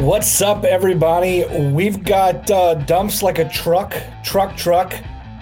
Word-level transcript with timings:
What's 0.00 0.42
up, 0.42 0.64
everybody? 0.64 1.46
We've 1.72 2.04
got 2.04 2.50
uh, 2.50 2.74
dumps 2.74 3.22
like 3.22 3.38
a 3.38 3.48
truck, 3.48 3.96
truck, 4.22 4.54
truck, 4.54 4.92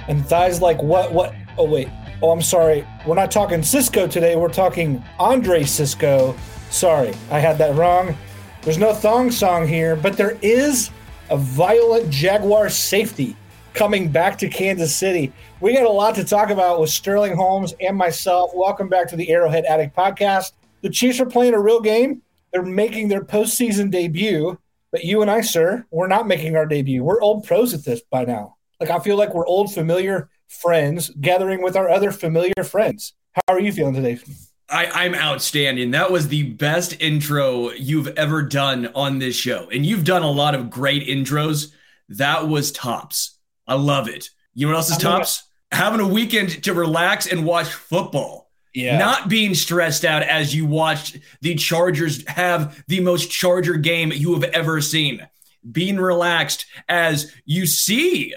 and 0.06 0.24
thighs 0.24 0.62
like 0.62 0.80
what? 0.80 1.12
What? 1.12 1.34
Oh, 1.58 1.68
wait. 1.68 1.88
Oh, 2.22 2.30
I'm 2.30 2.40
sorry. 2.40 2.86
We're 3.04 3.16
not 3.16 3.32
talking 3.32 3.62
Sisqo 3.62 4.08
today. 4.08 4.36
We're 4.36 4.48
talking 4.48 5.02
Andre 5.18 5.64
Cisco. 5.64 6.36
Sorry, 6.70 7.12
I 7.32 7.40
had 7.40 7.58
that 7.58 7.74
wrong. 7.74 8.16
There's 8.62 8.78
no 8.78 8.94
thong 8.94 9.32
song 9.32 9.66
here, 9.66 9.96
but 9.96 10.16
there 10.16 10.38
is 10.40 10.90
a 11.30 11.36
violent 11.36 12.08
Jaguar 12.08 12.68
safety 12.68 13.36
coming 13.72 14.08
back 14.08 14.38
to 14.38 14.48
Kansas 14.48 14.94
City. 14.94 15.32
We 15.60 15.74
got 15.74 15.84
a 15.84 15.90
lot 15.90 16.14
to 16.14 16.22
talk 16.22 16.50
about 16.50 16.80
with 16.80 16.90
Sterling 16.90 17.34
Holmes 17.34 17.74
and 17.80 17.96
myself. 17.96 18.52
Welcome 18.54 18.88
back 18.88 19.08
to 19.08 19.16
the 19.16 19.28
Arrowhead 19.30 19.64
Addict 19.64 19.96
podcast. 19.96 20.52
The 20.82 20.90
Chiefs 20.90 21.18
are 21.18 21.26
playing 21.26 21.54
a 21.54 21.60
real 21.60 21.80
game. 21.80 22.22
They're 22.54 22.62
making 22.62 23.08
their 23.08 23.24
postseason 23.24 23.90
debut, 23.90 24.56
but 24.92 25.04
you 25.04 25.22
and 25.22 25.30
I, 25.30 25.40
sir, 25.40 25.84
we're 25.90 26.06
not 26.06 26.28
making 26.28 26.54
our 26.54 26.66
debut. 26.66 27.02
We're 27.02 27.20
old 27.20 27.44
pros 27.44 27.74
at 27.74 27.84
this 27.84 28.00
by 28.00 28.24
now. 28.24 28.58
Like 28.78 28.90
I 28.90 29.00
feel 29.00 29.16
like 29.16 29.34
we're 29.34 29.46
old 29.46 29.74
familiar 29.74 30.30
friends 30.46 31.10
gathering 31.20 31.64
with 31.64 31.76
our 31.76 31.88
other 31.88 32.12
familiar 32.12 32.62
friends. 32.62 33.14
How 33.32 33.54
are 33.54 33.60
you 33.60 33.72
feeling 33.72 33.94
today? 33.94 34.20
I, 34.68 34.86
I'm 34.86 35.16
outstanding. 35.16 35.90
That 35.90 36.12
was 36.12 36.28
the 36.28 36.44
best 36.44 37.00
intro 37.00 37.72
you've 37.72 38.06
ever 38.16 38.42
done 38.42 38.86
on 38.94 39.18
this 39.18 39.34
show. 39.34 39.68
And 39.70 39.84
you've 39.84 40.04
done 40.04 40.22
a 40.22 40.30
lot 40.30 40.54
of 40.54 40.70
great 40.70 41.08
intros. 41.08 41.72
That 42.08 42.46
was 42.46 42.70
tops. 42.70 43.36
I 43.66 43.74
love 43.74 44.08
it. 44.08 44.30
You 44.54 44.68
know 44.68 44.74
what 44.74 44.78
else 44.78 44.92
is 44.92 44.98
tops? 44.98 45.42
Having 45.72 46.00
a 46.00 46.08
weekend 46.08 46.62
to 46.62 46.72
relax 46.72 47.26
and 47.26 47.44
watch 47.44 47.66
football. 47.66 48.43
Yeah. 48.74 48.98
Not 48.98 49.28
being 49.28 49.54
stressed 49.54 50.04
out 50.04 50.24
as 50.24 50.54
you 50.54 50.66
watched 50.66 51.18
the 51.40 51.54
Chargers 51.54 52.26
have 52.28 52.84
the 52.88 53.00
most 53.00 53.30
Charger 53.30 53.74
game 53.74 54.12
you 54.12 54.34
have 54.34 54.44
ever 54.44 54.80
seen. 54.80 55.26
Being 55.70 55.96
relaxed 55.96 56.66
as 56.88 57.32
you 57.44 57.66
see 57.66 58.34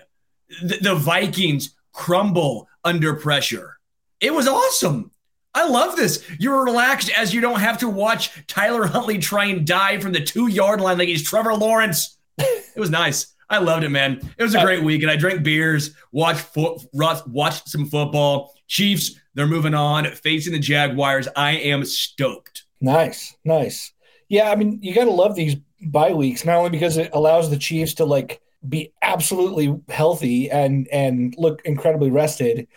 the, 0.61 0.77
the 0.77 0.95
Vikings 0.95 1.75
crumble 1.91 2.69
under 2.83 3.15
pressure. 3.15 3.79
It 4.21 4.33
was 4.33 4.47
awesome. 4.47 5.11
I 5.55 5.67
love 5.67 5.95
this. 5.95 6.23
You're 6.39 6.63
relaxed 6.63 7.09
as 7.17 7.33
you 7.33 7.41
don't 7.41 7.59
have 7.59 7.79
to 7.79 7.89
watch 7.89 8.45
Tyler 8.45 8.85
Huntley 8.85 9.17
try 9.17 9.45
and 9.45 9.65
dive 9.65 10.03
from 10.03 10.11
the 10.11 10.23
two 10.23 10.47
yard 10.47 10.79
line 10.79 10.99
like 10.99 11.07
he's 11.07 11.27
Trevor 11.27 11.55
Lawrence. 11.55 12.17
it 12.37 12.79
was 12.79 12.91
nice. 12.91 13.33
I 13.49 13.57
loved 13.57 13.83
it, 13.83 13.89
man. 13.89 14.21
It 14.37 14.43
was 14.43 14.53
a 14.53 14.59
uh, 14.59 14.63
great 14.63 14.83
week, 14.83 15.01
and 15.01 15.09
I 15.09 15.15
drank 15.15 15.41
beers, 15.41 15.95
watched 16.11 16.41
fo- 16.41 16.79
watched 16.93 17.69
some 17.69 17.85
football. 17.85 18.53
Chiefs, 18.67 19.19
they're 19.37 19.45
moving 19.45 19.75
on, 19.75 20.05
facing 20.15 20.51
the 20.51 20.59
Jaguars. 20.59 21.27
I 21.35 21.51
am 21.51 21.85
stoked. 21.85 22.65
Nice, 22.81 23.35
nice. 23.45 23.93
Yeah, 24.29 24.49
I 24.49 24.55
mean, 24.55 24.79
you 24.81 24.95
got 24.95 25.05
to 25.05 25.11
love 25.11 25.35
these 25.35 25.55
bye 25.79 26.13
weeks, 26.13 26.43
not 26.43 26.55
only 26.55 26.71
because 26.71 26.97
it 26.97 27.11
allows 27.13 27.51
the 27.51 27.57
Chiefs 27.57 27.93
to 27.95 28.05
like 28.05 28.41
be 28.67 28.93
absolutely 29.03 29.79
healthy 29.89 30.49
and 30.49 30.87
and 30.91 31.35
look 31.37 31.61
incredibly 31.65 32.09
rested, 32.09 32.67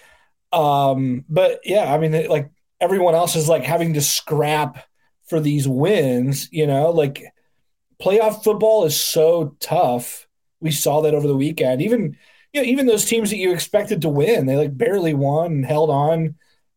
um, 0.53 1.25
but 1.31 1.61
yeah, 1.65 1.93
I 1.93 1.97
mean, 1.97 2.29
like 2.29 2.51
everyone 2.79 3.15
else 3.15 3.37
is 3.37 3.49
like 3.49 3.65
having 3.65 3.95
to 3.95 4.03
scrap 4.03 4.85
for 5.29 5.41
these 5.41 5.67
wins, 5.67 6.47
you 6.53 6.67
know, 6.67 6.91
like 6.91 7.25
playoff 8.03 8.45
football 8.45 8.85
is 8.85 9.01
so 9.01 9.57
tough. 9.61 10.27
We 10.61 10.73
saw 10.73 11.01
that 11.01 11.15
over 11.15 11.27
the 11.27 11.37
weekend. 11.37 11.81
Even 11.81 12.19
you 12.53 12.61
know, 12.61 12.67
even 12.67 12.85
those 12.85 13.07
teams 13.07 13.31
that 13.31 13.39
you 13.39 13.51
expected 13.51 14.03
to 14.03 14.11
win, 14.11 14.45
they 14.45 14.57
like 14.57 14.77
barely 14.77 15.15
won 15.15 15.53
and 15.53 15.65
held 15.65 15.89
on 15.89 16.35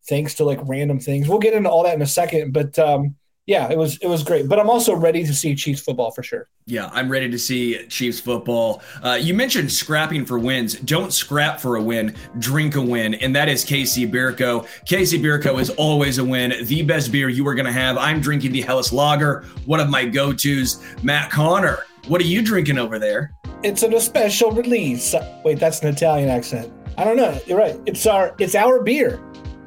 thanks 0.08 0.36
to 0.36 0.44
like 0.44 0.60
random 0.64 1.00
things. 1.00 1.28
We'll 1.28 1.40
get 1.40 1.54
into 1.54 1.70
all 1.70 1.84
that 1.84 1.96
in 1.96 2.02
a 2.02 2.08
second, 2.08 2.54
but 2.54 2.78
um 2.80 3.16
yeah, 3.46 3.70
it 3.70 3.78
was 3.78 3.98
it 3.98 4.08
was 4.08 4.24
great. 4.24 4.48
But 4.48 4.58
I'm 4.58 4.70
also 4.70 4.96
ready 4.96 5.26
to 5.26 5.34
see 5.34 5.54
Chiefs 5.54 5.82
football 5.82 6.12
for 6.12 6.24
sure. 6.24 6.48
Yeah, 6.66 6.90
I'm 6.94 7.10
ready 7.10 7.30
to 7.30 7.38
see 7.38 7.86
Chiefs 7.88 8.22
football. 8.22 8.82
Uh, 9.04 9.18
you 9.20 9.34
mentioned 9.34 9.70
scrapping 9.70 10.26
for 10.26 10.40
wins. 10.40 10.76
Don't 10.76 11.12
scrap 11.12 11.60
for 11.60 11.76
a 11.76 11.82
win, 11.82 12.16
drink 12.40 12.76
a 12.76 12.82
win, 12.82 13.16
and 13.16 13.36
that 13.36 13.50
is 13.50 13.66
KC 13.66 14.10
Birko. 14.10 14.66
KC 14.88 15.22
Bier 15.22 15.42
Co. 15.42 15.58
is 15.58 15.70
always 15.72 16.20
a 16.20 16.24
win. 16.24 16.54
The 16.66 16.84
best 16.84 17.12
beer 17.12 17.28
you 17.28 17.46
are 17.46 17.54
going 17.54 17.66
to 17.66 17.74
have. 17.74 17.98
I'm 17.98 18.22
drinking 18.22 18.54
the 18.54 18.62
Helles 18.62 18.94
Lager, 18.94 19.44
one 19.66 19.82
of 19.82 19.90
my 19.90 20.06
go-tos. 20.06 20.82
Matt 21.04 21.30
Conner, 21.30 21.84
what 22.08 22.22
are 22.22 22.26
you 22.26 22.42
drinking 22.42 22.78
over 22.78 22.98
there? 22.98 23.34
It's 23.62 23.84
an, 23.84 23.94
a 23.94 24.00
special 24.00 24.52
release. 24.52 25.14
Wait, 25.44 25.60
that's 25.60 25.82
an 25.82 25.90
Italian 25.90 26.30
accent. 26.30 26.72
I 26.98 27.04
don't 27.04 27.18
know. 27.18 27.38
You're 27.46 27.58
right. 27.58 27.78
It's 27.86 28.06
our 28.06 28.36
it's 28.40 28.56
our 28.56 28.82
beer. 28.82 29.20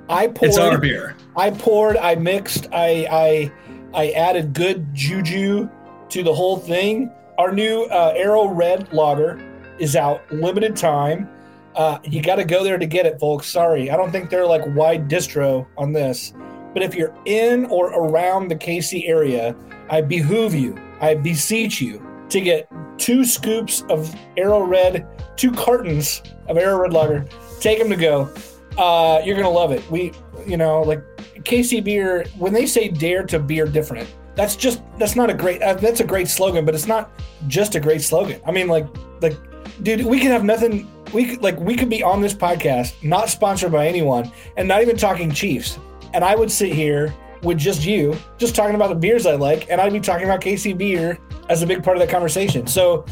I 0.09 0.29
poured. 0.29 0.49
It's 0.49 0.59
our 0.59 0.79
beer. 0.79 1.17
I 1.37 1.51
poured. 1.51 1.97
I 1.97 2.15
mixed. 2.15 2.69
I 2.73 3.07
I 3.11 3.53
I 3.95 4.11
added 4.11 4.53
good 4.53 4.95
juju 4.95 5.69
to 6.11 6.23
the 6.23 6.35
whole 6.35 6.59
thing. 6.59 7.11
Our 7.39 7.53
new 7.53 7.85
uh, 7.85 8.15
Arrow 8.17 8.49
Red 8.49 8.93
Lager 8.93 9.41
is 9.79 9.97
out, 9.97 10.21
limited 10.33 10.77
time. 10.77 11.29
Uh, 11.75 11.99
you 12.05 12.23
got 12.23 12.37
to 12.37 12.45
go 12.45 12.65
there 12.65 12.79
to 12.79 12.87
get 12.87 13.05
it, 13.05 13.21
folks. 13.21 13.49
Sorry, 13.49 13.91
I 13.91 13.97
don't 13.97 14.11
think 14.11 14.31
they're 14.31 14.47
like 14.47 14.63
wide 14.75 15.09
distro 15.09 15.67
on 15.77 15.93
this. 15.93 16.33
But 16.73 16.83
if 16.83 16.95
you're 16.95 17.15
in 17.25 17.67
or 17.67 17.89
around 17.89 18.49
the 18.49 18.57
KC 18.57 19.09
area, 19.09 19.57
I 19.91 20.01
behoove 20.01 20.55
you, 20.55 20.79
I 21.01 21.15
beseech 21.15 21.81
you 21.81 22.07
to 22.29 22.41
get 22.41 22.71
two 22.99 23.25
scoops 23.25 23.83
of 23.89 24.15
Arrow 24.37 24.63
Red, 24.63 25.07
two 25.37 25.53
cartons 25.53 26.23
of 26.49 26.57
Arrow 26.57 26.81
Red 26.81 26.93
Lager. 26.93 27.27
Take 27.61 27.79
them 27.79 27.91
to 27.91 27.97
go. 27.97 28.31
Uh, 28.77 29.21
you're 29.25 29.37
gonna 29.37 29.49
love 29.49 29.73
it. 29.73 29.89
We, 29.91 30.13
you 30.47 30.57
know, 30.57 30.83
like 30.83 31.03
KC 31.45 31.83
Beer, 31.83 32.27
when 32.39 32.53
they 32.53 32.67
say 32.67 32.89
dare 32.89 33.25
to 33.25 33.39
beer 33.39 33.67
different, 33.67 34.13
that's 34.35 34.55
just 34.55 34.83
that's 34.99 35.17
not 35.17 35.31
a 35.31 35.35
great 35.35 35.63
uh, 35.63 35.75
that's 35.75 36.01
a 36.01 36.05
great 36.05 36.29
slogan, 36.29 36.65
but 36.65 36.75
it's 36.75 36.87
not 36.87 37.11
just 37.49 37.75
a 37.75 37.81
great 37.81 38.03
slogan. 38.03 38.41
I 38.47 38.53
mean, 38.53 38.69
like 38.69 38.87
like 39.21 39.37
dude, 39.83 40.05
we 40.05 40.21
could 40.21 40.31
have 40.31 40.45
nothing. 40.45 40.91
We 41.13 41.27
could 41.27 41.43
like 41.43 41.59
we 41.59 41.75
could 41.77 41.89
be 41.89 42.03
on 42.03 42.21
this 42.21 42.35
podcast, 42.35 43.03
not 43.03 43.31
sponsored 43.31 43.73
by 43.73 43.89
anyone, 43.89 44.31
and 44.57 44.69
not 44.69 44.83
even 44.83 44.97
talking 44.97 45.31
Chiefs, 45.31 45.79
and 46.13 46.23
I 46.23 46.35
would 46.35 46.51
sit 46.51 46.73
here 46.73 47.15
with 47.43 47.59
just 47.59 47.85
you, 47.85 48.17
just 48.39 48.55
talking 48.55 48.75
about 48.75 48.89
the 48.89 48.95
beers 48.95 49.25
I 49.25 49.37
like, 49.37 49.71
and 49.71 49.81
I'd 49.81 49.93
be 49.93 50.01
talking 50.01 50.25
about 50.25 50.41
KC 50.41 50.77
Beer 50.77 51.19
as 51.49 51.63
a 51.63 51.67
big 51.67 51.83
part 51.83 51.97
of 51.97 52.01
that 52.01 52.11
conversation. 52.11 52.67
So 52.67 53.07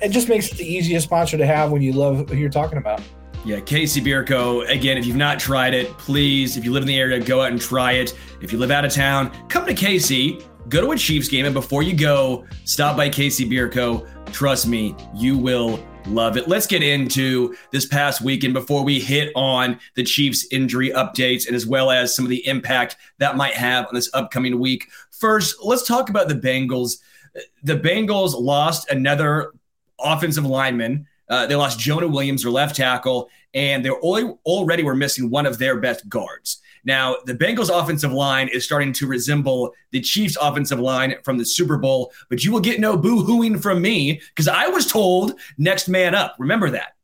it 0.00 0.08
just 0.08 0.28
makes 0.28 0.50
it 0.50 0.58
the 0.58 0.66
easiest 0.66 1.06
sponsor 1.06 1.36
to 1.36 1.46
have 1.46 1.70
when 1.70 1.82
you 1.82 1.92
love 1.92 2.28
who 2.28 2.36
you're 2.36 2.50
talking 2.50 2.78
about. 2.78 3.00
Yeah, 3.44 3.60
KC 3.60 4.02
Bierko. 4.02 4.66
Again, 4.70 4.96
if 4.96 5.04
you've 5.04 5.16
not 5.16 5.38
tried 5.38 5.74
it, 5.74 5.88
please, 5.98 6.56
if 6.56 6.64
you 6.64 6.72
live 6.72 6.82
in 6.82 6.86
the 6.86 6.98
area, 6.98 7.20
go 7.20 7.42
out 7.42 7.50
and 7.50 7.60
try 7.60 7.92
it. 7.92 8.16
If 8.40 8.52
you 8.52 8.58
live 8.58 8.70
out 8.70 8.86
of 8.86 8.92
town, 8.92 9.30
come 9.48 9.66
to 9.66 9.74
KC, 9.74 10.42
go 10.70 10.80
to 10.80 10.92
a 10.92 10.96
Chiefs 10.96 11.28
game, 11.28 11.44
and 11.44 11.52
before 11.52 11.82
you 11.82 11.94
go, 11.94 12.46
stop 12.64 12.96
by 12.96 13.10
KC 13.10 13.46
Bierko. 13.50 14.08
Trust 14.32 14.66
me, 14.66 14.96
you 15.14 15.36
will 15.36 15.78
love 16.06 16.38
it. 16.38 16.48
Let's 16.48 16.66
get 16.66 16.82
into 16.82 17.54
this 17.70 17.84
past 17.84 18.22
weekend 18.22 18.54
before 18.54 18.82
we 18.82 18.98
hit 18.98 19.30
on 19.36 19.78
the 19.94 20.04
Chiefs 20.04 20.46
injury 20.50 20.88
updates 20.90 21.46
and 21.46 21.54
as 21.54 21.66
well 21.66 21.90
as 21.90 22.16
some 22.16 22.24
of 22.24 22.30
the 22.30 22.46
impact 22.46 22.96
that 23.18 23.36
might 23.36 23.54
have 23.54 23.86
on 23.86 23.94
this 23.94 24.08
upcoming 24.14 24.58
week. 24.58 24.88
First, 25.10 25.56
let's 25.62 25.86
talk 25.86 26.08
about 26.08 26.28
the 26.28 26.34
Bengals. 26.34 26.96
The 27.62 27.76
Bengals 27.76 28.40
lost 28.40 28.90
another 28.90 29.52
offensive 29.98 30.46
lineman 30.46 31.06
uh, 31.28 31.46
they 31.46 31.54
lost 31.54 31.78
Jonah 31.78 32.08
Williams, 32.08 32.42
their 32.42 32.50
left 32.50 32.76
tackle, 32.76 33.28
and 33.54 33.84
they 33.84 33.90
already 33.90 34.82
were 34.82 34.94
missing 34.94 35.30
one 35.30 35.46
of 35.46 35.58
their 35.58 35.80
best 35.80 36.08
guards. 36.08 36.60
Now, 36.84 37.16
the 37.24 37.34
Bengals' 37.34 37.70
offensive 37.70 38.12
line 38.12 38.48
is 38.48 38.64
starting 38.64 38.92
to 38.94 39.06
resemble 39.06 39.72
the 39.90 40.00
Chiefs' 40.00 40.36
offensive 40.40 40.78
line 40.78 41.14
from 41.24 41.38
the 41.38 41.44
Super 41.44 41.78
Bowl, 41.78 42.12
but 42.28 42.44
you 42.44 42.52
will 42.52 42.60
get 42.60 42.78
no 42.78 42.96
boo 42.96 43.24
hooing 43.24 43.58
from 43.58 43.80
me 43.80 44.20
because 44.34 44.48
I 44.48 44.68
was 44.68 44.86
told 44.86 45.38
next 45.56 45.88
man 45.88 46.14
up. 46.14 46.36
Remember 46.38 46.70
that. 46.70 46.94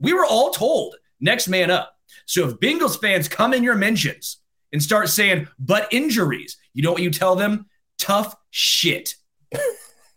We 0.00 0.12
were 0.12 0.26
all 0.26 0.50
told 0.50 0.96
next 1.20 1.46
man 1.46 1.70
up. 1.70 1.96
So 2.26 2.48
if 2.48 2.58
Bengals 2.58 3.00
fans 3.00 3.28
come 3.28 3.54
in 3.54 3.62
your 3.62 3.76
mentions 3.76 4.38
and 4.72 4.82
start 4.82 5.08
saying, 5.08 5.48
but 5.58 5.92
injuries, 5.92 6.56
you 6.74 6.82
know 6.82 6.92
what 6.92 7.02
you 7.02 7.10
tell 7.10 7.36
them? 7.36 7.66
Tough 7.96 8.34
shit. 8.50 9.14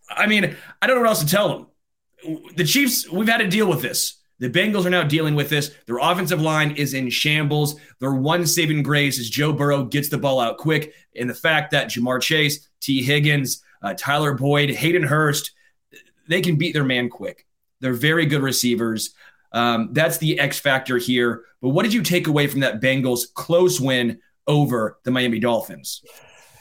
I 0.09 0.27
mean, 0.27 0.55
I 0.81 0.87
don't 0.87 0.97
know 0.97 1.01
what 1.01 1.09
else 1.09 1.23
to 1.23 1.29
tell 1.29 1.47
them 1.47 1.67
the 2.55 2.63
Chiefs, 2.63 3.09
we've 3.09 3.27
had 3.27 3.39
to 3.39 3.47
deal 3.47 3.67
with 3.67 3.81
this. 3.81 4.17
The 4.39 4.49
Bengals 4.49 4.85
are 4.85 4.89
now 4.89 5.03
dealing 5.03 5.35
with 5.35 5.49
this. 5.49 5.71
Their 5.85 5.99
offensive 5.99 6.41
line 6.41 6.71
is 6.71 6.95
in 6.95 7.11
shambles. 7.11 7.79
Their 7.99 8.13
one 8.13 8.47
saving 8.47 8.81
grace 8.81 9.19
is 9.19 9.29
Joe 9.29 9.53
Burrow 9.53 9.85
gets 9.85 10.09
the 10.09 10.17
ball 10.17 10.39
out 10.39 10.57
quick. 10.57 10.93
And 11.15 11.29
the 11.29 11.35
fact 11.35 11.71
that 11.71 11.89
Ja'Marr 11.89 12.21
Chase, 12.21 12.67
Tee 12.79 13.03
Higgins, 13.03 13.63
uh, 13.83 13.93
Tyler 13.95 14.33
Boyd, 14.33 14.71
Hayden 14.71 15.03
Hurst, 15.03 15.51
they 16.27 16.41
can 16.41 16.55
beat 16.55 16.73
their 16.73 16.83
man 16.83 17.07
quick. 17.07 17.45
They're 17.81 17.93
very 17.93 18.25
good 18.25 18.41
receivers. 18.41 19.13
Um, 19.51 19.89
that's 19.91 20.17
the 20.17 20.39
X 20.39 20.57
factor 20.59 20.97
here. 20.97 21.43
But 21.61 21.69
what 21.69 21.83
did 21.83 21.93
you 21.93 22.01
take 22.01 22.27
away 22.27 22.47
from 22.47 22.61
that 22.61 22.81
Bengals 22.81 23.31
close 23.31 23.79
win 23.79 24.19
over 24.47 24.97
the 25.03 25.11
Miami 25.11 25.39
Dolphins? 25.39 26.01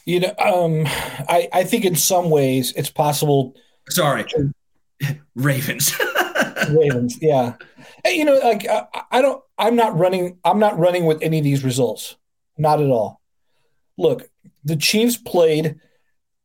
You 0.04 0.20
know, 0.20 0.34
um, 0.38 0.84
I, 0.86 1.48
I 1.52 1.64
think 1.64 1.84
in 1.86 1.94
some 1.94 2.28
ways 2.28 2.72
it's 2.76 2.90
possible. 2.90 3.54
Sorry, 3.88 4.24
Ravens. 5.34 5.92
Ravens, 6.70 7.18
yeah. 7.20 7.54
You 8.04 8.24
know, 8.24 8.38
like 8.38 8.66
I, 8.68 8.86
I, 9.10 9.22
don't. 9.22 9.42
I'm 9.58 9.76
not 9.76 9.98
running. 9.98 10.38
I'm 10.44 10.58
not 10.58 10.78
running 10.78 11.06
with 11.06 11.22
any 11.22 11.38
of 11.38 11.44
these 11.44 11.64
results. 11.64 12.16
Not 12.58 12.80
at 12.80 12.90
all. 12.90 13.20
Look, 13.98 14.28
the 14.64 14.76
Chiefs 14.76 15.16
played. 15.16 15.76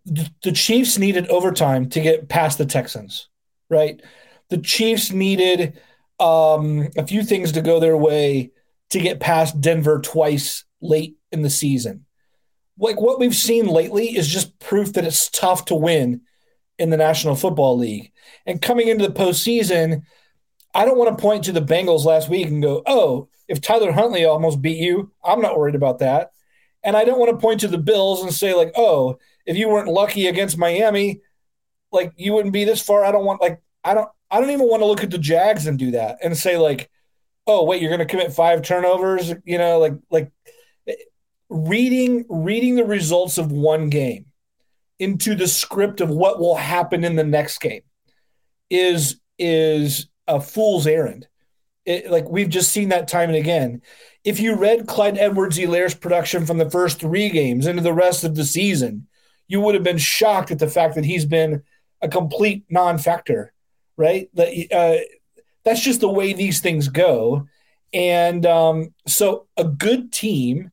The 0.06 0.52
Chiefs 0.52 0.98
needed 0.98 1.28
overtime 1.30 1.90
to 1.90 2.00
get 2.00 2.30
past 2.30 2.58
the 2.58 2.66
Texans, 2.66 3.28
right? 3.70 4.00
The 4.50 4.60
Chiefs 4.60 5.12
needed 5.12 5.80
um, 6.20 6.90
a 6.96 7.08
few 7.08 7.24
things 7.24 7.54
to 7.54 7.62
go 7.62 7.80
their 7.80 7.98
way 7.98 8.52
to 8.92 9.00
get 9.00 9.20
past 9.20 9.60
Denver 9.60 10.00
twice 10.00 10.64
late 10.82 11.18
in 11.32 11.42
the 11.42 11.50
season. 11.50 12.06
Like 12.78 13.00
what 13.00 13.20
we've 13.20 13.36
seen 13.36 13.68
lately 13.68 14.16
is 14.16 14.28
just 14.28 14.60
proof 14.60 14.94
that 14.94 15.06
it's 15.06 15.30
tough 15.30 15.66
to 15.66 15.76
win 15.76 16.22
in 16.78 16.90
the 16.90 16.98
National 16.98 17.36
Football 17.36 17.78
League. 17.78 18.12
And 18.46 18.62
coming 18.62 18.88
into 18.88 19.08
the 19.08 19.14
postseason, 19.14 20.04
I 20.74 20.86
don't 20.86 20.98
want 20.98 21.18
to 21.18 21.22
point 21.22 21.46
to 21.46 21.52
the 21.52 21.62
Bengals 21.62 22.06
last 22.06 22.30
week 22.30 22.48
and 22.48 22.62
go, 22.62 22.84
oh, 22.86 23.30
if 23.48 23.62
Tyler 23.62 23.92
Huntley 23.92 24.26
almost 24.26 24.62
beat 24.62 24.78
you, 24.78 25.12
I'm 25.24 25.42
not 25.42 25.58
worried 25.58 25.76
about 25.76 26.00
that. 26.00 26.32
And 26.84 26.96
I 26.98 27.06
don't 27.06 27.20
want 27.20 27.32
to 27.32 27.42
point 27.42 27.62
to 27.62 27.68
the 27.68 27.78
Bills 27.78 28.22
and 28.22 28.34
say, 28.34 28.54
like, 28.54 28.72
oh, 28.76 29.18
if 29.46 29.58
you 29.58 29.70
weren't 29.70 29.88
lucky 29.88 30.28
against 30.28 30.58
Miami, 30.58 31.22
like 31.92 32.14
you 32.18 32.34
wouldn't 32.34 32.54
be 32.54 32.66
this 32.66 32.82
far. 32.82 33.04
I 33.04 33.12
don't 33.12 33.26
want 33.26 33.42
like 33.42 33.62
I 33.84 33.94
don't 33.94 34.10
I 34.30 34.40
don't 34.40 34.52
even 34.52 34.68
want 34.68 34.82
to 34.82 34.88
look 34.88 35.04
at 35.04 35.12
the 35.12 35.18
Jags 35.18 35.66
and 35.68 35.80
do 35.80 35.92
that 35.92 36.18
and 36.24 36.38
say 36.38 36.58
like, 36.58 36.90
oh 37.48 37.64
wait, 37.64 37.82
you're 37.82 37.92
gonna 37.92 38.06
commit 38.06 38.34
five 38.34 38.62
turnovers, 38.62 39.34
you 39.46 39.58
know, 39.58 39.80
like 39.80 39.94
like 40.12 40.32
reading 41.50 42.26
reading 42.28 42.76
the 42.76 42.86
results 42.86 43.38
of 43.38 43.52
one 43.52 43.90
game 43.90 44.26
into 45.00 45.36
the 45.36 45.48
script 45.48 46.02
of 46.02 46.10
what 46.10 46.40
will 46.40 46.56
happen 46.56 47.04
in 47.04 47.16
the 47.16 47.24
next 47.24 47.60
game 47.60 47.82
is 48.70 49.20
is 49.38 50.08
a 50.28 50.40
fool's 50.40 50.88
errand. 50.88 51.28
It, 51.86 52.10
like 52.10 52.28
we've 52.28 52.50
just 52.50 52.72
seen 52.72 52.90
that 52.90 53.08
time 53.08 53.30
and 53.30 53.38
again. 53.38 53.82
If 54.24 54.40
you 54.40 54.56
read 54.56 54.88
Clyde 54.88 55.20
Edwards-Helaire's 55.20 55.94
production 55.94 56.46
from 56.46 56.58
the 56.58 56.70
first 56.70 57.00
three 57.00 57.30
games 57.30 57.68
into 57.68 57.84
the 57.84 57.94
rest 57.94 58.24
of 58.24 58.34
the 58.34 58.46
season, 58.46 59.08
you 59.48 59.62
would 59.62 59.76
have 59.76 59.84
been 59.84 60.00
shocked 60.00 60.50
at 60.50 60.58
the 60.58 60.68
fact 60.68 60.96
that 60.96 61.06
he's 61.06 61.26
been 61.26 61.62
a 62.02 62.08
complete 62.08 62.66
non-factor, 62.70 63.54
right? 63.98 64.30
Uh, 64.72 64.96
that's 65.64 65.82
just 65.82 66.02
the 66.02 66.10
way 66.10 66.34
these 66.34 66.60
things 66.60 66.88
go. 66.88 67.48
And 67.94 68.46
um, 68.46 68.94
so, 69.06 69.48
a 69.56 69.64
good 69.64 70.12
team, 70.12 70.72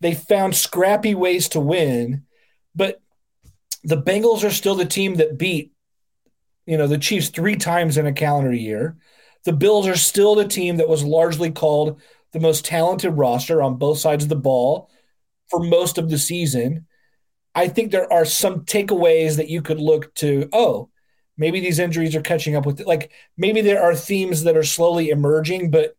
they 0.00 0.14
found 0.14 0.56
scrappy 0.56 1.14
ways 1.14 1.48
to 1.50 1.60
win, 1.60 2.24
but 2.74 2.99
the 3.84 4.00
Bengals 4.00 4.44
are 4.44 4.50
still 4.50 4.74
the 4.74 4.84
team 4.84 5.16
that 5.16 5.38
beat, 5.38 5.72
you 6.66 6.76
know, 6.76 6.86
the 6.86 6.98
Chiefs 6.98 7.28
three 7.28 7.56
times 7.56 7.96
in 7.96 8.06
a 8.06 8.12
calendar 8.12 8.52
year. 8.52 8.96
The 9.44 9.52
Bills 9.52 9.88
are 9.88 9.96
still 9.96 10.34
the 10.34 10.46
team 10.46 10.76
that 10.76 10.88
was 10.88 11.02
largely 11.02 11.50
called 11.50 12.00
the 12.32 12.40
most 12.40 12.64
talented 12.64 13.12
roster 13.14 13.62
on 13.62 13.76
both 13.76 13.98
sides 13.98 14.24
of 14.24 14.28
the 14.28 14.36
ball 14.36 14.90
for 15.48 15.60
most 15.60 15.98
of 15.98 16.10
the 16.10 16.18
season. 16.18 16.86
I 17.54 17.68
think 17.68 17.90
there 17.90 18.12
are 18.12 18.24
some 18.24 18.64
takeaways 18.64 19.36
that 19.36 19.48
you 19.48 19.62
could 19.62 19.80
look 19.80 20.14
to. 20.16 20.48
Oh, 20.52 20.90
maybe 21.36 21.58
these 21.58 21.78
injuries 21.78 22.14
are 22.14 22.20
catching 22.20 22.54
up 22.54 22.66
with 22.66 22.80
it. 22.80 22.86
Like 22.86 23.10
maybe 23.36 23.60
there 23.60 23.82
are 23.82 23.94
themes 23.94 24.44
that 24.44 24.56
are 24.56 24.62
slowly 24.62 25.08
emerging, 25.08 25.70
but 25.70 25.96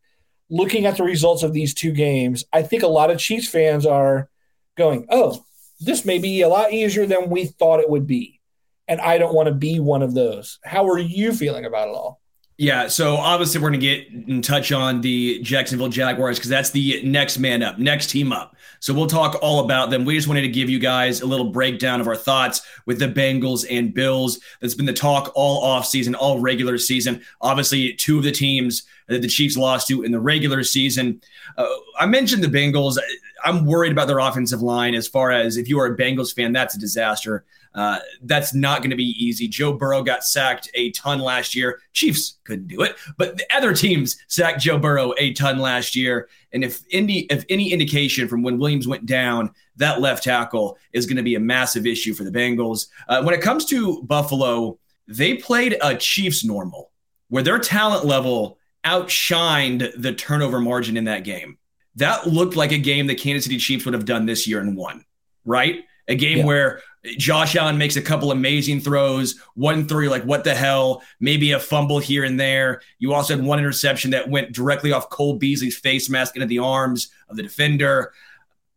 looking 0.50 0.86
at 0.86 0.98
the 0.98 1.04
results 1.04 1.44
of 1.44 1.54
these 1.54 1.74
two 1.74 1.92
games, 1.92 2.46
I 2.54 2.62
think 2.62 2.84
a 2.84 2.88
lot 2.88 3.10
of 3.10 3.20
Chiefs 3.20 3.50
fans 3.50 3.86
are 3.86 4.30
going, 4.78 5.08
oh, 5.10 5.44
this 5.82 6.06
may 6.06 6.20
be 6.20 6.42
a 6.42 6.48
lot 6.48 6.72
easier 6.72 7.06
than 7.06 7.30
we 7.30 7.46
thought 7.46 7.80
it 7.80 7.90
would 7.90 8.08
be. 8.08 8.40
And 8.88 9.02
I 9.02 9.18
don't 9.18 9.34
want 9.34 9.48
to 9.48 9.54
be 9.54 9.80
one 9.80 10.02
of 10.02 10.14
those. 10.14 10.60
How 10.64 10.88
are 10.88 11.00
you 11.00 11.34
feeling 11.34 11.66
about 11.66 11.88
it 11.88 11.96
all? 11.96 12.22
Yeah, 12.58 12.90
so 12.90 13.16
obviously 13.16 13.60
we're 13.60 13.72
going 13.72 13.80
to 13.80 13.88
get 13.88 14.08
in 14.30 14.44
touch 14.44 14.72
on 14.72 15.02
the 15.02 15.42
Jacksonville 15.42 15.90
Jaguars 15.90 16.38
because 16.38 16.52
that's 16.52 16.70
the 16.70 17.02
next 17.04 17.40
man 17.40 17.64
up, 17.64 17.80
next 17.80 18.12
team 18.12 18.32
up. 18.32 18.56
So 18.80 18.94
we'll 18.94 19.08
talk 19.08 19.40
all 19.42 19.66
about 19.66 19.90
them. 19.90 20.06
We 20.06 20.16
just 20.16 20.28
wanted 20.28 20.42
to 20.42 20.48
give 20.48 20.70
you 20.70 20.78
guys 20.78 21.22
a 21.22 21.26
little 21.26 21.50
breakdown 21.50 22.02
of 22.02 22.08
our 22.08 22.16
thoughts 22.16 22.62
with 22.86 23.00
the 23.00 23.08
Bengals 23.08 23.66
and 23.68 23.94
Bills. 23.94 24.40
That's 24.60 24.76
been 24.76 24.86
the 24.86 24.94
talk 24.94 25.32
all 25.34 25.64
off 25.64 25.88
season, 25.88 26.14
all 26.14 26.40
regular 26.40 26.78
season. 26.78 27.24
Obviously, 27.42 27.94
two 27.94 28.20
of 28.20 28.24
the 28.24 28.32
teams 28.32 28.84
that 29.08 29.24
the 29.24 29.28
Chiefs 29.28 29.58
lost 29.58 29.88
to 29.88 30.04
in 30.04 30.12
the 30.12 30.20
regular 30.20 30.64
season. 30.64 31.20
Uh, 31.58 31.68
I 32.00 32.06
mentioned 32.06 32.44
the 32.44 32.48
Bengals. 32.48 33.00
I'm 33.44 33.66
worried 33.66 33.92
about 33.92 34.08
their 34.08 34.20
offensive 34.20 34.62
line 34.62 34.94
as 34.94 35.08
far 35.08 35.32
as 35.32 35.58
if 35.58 35.68
you 35.68 35.80
are 35.80 35.88
a 35.88 35.98
Bengals 35.98 36.34
fan, 36.34 36.52
that's 36.52 36.76
a 36.76 36.80
disaster. 36.80 37.46
Uh, 37.74 38.00
that's 38.24 38.54
not 38.54 38.82
going 38.82 38.90
to 38.90 38.98
be 38.98 39.16
easy. 39.24 39.48
Joe 39.48 39.74
Burrow 39.74 40.04
got 40.04 40.26
sacked 40.26 40.70
a 40.74 40.92
ton 40.92 41.20
last 41.20 41.56
year. 41.56 41.80
Chiefs 41.94 42.38
couldn't 42.44 42.68
do 42.68 42.82
it, 42.82 42.98
but 43.18 43.38
the 43.38 43.46
other 43.56 43.74
teams 43.74 44.18
sacked 44.28 44.60
Joe 44.60 44.78
Burrow 44.78 45.14
a 45.18 45.32
ton 45.34 45.58
last 45.58 45.96
year. 45.96 46.28
And 46.52 46.66
if 46.66 46.84
any 46.92 47.22
if 47.22 47.46
any 47.50 47.72
indication 47.72 48.28
from 48.28 48.44
when 48.44 48.60
Williams 48.60 48.90
went 48.90 49.06
down, 49.06 49.52
that 49.78 50.02
left 50.02 50.24
tackle 50.24 50.78
is 50.92 51.06
going 51.06 51.18
to 51.18 51.24
be 51.24 51.36
a 51.36 51.40
massive 51.40 51.86
issue 51.86 52.14
for 52.14 52.26
the 52.26 52.32
Bengals. 52.32 52.88
Uh, 53.08 53.24
when 53.24 53.34
it 53.34 53.42
comes 53.42 53.64
to 53.66 54.04
Buffalo, 54.04 54.78
they 55.08 55.36
played 55.36 55.78
a 55.82 55.96
Chiefs 55.96 56.44
normal, 56.44 56.92
where 57.30 57.44
their 57.44 57.60
talent 57.60 58.06
level 58.06 58.58
outshined 58.84 59.92
the 59.96 60.14
turnover 60.14 60.60
margin 60.60 60.98
in 60.98 61.06
that 61.06 61.24
game. 61.24 61.58
That 61.96 62.28
looked 62.28 62.56
like 62.56 62.72
a 62.72 62.78
game 62.78 63.08
the 63.08 63.16
Kansas 63.16 63.46
City 63.46 63.58
Chiefs 63.58 63.86
would 63.86 63.94
have 63.94 64.06
done 64.06 64.26
this 64.26 64.48
year 64.48 64.60
and 64.60 64.78
won, 64.78 65.06
right? 65.46 65.84
A 66.08 66.16
game 66.16 66.40
yeah. 66.40 66.46
where 66.46 66.82
Josh 67.18 67.56
Allen 67.56 67.78
makes 67.78 67.96
a 67.96 68.02
couple 68.02 68.32
amazing 68.32 68.80
throws, 68.80 69.40
one 69.56 69.88
three, 69.88 70.08
like 70.08 70.24
what 70.24 70.44
the 70.44 70.54
hell, 70.54 71.02
maybe 71.20 71.52
a 71.52 71.60
fumble 71.60 72.00
here 72.00 72.24
and 72.24 72.40
there. 72.40 72.82
You 73.00 73.14
also 73.14 73.36
had 73.36 73.46
one 73.46 73.60
interception 73.60 74.12
that 74.12 74.30
went 74.30 74.52
directly 74.52 74.92
off 74.92 75.10
Cole 75.10 75.38
Beasley's 75.38 75.78
face 75.78 76.10
mask 76.10 76.36
into 76.36 76.48
the 76.48 76.60
arms 76.60 77.12
of 77.28 77.38
the 77.38 77.44
defender. 77.44 78.14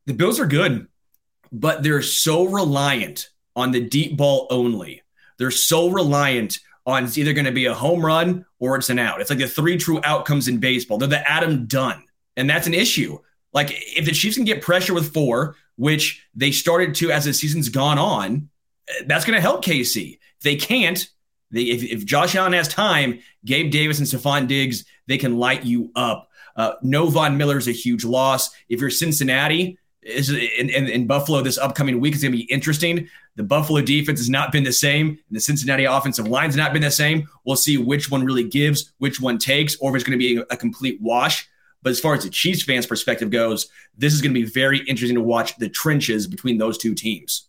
The 0.06 0.14
Bills 0.14 0.40
are 0.40 0.47
good, 0.47 0.88
but 1.52 1.83
they're 1.83 2.02
so 2.02 2.44
reliant 2.44 3.30
on 3.56 3.73
the 3.73 3.80
deep 3.80 4.16
ball 4.16 4.47
only. 4.50 5.02
They're 5.38 5.50
so 5.50 5.88
reliant 5.90 6.61
on 6.87 7.04
it's 7.04 7.18
either 7.18 7.33
going 7.33 7.47
to 7.47 7.52
be 7.52 7.66
a 7.66 7.75
home 7.75 8.04
run 8.04 8.44
or 8.59 8.76
it's 8.76 8.90
an 8.90 8.99
out. 8.99 9.21
It's 9.21 9.30
like 9.30 9.38
the 9.38 9.49
three 9.49 9.76
true 9.76 10.00
outcomes 10.04 10.49
in 10.49 10.59
baseball. 10.59 10.99
They're 10.99 11.09
the 11.09 11.30
Adam 11.30 11.66
Dunn, 11.66 12.04
and 12.37 12.49
that's 12.49 12.67
an 12.67 12.75
issue. 12.75 13.19
Like 13.53 13.69
if 13.71 14.05
the 14.05 14.12
Chiefs 14.12 14.37
can 14.37 14.45
get 14.45 14.62
pressure 14.62 14.95
with 14.95 15.12
four, 15.12 15.57
which 15.76 16.26
they 16.35 16.50
started 16.50 16.95
to 16.97 17.11
as 17.11 17.25
the 17.25 17.33
season's 17.33 17.69
gone 17.69 17.99
on, 17.99 18.49
that's 19.07 19.25
going 19.25 19.37
to 19.37 19.41
help 19.41 19.64
KC. 19.64 20.19
They 20.43 20.57
can't, 20.57 21.09
they, 21.50 21.62
if, 21.62 21.83
if 21.83 22.05
Josh 22.05 22.35
Allen 22.35 22.53
has 22.53 22.69
time, 22.69 23.21
Gabe 23.45 23.71
Davis 23.71 23.99
and 23.99 24.09
Stefon 24.09 24.47
Diggs, 24.47 24.85
they 25.07 25.19
can 25.19 25.38
light 25.38 25.64
you 25.64 25.91
up. 25.95 26.29
Uh, 26.57 26.75
no 26.83 27.07
Von 27.09 27.37
Miller 27.37 27.59
is 27.59 27.69
a 27.69 27.73
huge 27.73 28.05
loss. 28.05 28.50
If 28.69 28.81
you're 28.81 28.91
Cincinnati, 28.91 29.79
is 30.03 30.31
in, 30.31 30.69
in, 30.69 30.88
in, 30.88 31.07
Buffalo 31.07 31.41
this 31.41 31.57
upcoming 31.57 31.99
week 31.99 32.14
is 32.14 32.23
going 32.23 32.33
to 32.33 32.38
be 32.38 32.45
interesting. 32.45 33.09
The 33.37 33.43
Buffalo 33.43 33.81
defense 33.81 34.21
has 34.21 34.29
not 34.29 34.53
been 34.53 34.62
the 34.62 34.73
same, 34.73 35.09
and 35.09 35.19
the 35.31 35.41
Cincinnati 35.41 35.85
offensive 35.85 36.29
line 36.29 36.47
has 36.47 36.57
not 36.57 36.73
been 36.73 36.83
the 36.83 36.91
same. 36.91 37.26
We'll 37.45 37.57
see 37.57 37.79
which 37.79 38.11
one 38.11 38.25
really 38.25 38.45
gives, 38.45 38.93
which 38.99 39.21
one 39.21 39.38
takes, 39.38 39.76
or 39.76 39.91
if 39.91 39.97
it's 39.97 40.05
going 40.05 40.19
to 40.19 40.23
be 40.23 40.37
a, 40.37 40.43
a 40.50 40.57
complete 40.57 41.00
wash. 41.00 41.49
But 41.85 41.91
as 41.91 42.00
far 42.00 42.14
as 42.14 42.25
the 42.25 42.31
Chiefs 42.31 42.64
fans' 42.64 42.87
perspective 42.87 43.31
goes, 43.31 43.69
this 43.97 44.14
is 44.14 44.23
going 44.23 44.35
to 44.35 44.41
be 44.41 44.47
very 44.47 44.79
interesting 44.79 45.14
to 45.17 45.21
watch 45.21 45.57
the 45.59 45.69
trenches 45.69 46.26
between 46.26 46.59
those 46.59 46.79
two 46.79 46.95
teams. 46.95 47.49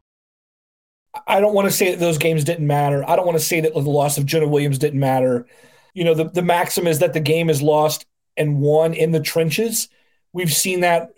I 1.27 1.39
don't 1.39 1.53
want 1.53 1.67
to 1.67 1.73
say 1.73 1.91
that 1.91 1.99
those 1.99 2.17
games 2.17 2.43
didn't 2.43 2.67
matter. 2.67 3.07
I 3.07 3.15
don't 3.15 3.25
want 3.25 3.37
to 3.37 3.43
say 3.43 3.61
that 3.61 3.73
the 3.73 3.79
loss 3.79 4.17
of 4.17 4.25
Jonah 4.25 4.47
Williams 4.47 4.77
didn't 4.77 4.99
matter. 4.99 5.45
You 5.93 6.03
know, 6.03 6.13
the, 6.13 6.25
the 6.25 6.41
maxim 6.41 6.87
is 6.87 6.99
that 6.99 7.13
the 7.13 7.19
game 7.19 7.49
is 7.49 7.61
lost 7.61 8.05
and 8.37 8.59
won 8.59 8.93
in 8.93 9.11
the 9.11 9.19
trenches. 9.19 9.89
We've 10.33 10.53
seen 10.53 10.81
that 10.81 11.11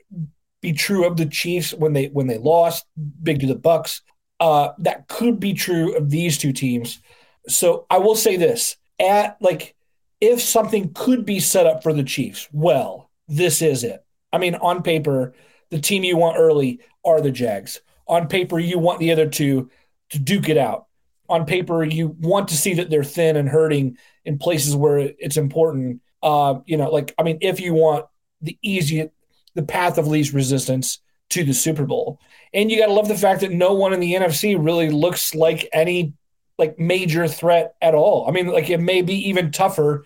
be 0.62 0.74
true 0.74 1.06
of 1.06 1.18
the 1.18 1.26
Chiefs 1.26 1.74
when 1.74 1.94
they 1.94 2.08
when 2.08 2.28
they 2.28 2.38
lost 2.38 2.86
big 3.22 3.42
to 3.42 3.48
the 3.48 3.56
Bucs. 3.56 4.02
Uh, 4.40 4.70
that 4.80 5.08
could 5.08 5.40
be 5.40 5.54
true 5.54 5.96
of 5.96 6.10
these 6.10 6.38
two 6.38 6.54
teams. 6.54 7.00
So 7.48 7.86
I 7.90 8.00
will 8.00 8.16
say 8.16 8.38
this: 8.38 8.78
at 9.00 9.38
like, 9.42 9.76
if 10.22 10.42
something 10.42 10.94
could 10.94 11.26
be 11.26 11.40
set 11.40 11.68
up 11.68 11.84
for 11.84 11.94
the 11.94 12.04
Chiefs, 12.04 12.48
well, 12.52 13.12
this 13.28 13.62
is 13.62 13.84
it. 13.84 14.04
I 14.32 14.38
mean, 14.38 14.56
on 14.56 14.82
paper, 14.82 15.34
the 15.70 15.80
team 15.80 16.04
you 16.04 16.18
want 16.18 16.38
early 16.38 16.80
are 17.06 17.22
the 17.22 17.32
Jags. 17.32 17.82
On 18.08 18.28
paper, 18.28 18.60
you 18.60 18.80
want 18.80 19.00
the 19.00 19.12
other 19.12 19.30
two 19.30 19.70
to 20.12 20.20
duke 20.20 20.50
it 20.50 20.58
out. 20.58 20.88
On 21.30 21.46
paper, 21.46 21.84
you 21.84 22.10
want 22.20 22.50
to 22.50 22.58
see 22.58 22.76
that 22.76 22.90
they're 22.90 23.04
thin 23.04 23.38
and 23.38 23.48
hurting 23.48 23.98
in 24.26 24.38
places 24.38 24.76
where 24.76 24.98
it's 24.98 25.38
important. 25.38 26.02
Uh, 26.22 26.60
you 26.66 26.78
know, 26.78 26.90
like 26.90 27.14
I 27.18 27.24
mean, 27.24 27.40
if 27.42 27.60
you 27.60 27.74
want 27.74 28.06
the 28.42 28.58
easy, 28.62 29.10
the 29.56 29.64
path 29.64 29.98
of 29.98 30.08
least 30.08 30.34
resistance 30.34 31.00
to 31.30 31.44
the 31.44 31.54
Super 31.54 31.86
Bowl, 31.86 32.20
and 32.54 32.70
you 32.70 32.78
got 32.78 32.88
to 32.88 32.94
love 32.94 33.08
the 33.08 33.18
fact 33.18 33.42
that 33.42 33.52
no 33.52 33.74
one 33.74 33.94
in 33.94 34.00
the 34.00 34.14
NFC 34.14 34.56
really 34.60 34.90
looks 34.90 35.34
like 35.34 35.68
any 35.74 36.14
like 36.58 36.78
major 36.78 37.28
threat 37.28 37.76
at 37.82 37.96
all. 37.96 38.28
I 38.28 38.32
mean, 38.32 38.48
like 38.48 38.70
it 38.70 38.80
may 38.80 39.02
be 39.02 39.30
even 39.30 39.52
tougher. 39.52 40.06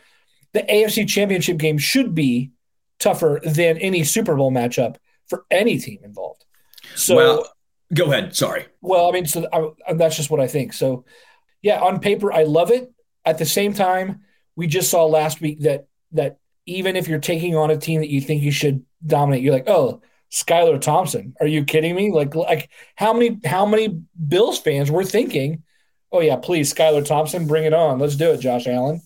The 0.53 0.63
AFC 0.63 1.07
Championship 1.07 1.57
game 1.57 1.77
should 1.77 2.15
be 2.15 2.51
tougher 2.99 3.41
than 3.43 3.77
any 3.77 4.03
Super 4.03 4.35
Bowl 4.35 4.51
matchup 4.51 4.95
for 5.27 5.45
any 5.51 5.77
team 5.77 5.99
involved. 6.03 6.45
So 6.95 7.15
well, 7.15 7.47
Go 7.93 8.11
ahead. 8.11 8.35
Sorry. 8.35 8.65
Well, 8.81 9.07
I 9.07 9.11
mean, 9.11 9.25
so 9.25 9.47
I, 9.51 9.91
uh, 9.91 9.93
that's 9.93 10.17
just 10.17 10.29
what 10.29 10.39
I 10.39 10.47
think. 10.47 10.73
So, 10.73 11.05
yeah, 11.61 11.79
on 11.79 11.99
paper, 11.99 12.31
I 12.31 12.43
love 12.43 12.71
it. 12.71 12.91
At 13.25 13.37
the 13.37 13.45
same 13.45 13.73
time, 13.73 14.21
we 14.55 14.67
just 14.67 14.89
saw 14.89 15.05
last 15.05 15.41
week 15.41 15.61
that 15.61 15.87
that 16.11 16.39
even 16.65 16.95
if 16.95 17.07
you're 17.07 17.19
taking 17.19 17.55
on 17.55 17.71
a 17.71 17.77
team 17.77 18.01
that 18.01 18.09
you 18.09 18.21
think 18.21 18.43
you 18.43 18.51
should 18.51 18.83
dominate, 19.05 19.41
you're 19.41 19.53
like, 19.53 19.69
oh, 19.69 20.01
Skylar 20.31 20.81
Thompson. 20.81 21.33
Are 21.39 21.47
you 21.47 21.63
kidding 21.63 21.95
me? 21.95 22.11
Like, 22.11 22.35
like 22.35 22.69
how 22.95 23.13
many 23.13 23.39
how 23.45 23.65
many 23.65 24.01
Bills 24.27 24.59
fans 24.59 24.91
were 24.91 25.05
thinking, 25.05 25.63
oh 26.11 26.19
yeah, 26.19 26.35
please, 26.35 26.73
Skylar 26.73 27.05
Thompson, 27.05 27.47
bring 27.47 27.63
it 27.63 27.73
on. 27.73 27.99
Let's 27.99 28.15
do 28.15 28.31
it, 28.31 28.39
Josh 28.39 28.67
Allen. 28.67 29.01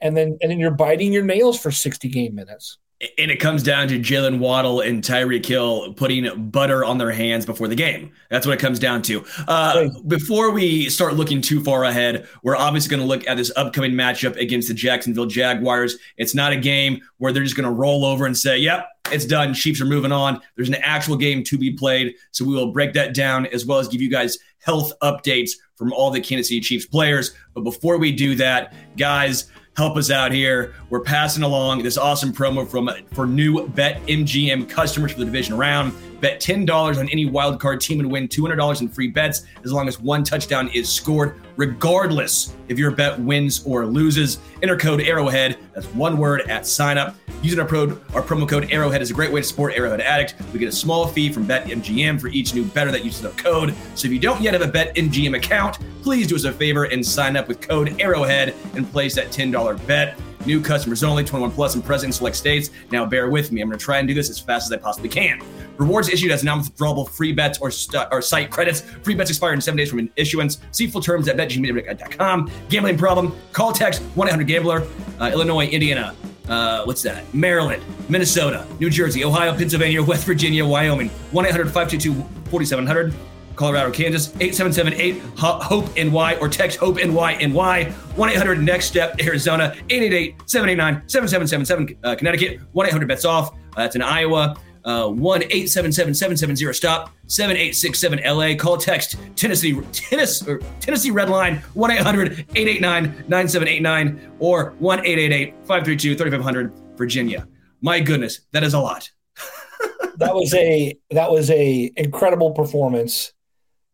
And 0.00 0.16
then 0.16 0.38
and 0.40 0.50
then 0.50 0.58
you're 0.58 0.70
biting 0.70 1.12
your 1.12 1.24
nails 1.24 1.60
for 1.60 1.70
60 1.70 2.08
game 2.08 2.34
minutes 2.34 2.78
and 3.18 3.30
it 3.30 3.38
comes 3.38 3.62
down 3.62 3.88
to 3.88 3.98
Jaylen 3.98 4.38
Waddle 4.38 4.80
and 4.80 5.02
Tyreek 5.02 5.44
Hill 5.44 5.92
putting 5.94 6.50
butter 6.50 6.84
on 6.84 6.98
their 6.98 7.10
hands 7.10 7.44
before 7.44 7.66
the 7.66 7.74
game. 7.74 8.12
That's 8.30 8.46
what 8.46 8.52
it 8.54 8.60
comes 8.60 8.78
down 8.78 9.02
to. 9.02 9.24
Uh, 9.48 9.88
before 10.06 10.50
we 10.52 10.88
start 10.88 11.14
looking 11.14 11.40
too 11.40 11.62
far 11.64 11.84
ahead, 11.84 12.28
we're 12.42 12.56
obviously 12.56 12.90
going 12.90 13.00
to 13.00 13.06
look 13.06 13.26
at 13.26 13.36
this 13.36 13.50
upcoming 13.56 13.92
matchup 13.92 14.36
against 14.36 14.68
the 14.68 14.74
Jacksonville 14.74 15.26
Jaguars. 15.26 15.98
It's 16.16 16.34
not 16.34 16.52
a 16.52 16.56
game 16.56 17.00
where 17.18 17.32
they're 17.32 17.42
just 17.42 17.56
going 17.56 17.68
to 17.68 17.74
roll 17.74 18.04
over 18.04 18.24
and 18.24 18.36
say, 18.36 18.58
"Yep, 18.58 18.86
it's 19.10 19.26
done. 19.26 19.52
Chiefs 19.52 19.80
are 19.80 19.86
moving 19.86 20.12
on." 20.12 20.40
There's 20.54 20.68
an 20.68 20.76
actual 20.76 21.16
game 21.16 21.42
to 21.44 21.58
be 21.58 21.72
played, 21.72 22.14
so 22.30 22.44
we 22.44 22.54
will 22.54 22.72
break 22.72 22.92
that 22.92 23.14
down 23.14 23.46
as 23.46 23.66
well 23.66 23.80
as 23.80 23.88
give 23.88 24.00
you 24.00 24.10
guys 24.10 24.38
health 24.60 24.92
updates 25.02 25.50
from 25.74 25.92
all 25.92 26.12
the 26.12 26.20
Kansas 26.20 26.48
City 26.48 26.60
Chiefs 26.60 26.86
players. 26.86 27.34
But 27.52 27.62
before 27.62 27.98
we 27.98 28.12
do 28.12 28.36
that, 28.36 28.74
guys 28.96 29.50
help 29.76 29.96
us 29.96 30.10
out 30.10 30.32
here. 30.32 30.74
We're 30.90 31.00
passing 31.00 31.42
along 31.42 31.82
this 31.82 31.96
awesome 31.96 32.32
promo 32.32 32.68
from 32.68 32.90
for 33.12 33.26
new 33.26 33.68
BetMGM 33.68 34.68
customers 34.68 35.12
for 35.12 35.18
the 35.18 35.24
division 35.24 35.56
round. 35.56 35.92
Bet 36.22 36.40
$10 36.40 36.98
on 36.98 37.08
any 37.08 37.26
wild 37.26 37.58
card 37.58 37.80
team 37.80 37.98
and 37.98 38.08
win 38.08 38.28
$200 38.28 38.80
in 38.80 38.88
free 38.88 39.08
bets 39.08 39.42
as 39.64 39.72
long 39.72 39.88
as 39.88 39.98
one 40.00 40.22
touchdown 40.22 40.70
is 40.72 40.88
scored, 40.88 41.42
regardless 41.56 42.54
if 42.68 42.78
your 42.78 42.92
bet 42.92 43.18
wins 43.18 43.64
or 43.66 43.84
loses. 43.84 44.38
Enter 44.62 44.76
code 44.76 45.00
Arrowhead, 45.00 45.58
that's 45.74 45.88
one 45.88 46.16
word 46.16 46.42
at 46.42 46.64
sign 46.64 46.96
up. 46.96 47.16
Using 47.42 47.58
our, 47.58 47.66
pro, 47.66 47.88
our 48.14 48.22
promo 48.22 48.48
code 48.48 48.70
Arrowhead 48.70 49.02
is 49.02 49.10
a 49.10 49.14
great 49.14 49.32
way 49.32 49.40
to 49.40 49.46
support 49.46 49.74
Arrowhead 49.74 50.00
Addict. 50.00 50.36
We 50.52 50.60
get 50.60 50.68
a 50.68 50.72
small 50.72 51.08
fee 51.08 51.32
from 51.32 51.44
BetMGM 51.44 52.20
for 52.20 52.28
each 52.28 52.54
new 52.54 52.64
better 52.66 52.92
that 52.92 53.04
uses 53.04 53.24
our 53.24 53.32
code. 53.32 53.74
So 53.96 54.06
if 54.06 54.12
you 54.12 54.20
don't 54.20 54.40
yet 54.40 54.54
have 54.54 54.62
a 54.62 54.70
BetMGM 54.70 55.36
account, 55.36 55.80
please 56.02 56.28
do 56.28 56.36
us 56.36 56.44
a 56.44 56.52
favor 56.52 56.84
and 56.84 57.04
sign 57.04 57.36
up 57.36 57.48
with 57.48 57.60
code 57.60 58.00
Arrowhead 58.00 58.54
and 58.76 58.88
place 58.92 59.16
that 59.16 59.30
$10 59.32 59.86
bet. 59.88 60.16
New 60.46 60.60
customers 60.60 61.02
only, 61.04 61.24
21 61.24 61.52
plus 61.52 61.74
and 61.74 61.84
present 61.84 62.08
in 62.08 62.12
select 62.12 62.36
states. 62.36 62.70
Now 62.90 63.06
bear 63.06 63.30
with 63.30 63.52
me. 63.52 63.60
I'm 63.60 63.68
going 63.68 63.78
to 63.78 63.84
try 63.84 63.98
and 63.98 64.08
do 64.08 64.14
this 64.14 64.30
as 64.30 64.38
fast 64.38 64.66
as 64.66 64.72
I 64.72 64.80
possibly 64.80 65.08
can. 65.08 65.40
Rewards 65.76 66.08
issued 66.08 66.30
as 66.30 66.44
non-withdrawable 66.44 67.08
free 67.08 67.32
bets 67.32 67.58
or, 67.58 67.70
st- 67.70 68.08
or 68.10 68.20
site 68.22 68.50
credits. 68.50 68.80
Free 68.80 69.14
bets 69.14 69.30
expire 69.30 69.52
in 69.52 69.60
seven 69.60 69.78
days 69.78 69.90
from 69.90 70.10
issuance. 70.16 70.58
See 70.72 70.86
full 70.86 71.00
terms 71.00 71.28
at 71.28 71.36
betmgm.com. 71.36 72.50
Gambling 72.68 72.98
problem? 72.98 73.36
Call 73.52 73.72
text 73.72 74.02
1-800-GAMBLER. 74.16 74.86
Uh, 75.20 75.30
Illinois, 75.32 75.66
Indiana, 75.66 76.14
uh, 76.48 76.84
what's 76.84 77.02
that? 77.02 77.22
Maryland, 77.32 77.82
Minnesota, 78.08 78.66
New 78.80 78.90
Jersey, 78.90 79.24
Ohio, 79.24 79.54
Pennsylvania, 79.56 80.02
West 80.02 80.24
Virginia, 80.24 80.66
Wyoming. 80.66 81.10
1-800-522-4700. 81.32 83.14
Colorado, 83.56 83.90
Kansas, 83.90 84.34
8778 84.40 85.22
HOPE 85.38 85.96
NY 85.96 86.36
or 86.40 86.48
text 86.48 86.78
HOPE 86.78 86.96
NY 86.96 87.46
NY, 87.46 87.84
1 87.84 88.28
800 88.30 88.62
Next 88.62 88.86
Step, 88.86 89.20
Arizona, 89.20 89.74
888 89.90 90.34
789 90.46 91.08
7777 91.08 91.98
uh, 92.04 92.16
Connecticut, 92.16 92.60
1 92.72 92.86
800 92.86 93.08
Bets 93.08 93.24
Off, 93.24 93.52
uh, 93.52 93.56
that's 93.76 93.96
in 93.96 94.02
Iowa, 94.02 94.56
uh, 94.84 95.08
1 95.08 95.42
877 95.44 96.14
770 96.14 96.72
Stop, 96.72 97.12
7867 97.26 98.20
LA. 98.24 98.54
Call 98.56 98.76
text 98.76 99.16
Tennessee, 99.36 99.78
Tennessee, 99.92 100.50
or 100.50 100.60
Tennessee 100.80 101.10
Red 101.10 101.30
Line, 101.30 101.56
1 101.74 101.90
800 101.90 102.32
889 102.54 103.24
9789 103.28 104.32
or 104.38 104.74
1 104.78 104.98
888 105.00 105.54
532 105.66 106.16
3500 106.16 106.72
Virginia. 106.96 107.46
My 107.80 108.00
goodness, 108.00 108.40
that 108.52 108.62
is 108.62 108.74
a 108.74 108.80
lot. 108.80 109.10
that 110.16 110.34
was 110.34 110.52
a 110.54 110.96
that 111.10 111.30
was 111.30 111.50
a 111.50 111.92
incredible 111.96 112.52
performance 112.52 113.32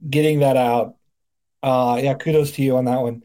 getting 0.08 0.40
that 0.40 0.56
out. 0.56 0.96
Uh, 1.62 2.00
yeah, 2.02 2.14
kudos 2.14 2.52
to 2.52 2.62
you 2.62 2.76
on 2.76 2.84
that 2.84 3.00
one. 3.00 3.22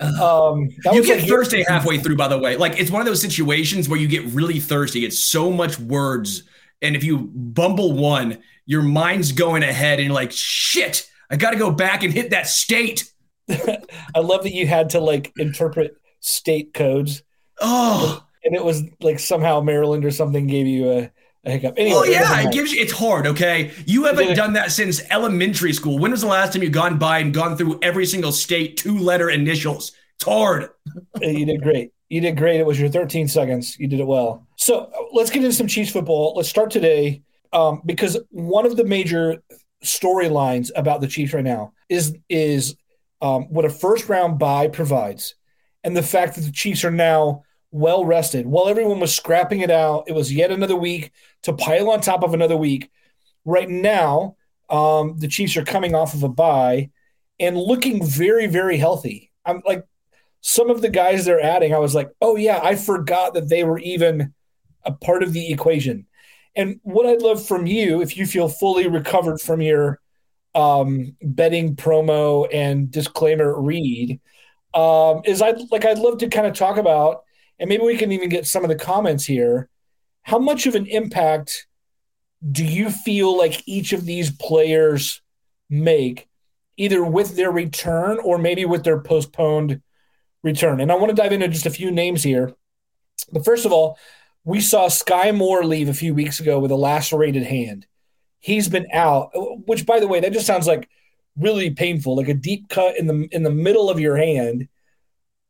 Um, 0.00 0.68
that 0.82 0.94
you 0.94 1.04
get 1.04 1.20
like 1.20 1.28
thirsty 1.28 1.64
halfway 1.66 1.98
through, 1.98 2.16
by 2.16 2.28
the 2.28 2.38
way. 2.38 2.56
Like 2.56 2.78
it's 2.78 2.90
one 2.90 3.00
of 3.00 3.06
those 3.06 3.20
situations 3.20 3.88
where 3.88 3.98
you 3.98 4.08
get 4.08 4.24
really 4.26 4.60
thirsty. 4.60 5.04
It's 5.04 5.18
so 5.18 5.50
much 5.50 5.78
words, 5.78 6.42
and 6.82 6.96
if 6.96 7.04
you 7.04 7.30
bumble 7.32 7.92
one, 7.92 8.38
your 8.66 8.82
mind's 8.82 9.32
going 9.32 9.62
ahead, 9.62 9.98
and 9.98 10.06
you're 10.06 10.14
like, 10.14 10.32
"Shit, 10.32 11.08
I 11.30 11.36
got 11.36 11.50
to 11.50 11.56
go 11.56 11.70
back 11.70 12.02
and 12.02 12.12
hit 12.12 12.30
that 12.30 12.48
state." 12.48 13.10
I 13.48 14.20
love 14.20 14.42
that 14.42 14.52
you 14.52 14.66
had 14.66 14.90
to 14.90 15.00
like 15.00 15.32
interpret 15.38 15.96
state 16.20 16.74
codes. 16.74 17.22
Oh, 17.60 18.24
and 18.44 18.54
it 18.54 18.64
was 18.64 18.82
like 19.00 19.18
somehow 19.18 19.60
Maryland 19.60 20.04
or 20.04 20.10
something 20.10 20.46
gave 20.46 20.66
you 20.66 20.90
a, 20.90 21.10
a 21.44 21.50
hiccup. 21.50 21.74
Anyway, 21.76 21.96
oh 21.96 22.04
yeah, 22.04 22.40
it 22.40 22.52
gives 22.52 22.72
you. 22.72 22.80
It's 22.80 22.92
hard. 22.92 23.26
Okay, 23.26 23.72
you 23.86 24.04
haven't 24.04 24.34
done 24.34 24.54
that 24.54 24.72
since 24.72 25.02
elementary 25.10 25.72
school. 25.72 25.98
When 25.98 26.10
was 26.10 26.22
the 26.22 26.26
last 26.26 26.52
time 26.52 26.62
you 26.62 26.70
gone 26.70 26.98
by 26.98 27.18
and 27.18 27.32
gone 27.32 27.56
through 27.56 27.78
every 27.82 28.06
single 28.06 28.32
state 28.32 28.76
two 28.76 28.98
letter 28.98 29.30
initials? 29.30 29.92
It's 30.16 30.24
hard. 30.24 30.70
you 31.20 31.46
did 31.46 31.62
great. 31.62 31.92
You 32.08 32.20
did 32.20 32.36
great. 32.36 32.60
It 32.60 32.66
was 32.66 32.78
your 32.78 32.88
13 32.88 33.28
seconds. 33.28 33.76
You 33.78 33.88
did 33.88 34.00
it 34.00 34.06
well. 34.06 34.46
So 34.56 34.90
let's 35.12 35.30
get 35.30 35.42
into 35.42 35.54
some 35.54 35.66
Chiefs 35.66 35.90
football. 35.90 36.34
Let's 36.36 36.48
start 36.48 36.70
today 36.70 37.22
um, 37.52 37.82
because 37.84 38.18
one 38.30 38.66
of 38.66 38.76
the 38.76 38.84
major 38.84 39.42
storylines 39.82 40.70
about 40.76 41.00
the 41.00 41.06
Chiefs 41.06 41.32
right 41.32 41.44
now 41.44 41.72
is 41.88 42.16
is 42.28 42.76
um, 43.20 43.44
what 43.44 43.64
a 43.64 43.70
first 43.70 44.08
round 44.08 44.38
bye 44.38 44.68
provides, 44.68 45.34
and 45.82 45.96
the 45.96 46.02
fact 46.02 46.36
that 46.36 46.42
the 46.42 46.52
Chiefs 46.52 46.84
are 46.84 46.90
now 46.90 47.42
well 47.74 48.04
rested. 48.04 48.46
While 48.46 48.68
everyone 48.68 49.00
was 49.00 49.12
scrapping 49.12 49.60
it 49.60 49.70
out, 49.70 50.04
it 50.06 50.12
was 50.12 50.32
yet 50.32 50.52
another 50.52 50.76
week 50.76 51.10
to 51.42 51.52
pile 51.52 51.90
on 51.90 52.00
top 52.00 52.22
of 52.22 52.32
another 52.32 52.56
week. 52.56 52.88
Right 53.44 53.68
now, 53.68 54.36
um, 54.70 55.18
the 55.18 55.26
Chiefs 55.26 55.56
are 55.56 55.64
coming 55.64 55.92
off 55.92 56.14
of 56.14 56.22
a 56.22 56.28
bye 56.28 56.90
and 57.40 57.58
looking 57.58 58.06
very, 58.06 58.46
very 58.46 58.76
healthy. 58.76 59.32
I'm 59.44 59.60
like 59.66 59.84
some 60.40 60.70
of 60.70 60.82
the 60.82 60.88
guys 60.88 61.24
they're 61.24 61.40
adding. 61.40 61.74
I 61.74 61.78
was 61.78 61.96
like, 61.96 62.12
oh 62.22 62.36
yeah, 62.36 62.60
I 62.62 62.76
forgot 62.76 63.34
that 63.34 63.48
they 63.48 63.64
were 63.64 63.80
even 63.80 64.32
a 64.84 64.92
part 64.92 65.24
of 65.24 65.32
the 65.32 65.52
equation. 65.52 66.06
And 66.54 66.78
what 66.84 67.06
I'd 67.06 67.22
love 67.22 67.44
from 67.44 67.66
you, 67.66 68.02
if 68.02 68.16
you 68.16 68.24
feel 68.24 68.48
fully 68.48 68.86
recovered 68.86 69.40
from 69.40 69.60
your 69.60 70.00
um, 70.54 71.16
betting 71.20 71.74
promo 71.74 72.46
and 72.52 72.88
disclaimer 72.88 73.60
read, 73.60 74.20
um, 74.74 75.22
is 75.24 75.42
I'd 75.42 75.72
like 75.72 75.84
I'd 75.84 75.98
love 75.98 76.18
to 76.18 76.28
kind 76.28 76.46
of 76.46 76.54
talk 76.54 76.76
about 76.76 77.24
and 77.58 77.68
maybe 77.68 77.84
we 77.84 77.96
can 77.96 78.12
even 78.12 78.28
get 78.28 78.46
some 78.46 78.64
of 78.64 78.68
the 78.68 78.76
comments 78.76 79.24
here. 79.24 79.68
How 80.22 80.38
much 80.38 80.66
of 80.66 80.74
an 80.74 80.86
impact 80.86 81.66
do 82.50 82.64
you 82.64 82.90
feel 82.90 83.36
like 83.36 83.66
each 83.66 83.92
of 83.92 84.04
these 84.04 84.30
players 84.30 85.22
make, 85.70 86.28
either 86.76 87.04
with 87.04 87.36
their 87.36 87.50
return 87.50 88.18
or 88.18 88.38
maybe 88.38 88.64
with 88.64 88.84
their 88.84 89.00
postponed 89.00 89.80
return? 90.42 90.80
And 90.80 90.90
I 90.90 90.96
want 90.96 91.10
to 91.10 91.16
dive 91.16 91.32
into 91.32 91.48
just 91.48 91.66
a 91.66 91.70
few 91.70 91.90
names 91.90 92.22
here. 92.22 92.54
But 93.32 93.44
first 93.44 93.64
of 93.64 93.72
all, 93.72 93.98
we 94.44 94.60
saw 94.60 94.88
Skyy 94.88 95.34
Moore 95.34 95.64
leave 95.64 95.88
a 95.88 95.94
few 95.94 96.14
weeks 96.14 96.40
ago 96.40 96.58
with 96.58 96.70
a 96.70 96.76
lacerated 96.76 97.44
hand. 97.44 97.86
He's 98.40 98.68
been 98.68 98.86
out, 98.92 99.30
which 99.66 99.86
by 99.86 100.00
the 100.00 100.08
way, 100.08 100.20
that 100.20 100.34
just 100.34 100.46
sounds 100.46 100.66
like 100.66 100.88
really 101.38 101.70
painful, 101.70 102.16
like 102.16 102.28
a 102.28 102.34
deep 102.34 102.68
cut 102.68 102.98
in 102.98 103.06
the 103.06 103.26
in 103.32 103.42
the 103.42 103.50
middle 103.50 103.88
of 103.88 104.00
your 104.00 104.16
hand 104.16 104.68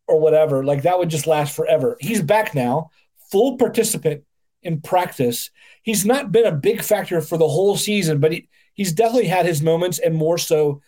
or 0.06 0.20
whatever, 0.20 0.64
like 0.64 0.82
that 0.82 0.98
would 0.98 1.08
just 1.08 1.26
last 1.26 1.54
forever. 1.54 1.96
He's 2.00 2.22
back 2.22 2.54
now, 2.54 2.90
full 3.30 3.56
participant 3.56 4.24
in 4.62 4.80
practice. 4.80 5.50
He's 5.82 6.04
not 6.04 6.32
been 6.32 6.46
a 6.46 6.52
big 6.52 6.82
factor 6.82 7.20
for 7.20 7.38
the 7.38 7.48
whole 7.48 7.76
season, 7.76 8.18
but 8.18 8.32
he, 8.32 8.48
he's 8.74 8.92
definitely 8.92 9.28
had 9.28 9.46
his 9.46 9.62
moments 9.62 9.98
and 9.98 10.14
more 10.14 10.38
so 10.38 10.82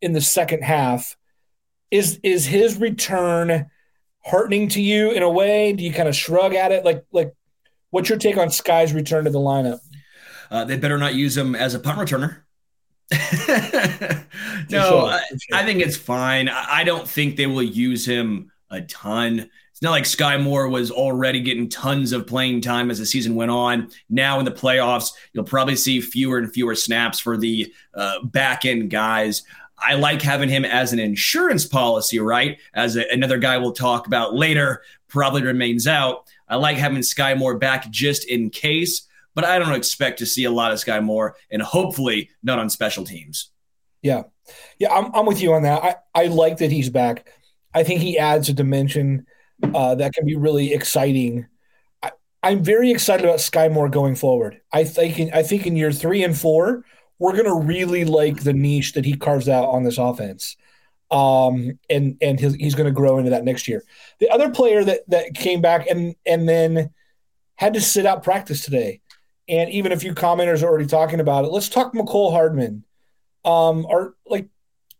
in 0.00 0.12
the 0.12 0.20
second 0.20 0.62
half. 0.62 1.16
Is 1.90 2.18
is 2.22 2.46
his 2.46 2.78
return 2.78 3.70
heartening 4.20 4.68
to 4.70 4.80
you 4.80 5.10
in 5.10 5.22
a 5.22 5.30
way? 5.30 5.72
Do 5.72 5.84
you 5.84 5.92
kind 5.92 6.08
of 6.08 6.16
shrug 6.16 6.54
at 6.54 6.72
it? 6.72 6.84
Like 6.84 7.04
like 7.12 7.34
what's 7.90 8.08
your 8.08 8.18
take 8.18 8.36
on 8.36 8.48
Skyy's 8.48 8.92
return 8.92 9.24
to 9.24 9.30
the 9.30 9.38
lineup? 9.38 9.80
Uh, 10.50 10.64
they 10.64 10.76
better 10.76 10.98
not 10.98 11.14
use 11.14 11.36
him 11.36 11.54
as 11.54 11.74
a 11.74 11.78
punt 11.78 11.98
returner. 11.98 12.38
no, 14.70 14.88
sure. 14.88 15.06
I, 15.06 15.22
I, 15.52 15.64
think 15.64 15.80
it's 15.80 15.96
fine. 15.96 16.48
I 16.48 16.84
don't 16.84 17.06
think 17.06 17.36
they 17.36 17.46
will 17.46 17.62
use 17.62 18.06
him 18.06 18.51
a 18.72 18.80
ton. 18.82 19.50
It's 19.70 19.82
not 19.82 19.90
like 19.90 20.04
Skyy 20.04 20.42
Moore 20.42 20.68
was 20.68 20.90
already 20.90 21.40
getting 21.40 21.68
tons 21.68 22.12
of 22.12 22.26
playing 22.26 22.62
time 22.62 22.90
as 22.90 22.98
the 22.98 23.06
season 23.06 23.34
went 23.34 23.50
on. 23.50 23.90
Now 24.08 24.38
in 24.38 24.44
the 24.44 24.50
playoffs, 24.50 25.12
you'll 25.32 25.44
probably 25.44 25.76
see 25.76 26.00
fewer 26.00 26.38
and 26.38 26.52
fewer 26.52 26.74
snaps 26.74 27.20
for 27.20 27.36
the 27.36 27.72
uh, 27.94 28.24
back 28.24 28.64
end 28.64 28.90
guys. 28.90 29.42
I 29.78 29.94
like 29.94 30.22
having 30.22 30.48
him 30.48 30.64
as 30.64 30.92
an 30.92 30.98
insurance 30.98 31.66
policy, 31.66 32.18
right? 32.18 32.58
As 32.74 32.96
a, 32.96 33.04
another 33.10 33.38
guy 33.38 33.58
we'll 33.58 33.72
talk 33.72 34.06
about 34.06 34.34
later 34.34 34.82
probably 35.08 35.42
remains 35.42 35.86
out. 35.86 36.28
I 36.48 36.56
like 36.56 36.76
having 36.76 36.98
Skyy 36.98 37.36
Moore 37.36 37.58
back 37.58 37.90
just 37.90 38.24
in 38.24 38.50
case, 38.50 39.08
but 39.34 39.44
I 39.44 39.58
don't 39.58 39.74
expect 39.74 40.18
to 40.20 40.26
see 40.26 40.44
a 40.44 40.50
lot 40.50 40.72
of 40.72 40.78
Skyy 40.78 41.02
Moore 41.02 41.36
and 41.50 41.60
hopefully 41.60 42.30
not 42.42 42.58
on 42.58 42.70
special 42.70 43.04
teams. 43.04 43.50
Yeah. 44.02 44.24
Yeah, 44.78 44.92
I'm, 44.92 45.14
I'm 45.14 45.26
with 45.26 45.40
you 45.40 45.54
on 45.54 45.62
that. 45.62 45.82
I, 45.82 45.96
I 46.14 46.26
like 46.26 46.58
that 46.58 46.70
he's 46.70 46.90
back. 46.90 47.26
I 47.74 47.82
think 47.82 48.00
he 48.00 48.18
adds 48.18 48.48
a 48.48 48.52
dimension 48.52 49.26
uh, 49.74 49.94
that 49.96 50.12
can 50.12 50.26
be 50.26 50.36
really 50.36 50.72
exciting. 50.72 51.46
I, 52.02 52.12
am 52.42 52.62
very 52.62 52.90
excited 52.90 53.24
about 53.24 53.38
Skyy 53.38 53.72
Moore 53.72 53.88
going 53.88 54.14
forward. 54.14 54.60
I 54.72 54.84
think 54.84 55.18
in, 55.18 55.32
I 55.32 55.42
think 55.42 55.66
in 55.66 55.76
year 55.76 55.92
three 55.92 56.22
and 56.22 56.36
four, 56.36 56.84
we're 57.18 57.36
gonna 57.36 57.54
really 57.54 58.04
like 58.04 58.42
the 58.42 58.52
niche 58.52 58.94
that 58.94 59.04
he 59.04 59.16
carves 59.16 59.48
out 59.48 59.68
on 59.68 59.84
this 59.84 59.98
offense. 59.98 60.56
Um, 61.10 61.78
and 61.90 62.16
and 62.22 62.40
his, 62.40 62.54
he's 62.54 62.74
going 62.74 62.86
to 62.86 62.90
grow 62.90 63.18
into 63.18 63.30
that 63.30 63.44
next 63.44 63.68
year. 63.68 63.84
The 64.18 64.30
other 64.30 64.50
player 64.50 64.82
that 64.82 65.00
that 65.08 65.34
came 65.34 65.60
back 65.60 65.86
and 65.86 66.16
and 66.24 66.48
then 66.48 66.90
had 67.56 67.74
to 67.74 67.82
sit 67.82 68.06
out 68.06 68.22
practice 68.22 68.64
today, 68.64 69.02
and 69.46 69.68
even 69.70 69.92
a 69.92 69.98
few 69.98 70.14
commenters 70.14 70.62
are 70.62 70.68
already 70.68 70.86
talking 70.86 71.20
about 71.20 71.44
it. 71.44 71.48
Let's 71.52 71.68
talk 71.68 71.92
Mecole 71.92 72.32
Hardman. 72.32 72.84
Um, 73.44 73.84
are 73.86 74.14
like 74.26 74.48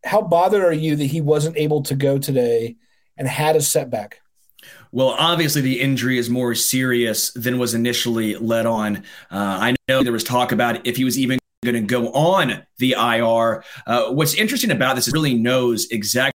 how 0.04 0.22
bothered 0.22 0.64
are 0.64 0.72
you 0.72 0.96
that 0.96 1.06
he 1.06 1.20
wasn't 1.20 1.56
able 1.56 1.82
to 1.84 1.94
go 1.94 2.18
today 2.18 2.76
and 3.16 3.28
had 3.28 3.56
a 3.56 3.62
setback? 3.62 4.20
Well, 4.90 5.14
obviously, 5.18 5.62
the 5.62 5.80
injury 5.80 6.18
is 6.18 6.28
more 6.28 6.54
serious 6.54 7.32
than 7.32 7.58
was 7.58 7.74
initially 7.74 8.36
led 8.36 8.66
on. 8.66 8.98
Uh, 9.30 9.58
I 9.60 9.76
know 9.88 10.02
there 10.02 10.12
was 10.12 10.24
talk 10.24 10.52
about 10.52 10.86
if 10.86 10.96
he 10.96 11.04
was 11.04 11.18
even 11.18 11.38
going 11.64 11.74
to 11.74 11.80
go 11.80 12.12
on 12.12 12.62
the 12.78 12.92
IR. 12.92 13.64
Uh, 13.86 14.10
what's 14.12 14.34
interesting 14.34 14.70
about 14.70 14.96
this 14.96 15.08
is 15.08 15.14
really 15.14 15.34
knows 15.34 15.88
exactly 15.90 16.32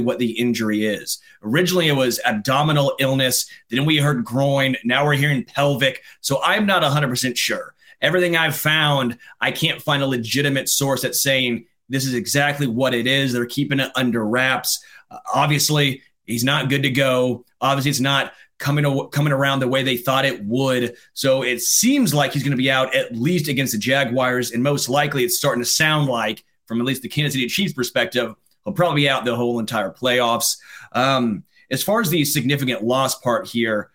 what 0.00 0.18
the 0.18 0.32
injury 0.32 0.84
is. 0.84 1.20
Originally, 1.42 1.88
it 1.88 1.92
was 1.92 2.20
abdominal 2.24 2.94
illness. 2.98 3.48
Then 3.70 3.84
we 3.84 3.96
heard 3.96 4.24
groin. 4.24 4.76
Now 4.84 5.04
we're 5.04 5.14
hearing 5.14 5.44
pelvic. 5.44 6.02
So 6.20 6.42
I'm 6.42 6.66
not 6.66 6.82
100% 6.82 7.36
sure. 7.36 7.74
Everything 8.02 8.36
I've 8.36 8.56
found, 8.56 9.16
I 9.40 9.52
can't 9.52 9.80
find 9.80 10.02
a 10.02 10.06
legitimate 10.06 10.68
source 10.68 11.02
that's 11.02 11.22
saying 11.22 11.66
this 11.88 12.06
is 12.06 12.14
exactly 12.14 12.66
what 12.66 12.94
it 12.94 13.06
is. 13.06 13.32
They're 13.32 13.46
keeping 13.46 13.80
it 13.80 13.90
under 13.94 14.24
wraps. 14.24 14.82
Uh, 15.10 15.18
obviously, 15.32 16.02
he's 16.24 16.44
not 16.44 16.68
good 16.68 16.82
to 16.82 16.90
go. 16.90 17.44
Obviously, 17.60 17.90
it's 17.90 18.00
not 18.00 18.32
coming 18.58 19.08
coming 19.10 19.32
around 19.32 19.60
the 19.60 19.68
way 19.68 19.82
they 19.82 19.96
thought 19.96 20.24
it 20.24 20.42
would. 20.44 20.96
So 21.12 21.42
it 21.42 21.60
seems 21.60 22.14
like 22.14 22.32
he's 22.32 22.42
going 22.42 22.52
to 22.52 22.56
be 22.56 22.70
out 22.70 22.94
at 22.94 23.14
least 23.14 23.48
against 23.48 23.72
the 23.72 23.78
Jaguars, 23.78 24.52
and 24.52 24.62
most 24.62 24.88
likely, 24.88 25.24
it's 25.24 25.38
starting 25.38 25.62
to 25.62 25.68
sound 25.68 26.08
like, 26.08 26.44
from 26.66 26.80
at 26.80 26.86
least 26.86 27.02
the 27.02 27.08
Kansas 27.08 27.34
City 27.34 27.46
Chiefs 27.46 27.72
perspective, 27.72 28.34
he'll 28.64 28.74
probably 28.74 29.02
be 29.02 29.08
out 29.08 29.24
the 29.24 29.36
whole 29.36 29.58
entire 29.58 29.90
playoffs. 29.90 30.58
Um, 30.92 31.44
as 31.70 31.82
far 31.82 32.00
as 32.00 32.10
the 32.10 32.24
significant 32.24 32.82
loss 32.82 33.14
part 33.18 33.46
here, 33.46 33.90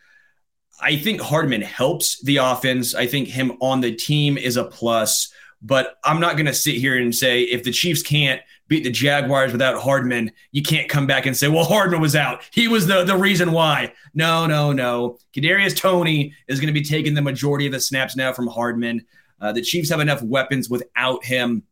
I 0.81 0.97
think 0.97 1.21
Hardman 1.21 1.61
helps 1.61 2.21
the 2.23 2.37
offense. 2.37 2.95
I 2.95 3.05
think 3.05 3.27
him 3.27 3.53
on 3.61 3.81
the 3.81 3.95
team 3.95 4.37
is 4.37 4.57
a 4.57 4.63
plus. 4.63 5.31
But 5.61 5.97
I'm 6.03 6.19
not 6.19 6.37
going 6.37 6.47
to 6.47 6.53
sit 6.53 6.75
here 6.75 6.97
and 6.97 7.13
say 7.13 7.41
if 7.41 7.63
the 7.63 7.71
Chiefs 7.71 8.01
can't 8.01 8.41
beat 8.67 8.83
the 8.83 8.89
Jaguars 8.89 9.51
without 9.51 9.81
Hardman, 9.81 10.31
you 10.51 10.63
can't 10.63 10.89
come 10.89 11.05
back 11.05 11.25
and 11.25 11.37
say, 11.37 11.47
well, 11.47 11.65
Hardman 11.65 12.01
was 12.01 12.15
out. 12.15 12.41
He 12.51 12.67
was 12.67 12.87
the, 12.87 13.03
the 13.03 13.15
reason 13.15 13.51
why. 13.51 13.93
No, 14.13 14.47
no, 14.47 14.71
no. 14.71 15.19
Kadarius 15.35 15.77
Toney 15.77 16.33
is 16.47 16.59
going 16.59 16.73
to 16.73 16.79
be 16.79 16.83
taking 16.83 17.13
the 17.13 17.21
majority 17.21 17.67
of 17.67 17.73
the 17.73 17.79
snaps 17.79 18.15
now 18.15 18.33
from 18.33 18.47
Hardman. 18.47 19.05
Uh, 19.39 19.51
the 19.51 19.61
Chiefs 19.61 19.89
have 19.89 19.99
enough 19.99 20.21
weapons 20.23 20.69
without 20.69 21.23
him. 21.23 21.63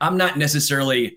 I'm 0.00 0.16
not 0.16 0.38
necessarily 0.38 1.16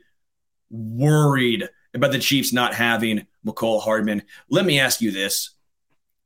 worried 0.71 1.69
about 1.93 2.11
the 2.11 2.19
Chiefs 2.19 2.51
not 2.51 2.73
having 2.73 3.27
Mecole 3.45 3.81
Hardman. 3.81 4.23
Let 4.49 4.65
me 4.65 4.79
ask 4.79 4.99
you 5.01 5.11
this. 5.11 5.51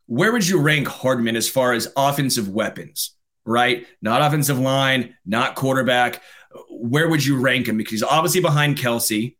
Where 0.06 0.32
would 0.32 0.47
you 0.47 0.62
rank 0.62 0.88
Hardman 0.88 1.36
as 1.36 1.49
far 1.49 1.73
as 1.73 1.91
offensive 1.97 2.47
weapons? 2.47 3.16
Right? 3.47 3.88
Not 4.01 4.21
offensive 4.21 4.60
line, 4.60 5.15
not 5.25 5.55
quarterback. 5.55 6.21
Where 6.69 7.07
would 7.10 7.25
you 7.25 7.39
rank 7.39 7.67
him? 7.67 7.77
Because 7.77 7.91
he's 7.91 8.03
obviously 8.03 8.41
behind 8.41 8.77
Kelce. 8.77 9.36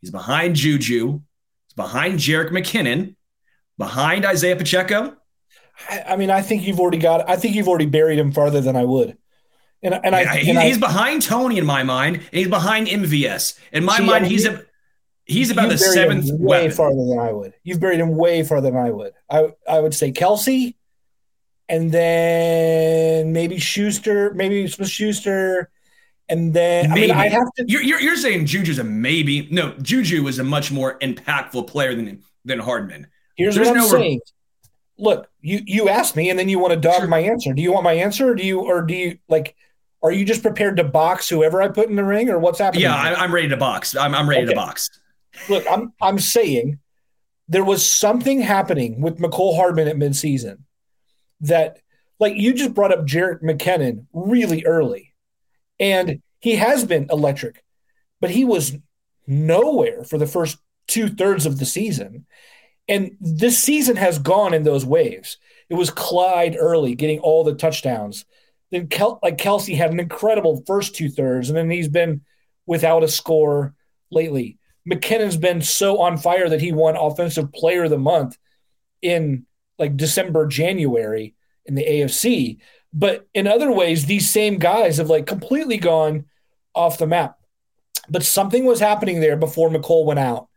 he's 0.00 0.10
behind 0.10 0.56
Juju, 0.56 1.20
he's 1.66 1.74
behind 1.74 2.18
Jerick 2.18 2.50
McKinnon, 2.50 3.16
behind 3.78 4.24
Isaiah 4.24 4.56
Pacheco. 4.56 5.16
I, 5.88 6.04
I 6.10 6.16
mean, 6.16 6.30
I 6.30 6.42
think 6.42 6.66
you've 6.66 6.80
already 6.80 6.98
got. 6.98 7.28
I 7.28 7.36
think 7.36 7.54
you've 7.54 7.68
already 7.68 7.86
buried 7.86 8.18
him 8.18 8.32
farther 8.32 8.60
than 8.60 8.76
I 8.76 8.84
would. 8.84 9.16
And, 9.82 9.94
and 10.02 10.14
I, 10.14 10.22
and 10.22 10.58
he's 10.58 10.76
I, 10.76 10.80
behind 10.80 11.22
Toney 11.22 11.58
in 11.58 11.66
my 11.66 11.82
mind, 11.82 12.16
and 12.16 12.24
he's 12.32 12.48
behind 12.48 12.88
MVS. 12.88 13.58
In 13.72 13.84
my 13.84 13.98
see, 13.98 14.06
mind, 14.06 14.22
mean, 14.22 14.32
he's 14.32 14.46
a 14.46 14.64
he's 15.26 15.50
about 15.50 15.68
the 15.68 15.78
seventh 15.78 16.26
way 16.30 16.62
weapon. 16.62 16.70
farther 16.72 17.06
than 17.08 17.18
I 17.18 17.32
would. 17.32 17.52
You've 17.62 17.80
buried 17.80 18.00
him 18.00 18.16
way 18.16 18.42
farther 18.42 18.70
than 18.70 18.80
I 18.80 18.90
would. 18.90 19.12
I 19.30 19.52
I 19.68 19.80
would 19.80 19.94
say 19.94 20.12
Kelce, 20.12 20.74
and 21.68 21.90
then 21.90 23.32
maybe 23.32 23.58
Schuster, 23.58 24.32
maybe 24.34 24.66
Schuster, 24.68 25.70
and 26.28 26.52
then 26.52 26.90
maybe. 26.90 27.12
I 27.12 27.14
mean 27.14 27.26
I 27.26 27.28
have 27.28 27.52
to. 27.54 27.64
You're, 27.66 27.82
you're, 27.82 28.00
you're 28.00 28.16
saying 28.16 28.46
Juju's 28.46 28.78
a 28.78 28.84
maybe. 28.84 29.48
No, 29.50 29.72
Juju 29.82 30.26
is 30.26 30.38
a 30.38 30.44
much 30.44 30.70
more 30.70 30.98
impactful 31.00 31.66
player 31.66 31.94
than 31.94 32.22
than 32.44 32.58
Hardman. 32.58 33.08
Here's 33.36 33.54
There's 33.54 33.68
what 33.68 33.76
I'm 33.76 33.82
no 33.82 33.88
saying. 33.88 34.20
look, 34.98 35.28
you 35.40 35.60
you 35.64 35.88
asked 35.88 36.16
me 36.16 36.30
and 36.30 36.38
then 36.38 36.48
you 36.48 36.58
want 36.58 36.72
to 36.72 36.80
dog 36.80 37.00
sure. 37.00 37.08
my 37.08 37.18
answer. 37.18 37.52
Do 37.52 37.62
you 37.62 37.72
want 37.72 37.84
my 37.84 37.92
answer 37.92 38.30
or 38.30 38.34
do 38.34 38.44
you 38.44 38.60
or 38.60 38.82
do 38.82 38.94
you 38.94 39.18
like 39.28 39.56
are 40.02 40.12
you 40.12 40.24
just 40.24 40.42
prepared 40.42 40.76
to 40.76 40.84
box 40.84 41.28
whoever 41.28 41.60
I 41.60 41.68
put 41.68 41.88
in 41.88 41.96
the 41.96 42.04
ring 42.04 42.30
or 42.30 42.38
what's 42.38 42.58
happening? 42.58 42.82
Yeah, 42.82 42.94
I, 42.94 43.24
am 43.24 43.34
ready 43.34 43.48
to 43.48 43.56
box. 43.56 43.96
I'm, 43.96 44.14
I'm 44.14 44.28
ready 44.28 44.44
okay. 44.44 44.52
to 44.52 44.56
box. 44.56 44.88
Look, 45.48 45.64
I'm 45.70 45.92
I'm 46.00 46.18
saying 46.18 46.78
there 47.48 47.64
was 47.64 47.88
something 47.88 48.40
happening 48.40 49.00
with 49.00 49.18
Mecole 49.18 49.56
Hardman 49.56 49.88
at 49.88 49.96
midseason 49.96 50.58
that 51.40 51.80
like 52.18 52.36
you 52.36 52.54
just 52.54 52.74
brought 52.74 52.92
up 52.92 53.06
Jerick 53.06 53.42
McKinnon 53.42 54.06
really 54.12 54.64
early. 54.64 55.14
And 55.78 56.22
he 56.40 56.56
has 56.56 56.84
been 56.84 57.08
electric, 57.10 57.62
but 58.20 58.30
he 58.30 58.44
was 58.44 58.76
nowhere 59.26 60.04
for 60.04 60.18
the 60.18 60.26
first 60.26 60.58
two 60.86 61.08
thirds 61.08 61.46
of 61.46 61.58
the 61.58 61.66
season. 61.66 62.26
And 62.88 63.16
this 63.20 63.58
season 63.58 63.96
has 63.96 64.18
gone 64.18 64.54
in 64.54 64.62
those 64.62 64.86
waves. 64.86 65.38
It 65.68 65.74
was 65.74 65.90
Clyde 65.90 66.56
early 66.58 66.94
getting 66.94 67.18
all 67.18 67.42
the 67.42 67.54
touchdowns. 67.54 68.24
Then 68.70 68.88
Kel- 68.88 69.18
like 69.22 69.38
Kelce 69.38 69.76
had 69.76 69.90
an 69.90 70.00
incredible 70.00 70.62
first 70.66 70.94
two 70.94 71.08
thirds, 71.08 71.48
and 71.48 71.56
then 71.56 71.70
he's 71.70 71.88
been 71.88 72.22
without 72.66 73.04
a 73.04 73.08
score 73.08 73.74
lately. 74.10 74.58
McKinnon's 74.88 75.36
been 75.36 75.62
so 75.62 75.98
on 75.98 76.16
fire 76.16 76.48
that 76.48 76.60
he 76.60 76.72
won 76.72 76.96
Offensive 76.96 77.52
Player 77.52 77.84
of 77.84 77.90
the 77.90 77.98
Month 77.98 78.38
in 79.02 79.45
like 79.78 79.96
December, 79.96 80.46
January 80.46 81.34
in 81.64 81.74
the 81.74 81.84
AFC. 81.84 82.58
But 82.92 83.26
in 83.34 83.46
other 83.46 83.70
ways, 83.72 84.06
these 84.06 84.30
same 84.30 84.58
guys 84.58 84.96
have 84.96 85.10
like 85.10 85.26
completely 85.26 85.76
gone 85.76 86.26
off 86.74 86.98
the 86.98 87.06
map. 87.06 87.38
But 88.08 88.22
something 88.22 88.64
was 88.64 88.80
happening 88.80 89.20
there 89.20 89.36
before 89.36 89.68
Mecole 89.68 90.06
went 90.06 90.20
out 90.20 90.48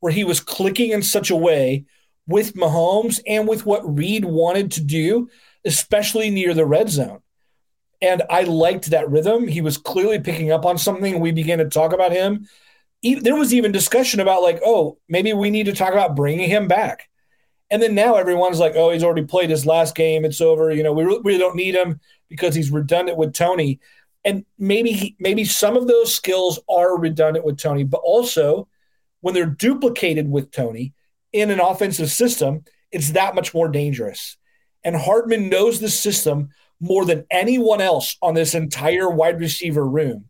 where 0.00 0.12
he 0.12 0.24
was 0.24 0.40
clicking 0.40 0.90
in 0.90 1.02
such 1.02 1.30
a 1.30 1.36
way 1.36 1.84
with 2.26 2.54
Mahomes 2.54 3.20
and 3.26 3.48
with 3.48 3.64
what 3.64 3.96
Reid 3.96 4.24
wanted 4.24 4.72
to 4.72 4.80
do, 4.80 5.30
especially 5.64 6.28
near 6.30 6.54
the 6.54 6.66
red 6.66 6.90
zone. 6.90 7.20
And 8.02 8.22
I 8.28 8.42
liked 8.42 8.90
that 8.90 9.08
rhythm. 9.10 9.48
He 9.48 9.62
was 9.62 9.78
clearly 9.78 10.20
picking 10.20 10.52
up 10.52 10.66
on 10.66 10.76
something. 10.76 11.18
We 11.18 11.32
began 11.32 11.58
to 11.58 11.68
talk 11.68 11.92
about 11.92 12.12
him. 12.12 12.46
There 13.02 13.36
was 13.36 13.54
even 13.54 13.72
discussion 13.72 14.20
about, 14.20 14.42
like, 14.42 14.60
oh, 14.64 14.98
maybe 15.08 15.32
we 15.32 15.50
need 15.50 15.66
to 15.66 15.72
talk 15.72 15.92
about 15.92 16.16
bringing 16.16 16.50
him 16.50 16.68
back. 16.68 17.08
And 17.70 17.82
then 17.82 17.94
now 17.94 18.14
everyone's 18.14 18.60
like, 18.60 18.74
oh, 18.76 18.90
he's 18.90 19.02
already 19.02 19.24
played 19.24 19.50
his 19.50 19.66
last 19.66 19.94
game. 19.94 20.24
It's 20.24 20.40
over. 20.40 20.70
You 20.70 20.82
know, 20.82 20.92
we 20.92 21.04
really 21.04 21.38
don't 21.38 21.56
need 21.56 21.74
him 21.74 22.00
because 22.28 22.54
he's 22.54 22.70
redundant 22.70 23.18
with 23.18 23.32
Toney. 23.34 23.80
And 24.24 24.44
maybe 24.58 24.92
he, 24.92 25.16
maybe 25.18 25.44
some 25.44 25.76
of 25.76 25.86
those 25.86 26.14
skills 26.14 26.58
are 26.68 26.98
redundant 26.98 27.44
with 27.44 27.58
Toney, 27.58 27.84
but 27.84 28.00
also 28.04 28.68
when 29.20 29.34
they're 29.34 29.46
duplicated 29.46 30.30
with 30.30 30.50
Toney 30.50 30.94
in 31.32 31.50
an 31.50 31.60
offensive 31.60 32.10
system, 32.10 32.64
it's 32.92 33.12
that 33.12 33.34
much 33.34 33.52
more 33.52 33.68
dangerous. 33.68 34.36
And 34.84 34.94
Hardman 34.94 35.48
knows 35.48 35.80
the 35.80 35.90
system 35.90 36.50
more 36.80 37.04
than 37.04 37.26
anyone 37.30 37.80
else 37.80 38.16
on 38.22 38.34
this 38.34 38.54
entire 38.54 39.10
wide 39.10 39.40
receiver 39.40 39.86
room. 39.86 40.26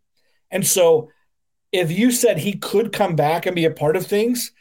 And 0.50 0.66
so 0.66 1.10
if 1.72 1.90
you 1.90 2.10
said 2.10 2.38
he 2.38 2.54
could 2.54 2.92
come 2.92 3.16
back 3.16 3.46
and 3.46 3.54
be 3.54 3.64
a 3.64 3.70
part 3.70 3.96
of 3.96 4.06
things, 4.06 4.52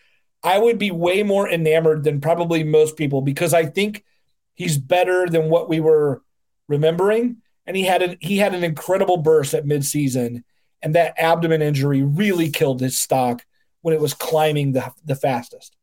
I 0.46 0.60
would 0.60 0.78
be 0.78 0.92
way 0.92 1.24
more 1.24 1.50
enamored 1.50 2.04
than 2.04 2.22
probably 2.22 2.64
most 2.64 2.96
people 2.96 3.24
because 3.24 3.52
I 3.52 3.66
think 3.66 4.06
he's 4.54 4.78
better 4.78 5.28
than 5.28 5.50
what 5.50 5.68
we 5.68 5.80
were 5.80 6.22
remembering. 6.70 7.38
And 7.66 7.76
he 7.76 7.84
had 7.84 8.04
a, 8.04 8.18
he 8.22 8.38
had 8.38 8.54
an 8.54 8.64
incredible 8.64 9.18
burst 9.18 9.56
at 9.56 9.66
midseason, 9.66 10.44
and 10.84 10.94
that 10.94 11.16
abdomen 11.18 11.64
injury 11.64 12.04
really 12.04 12.52
killed 12.52 12.80
his 12.80 12.96
stock 12.96 13.44
when 13.82 13.96
it 13.96 14.00
was 14.00 14.14
climbing 14.14 14.74
the, 14.74 14.94
the 15.04 15.16
fastest. 15.16 15.76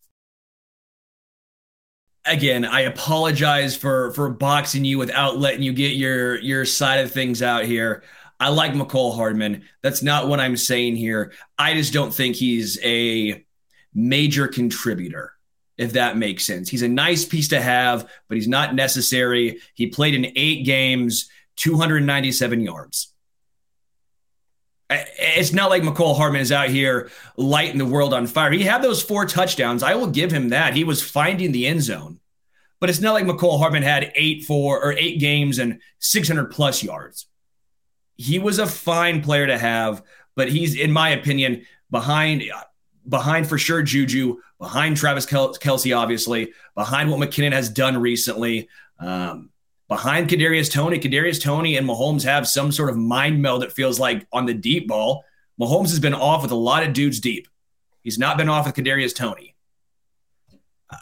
Again, 2.24 2.64
I 2.64 2.82
apologize 2.82 3.76
for 3.76 4.12
for 4.12 4.30
boxing 4.30 4.84
you 4.84 4.96
without 4.96 5.38
letting 5.38 5.62
you 5.62 5.72
get 5.72 5.96
your 5.96 6.38
your 6.38 6.64
side 6.64 7.00
of 7.00 7.10
things 7.10 7.42
out 7.42 7.64
here. 7.64 8.04
I 8.38 8.50
like 8.50 8.74
Mecole 8.74 9.16
Hardman. 9.16 9.64
That's 9.82 10.04
not 10.04 10.28
what 10.28 10.38
I'm 10.38 10.56
saying 10.56 10.94
here. 10.94 11.32
I 11.58 11.74
just 11.74 11.92
don't 11.92 12.14
think 12.14 12.36
he's 12.36 12.78
a 12.84 13.44
major 13.94 14.48
contributor, 14.48 15.32
if 15.76 15.92
that 15.94 16.16
makes 16.16 16.44
sense. 16.44 16.68
He's 16.68 16.82
a 16.82 16.88
nice 16.88 17.24
piece 17.24 17.48
to 17.48 17.60
have, 17.60 18.08
but 18.28 18.36
he's 18.36 18.48
not 18.48 18.74
necessary. 18.74 19.60
He 19.74 19.86
played 19.86 20.14
in 20.14 20.32
eight 20.36 20.64
games, 20.64 21.28
297 21.56 22.60
yards. 22.60 23.12
It's 24.90 25.52
not 25.52 25.70
like 25.70 25.82
Mecole 25.82 26.16
Hardman 26.16 26.42
is 26.42 26.52
out 26.52 26.68
here 26.68 27.10
lighting 27.36 27.78
the 27.78 27.86
world 27.86 28.12
on 28.12 28.26
fire. 28.26 28.50
He 28.50 28.62
had 28.62 28.82
those 28.82 29.02
four 29.02 29.24
touchdowns. 29.24 29.82
I 29.82 29.94
will 29.94 30.08
give 30.08 30.30
him 30.30 30.50
that. 30.50 30.74
He 30.74 30.84
was 30.84 31.02
finding 31.02 31.52
the 31.52 31.66
end 31.66 31.82
zone. 31.82 32.20
But 32.78 32.90
it's 32.90 33.00
not 33.00 33.12
like 33.12 33.24
Mecole 33.24 33.58
Hardman 33.58 33.84
had 33.84 34.12
eight 34.16 34.44
four 34.44 34.82
or 34.82 34.92
eight 34.92 35.18
games 35.20 35.58
and 35.58 35.80
600 36.00 36.46
plus 36.46 36.82
yards. 36.82 37.26
He 38.16 38.38
was 38.38 38.58
a 38.58 38.66
fine 38.66 39.22
player 39.22 39.46
to 39.46 39.56
have, 39.56 40.02
but 40.34 40.48
he's, 40.48 40.78
in 40.78 40.92
my 40.92 41.10
opinion, 41.10 41.64
behind 41.90 42.42
behind 43.08 43.48
for 43.48 43.58
sure 43.58 43.82
Juju, 43.82 44.38
behind 44.58 44.96
Travis 44.96 45.26
Kelce, 45.26 45.96
obviously, 45.96 46.52
behind 46.74 47.10
what 47.10 47.20
McKinnon 47.20 47.52
has 47.52 47.68
done 47.68 48.00
recently. 48.00 48.68
Um, 48.98 49.50
behind 49.88 50.28
Kadarius 50.28 50.70
Toney. 50.70 50.98
Kadarius 50.98 51.42
Toney 51.42 51.76
and 51.76 51.86
Mahomes 51.86 52.24
have 52.24 52.48
some 52.48 52.72
sort 52.72 52.90
of 52.90 52.96
mind 52.96 53.42
meld 53.42 53.62
that 53.62 53.72
feels 53.72 54.00
like 54.00 54.26
on 54.32 54.46
the 54.46 54.54
deep 54.54 54.88
ball. 54.88 55.24
Mahomes 55.60 55.90
has 55.90 56.00
been 56.00 56.14
off 56.14 56.42
with 56.42 56.50
a 56.50 56.56
lot 56.56 56.82
of 56.82 56.92
dudes 56.92 57.20
deep. 57.20 57.46
He's 58.02 58.18
not 58.18 58.38
been 58.38 58.48
off 58.48 58.66
with 58.66 58.74
Kadarius 58.74 59.14
Toney. 59.14 59.54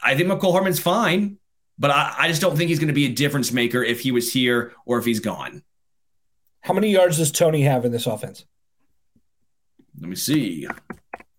I 0.02 0.16
think 0.16 0.28
Mecole 0.28 0.52
Hardman's 0.52 0.80
fine, 0.80 1.38
but 1.78 1.90
I, 1.90 2.14
I 2.18 2.28
just 2.28 2.40
don't 2.40 2.56
think 2.56 2.68
he's 2.68 2.78
going 2.78 2.88
to 2.88 2.94
be 2.94 3.06
a 3.06 3.12
difference 3.12 3.52
maker 3.52 3.82
if 3.82 4.00
he 4.00 4.12
was 4.12 4.32
here 4.32 4.72
or 4.84 4.98
if 4.98 5.04
he's 5.04 5.20
gone. 5.20 5.62
How 6.60 6.74
many 6.74 6.90
yards 6.90 7.16
does 7.16 7.32
Toney 7.32 7.62
have 7.62 7.84
in 7.84 7.92
this 7.92 8.06
offense? 8.06 8.44
Let 10.00 10.10
me 10.10 10.16
see. 10.16 10.66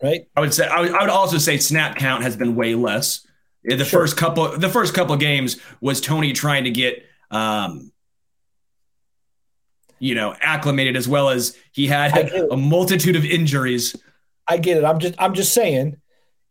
Right. 0.02 0.28
I 0.36 0.42
would 0.42 0.54
say 0.54 0.68
I 0.68 0.82
would, 0.82 0.94
I 0.94 1.02
would 1.02 1.10
also 1.10 1.38
say 1.38 1.58
snap 1.58 1.98
count 1.98 2.24
has 2.24 2.36
been 2.36 2.56
way 2.56 2.76
less. 2.76 3.26
The 3.64 3.78
sure. 3.78 4.02
first 4.02 4.18
couple 4.18 4.58
the 4.58 4.70
first 4.70 4.94
couple 4.94 5.16
games 5.18 5.58
was 5.80 6.02
Toney 6.02 6.34
trying 6.34 6.64
to 6.64 6.72
get 6.72 7.06
um, 7.30 7.92
you 10.02 10.16
know, 10.16 10.36
acclimated 10.42 10.98
as 10.98 11.08
well 11.08 11.30
as 11.30 11.56
he 11.72 11.86
had 11.86 12.12
a 12.52 12.58
multitude 12.58 13.16
of 13.16 13.24
injuries. 13.24 13.96
I 14.48 14.58
get 14.58 14.78
it. 14.78 14.84
I'm 14.84 14.98
just 14.98 15.14
I'm 15.20 15.36
just 15.36 15.54
saying, 15.54 15.98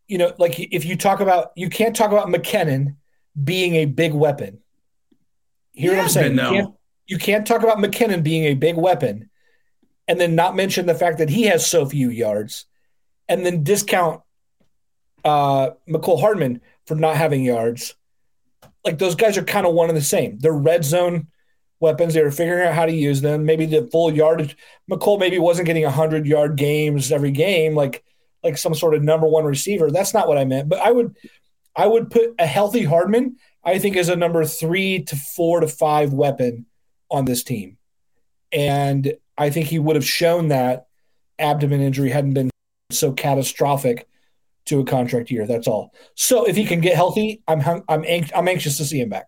you 0.07 0.17
know, 0.17 0.33
like 0.39 0.57
if 0.57 0.85
you 0.85 0.95
talk 0.95 1.19
about 1.19 1.51
you 1.55 1.69
can't 1.69 1.95
talk 1.95 2.11
about 2.11 2.27
McKinnon 2.27 2.95
being 3.43 3.75
a 3.75 3.85
big 3.85 4.13
weapon. 4.13 4.59
Hear 5.73 5.95
what 5.95 6.03
I'm 6.03 6.09
saying? 6.09 6.33
You 6.33 6.39
can't, 6.39 6.75
you 7.07 7.17
can't 7.17 7.45
talk 7.45 7.61
about 7.63 7.77
McKinnon 7.77 8.23
being 8.23 8.45
a 8.45 8.53
big 8.53 8.77
weapon 8.77 9.29
and 10.07 10.19
then 10.19 10.33
not 10.33 10.55
mention 10.55 10.85
the 10.85 10.95
fact 10.95 11.17
that 11.17 11.29
he 11.29 11.43
has 11.43 11.65
so 11.65 11.85
few 11.85 12.09
yards 12.09 12.65
and 13.31 13.43
then 13.43 13.63
discount 13.63 14.21
uh 15.25 15.71
Mecole 15.89 16.19
Hardman 16.19 16.61
for 16.85 16.95
not 16.95 17.15
having 17.15 17.43
yards 17.43 17.95
like 18.85 18.97
those 18.97 19.15
guys 19.15 19.37
are 19.37 19.43
kind 19.43 19.65
of 19.65 19.73
one 19.73 19.89
and 19.89 19.97
the 19.97 20.01
same. 20.01 20.39
They're 20.39 20.53
red 20.53 20.83
zone 20.83 21.27
weapons. 21.79 22.13
They 22.13 22.23
were 22.23 22.31
figuring 22.31 22.67
out 22.67 22.73
how 22.73 22.85
to 22.85 22.93
use 22.93 23.21
them. 23.21 23.45
Maybe 23.45 23.65
the 23.65 23.87
full 23.91 24.13
yardage. 24.13 24.57
Mecole 24.89 25.19
maybe 25.19 25.39
wasn't 25.39 25.67
getting 25.67 25.83
hundred 25.83 26.25
yard 26.25 26.55
games 26.55 27.11
every 27.11 27.31
game, 27.31 27.75
like 27.75 28.03
like 28.43 28.57
some 28.57 28.73
sort 28.73 28.95
of 28.95 29.03
number 29.03 29.27
one 29.27 29.45
receiver. 29.45 29.91
That's 29.91 30.13
not 30.13 30.27
what 30.27 30.37
I 30.37 30.45
meant. 30.45 30.69
But 30.69 30.79
I 30.79 30.91
would 30.91 31.15
I 31.75 31.87
would 31.87 32.09
put 32.09 32.35
a 32.39 32.45
healthy 32.45 32.83
Hardman. 32.83 33.37
I 33.63 33.77
think 33.77 33.95
as 33.95 34.09
a 34.09 34.15
number 34.15 34.43
three 34.45 35.03
to 35.03 35.15
four 35.15 35.59
to 35.59 35.67
five 35.67 36.13
weapon 36.13 36.65
on 37.11 37.25
this 37.25 37.43
team, 37.43 37.77
and 38.51 39.13
I 39.37 39.49
think 39.51 39.67
he 39.67 39.79
would 39.79 39.95
have 39.95 40.05
shown 40.05 40.47
that 40.47 40.87
abdomen 41.37 41.81
injury 41.81 42.09
hadn't 42.09 42.33
been 42.33 42.50
so 42.93 43.11
catastrophic 43.11 44.07
to 44.65 44.79
a 44.79 44.85
contract 44.85 45.31
year. 45.31 45.47
That's 45.47 45.67
all. 45.67 45.93
So 46.15 46.45
if 46.45 46.55
he 46.55 46.65
can 46.65 46.81
get 46.81 46.95
healthy, 46.95 47.41
I'm 47.47 47.61
I'm 47.87 48.03
I'm 48.35 48.47
anxious 48.47 48.77
to 48.77 48.85
see 48.85 48.99
him 48.99 49.09
back. 49.09 49.27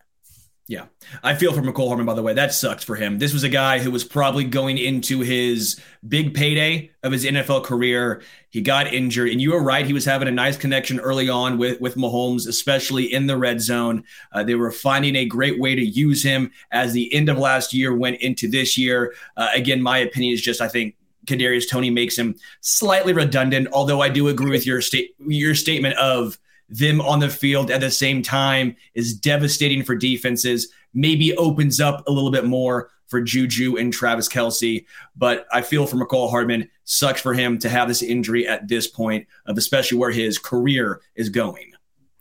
Yeah, 0.66 0.86
I 1.22 1.36
feel 1.36 1.52
for 1.52 1.62
Mecole 1.62 1.88
Hardman. 1.88 2.06
By 2.06 2.14
the 2.14 2.24
way, 2.24 2.34
that 2.34 2.54
sucked 2.54 2.86
for 2.86 2.96
him. 2.96 3.20
This 3.20 3.34
was 3.34 3.44
a 3.44 3.50
guy 3.50 3.80
who 3.80 3.92
was 3.92 4.06
probably 4.06 4.46
going 4.46 4.78
into 4.78 5.20
his 5.20 5.78
big 6.08 6.34
payday 6.34 6.90
of 7.04 7.12
his 7.12 7.26
NFL 7.26 7.66
career. 7.66 8.22
He 8.50 8.62
got 8.62 8.94
injured, 8.94 9.30
and 9.30 9.42
you 9.42 9.52
were 9.52 9.62
right. 9.62 9.86
He 9.86 9.92
was 9.92 10.06
having 10.06 10.30
a 10.30 10.32
nice 10.32 10.56
connection 10.56 11.02
early 11.02 11.28
on 11.28 11.58
with 11.58 11.82
with 11.82 11.96
Mahomes, 11.96 12.48
especially 12.48 13.14
in 13.14 13.28
the 13.28 13.36
red 13.36 13.60
zone. 13.60 14.06
Uh, 14.32 14.46
they 14.46 14.56
were 14.56 14.72
finding 14.72 15.18
a 15.18 15.26
great 15.26 15.60
way 15.60 15.76
to 15.76 15.86
use 15.86 16.24
him 16.24 16.50
as 16.72 16.94
the 16.94 17.14
end 17.14 17.28
of 17.28 17.38
last 17.38 17.74
year 17.74 17.94
went 17.94 18.22
into 18.22 18.50
this 18.50 18.78
year. 18.78 19.14
Uh, 19.36 19.50
again, 19.54 19.82
my 19.82 19.98
opinion 19.98 20.34
is 20.34 20.42
just 20.42 20.62
I 20.62 20.70
think 20.70 20.96
Kadarius 21.26 21.70
Toney 21.70 21.90
makes 21.90 22.18
him 22.18 22.36
slightly 22.62 23.14
redundant. 23.14 23.68
Although 23.72 24.02
I 24.02 24.10
do 24.10 24.28
agree 24.28 24.52
with 24.52 24.66
your 24.66 24.82
state 24.82 25.16
your 25.20 25.56
statement 25.56 25.96
of 25.98 26.38
them 26.70 27.02
on 27.02 27.20
the 27.20 27.30
field 27.30 27.70
at 27.70 27.82
the 27.82 27.92
same 27.92 28.22
time 28.22 28.76
is 28.94 29.14
devastating 29.14 29.84
for 29.84 29.96
defenses. 29.96 30.72
Maybe 30.94 31.36
opens 31.38 31.80
up 31.80 32.08
a 32.08 32.12
little 32.12 32.32
bit 32.32 32.46
more 32.46 32.90
for 33.08 33.22
Juju 33.22 33.78
and 33.78 33.94
Travis 33.94 34.28
Kelce, 34.28 34.86
But 35.16 35.46
I 35.52 35.62
feel 35.62 35.86
for 35.86 35.98
Mecole 35.98 36.32
Hardman, 36.32 36.70
sucks 36.84 37.22
for 37.22 37.34
him 37.34 37.60
to 37.60 37.70
have 37.70 37.88
this 37.88 38.02
injury 38.02 38.48
at 38.48 38.68
this 38.68 38.88
point 38.88 39.28
of 39.46 39.58
especially 39.58 40.00
where 40.00 40.12
his 40.12 40.40
career 40.40 41.00
is 41.16 41.30
going. 41.30 41.74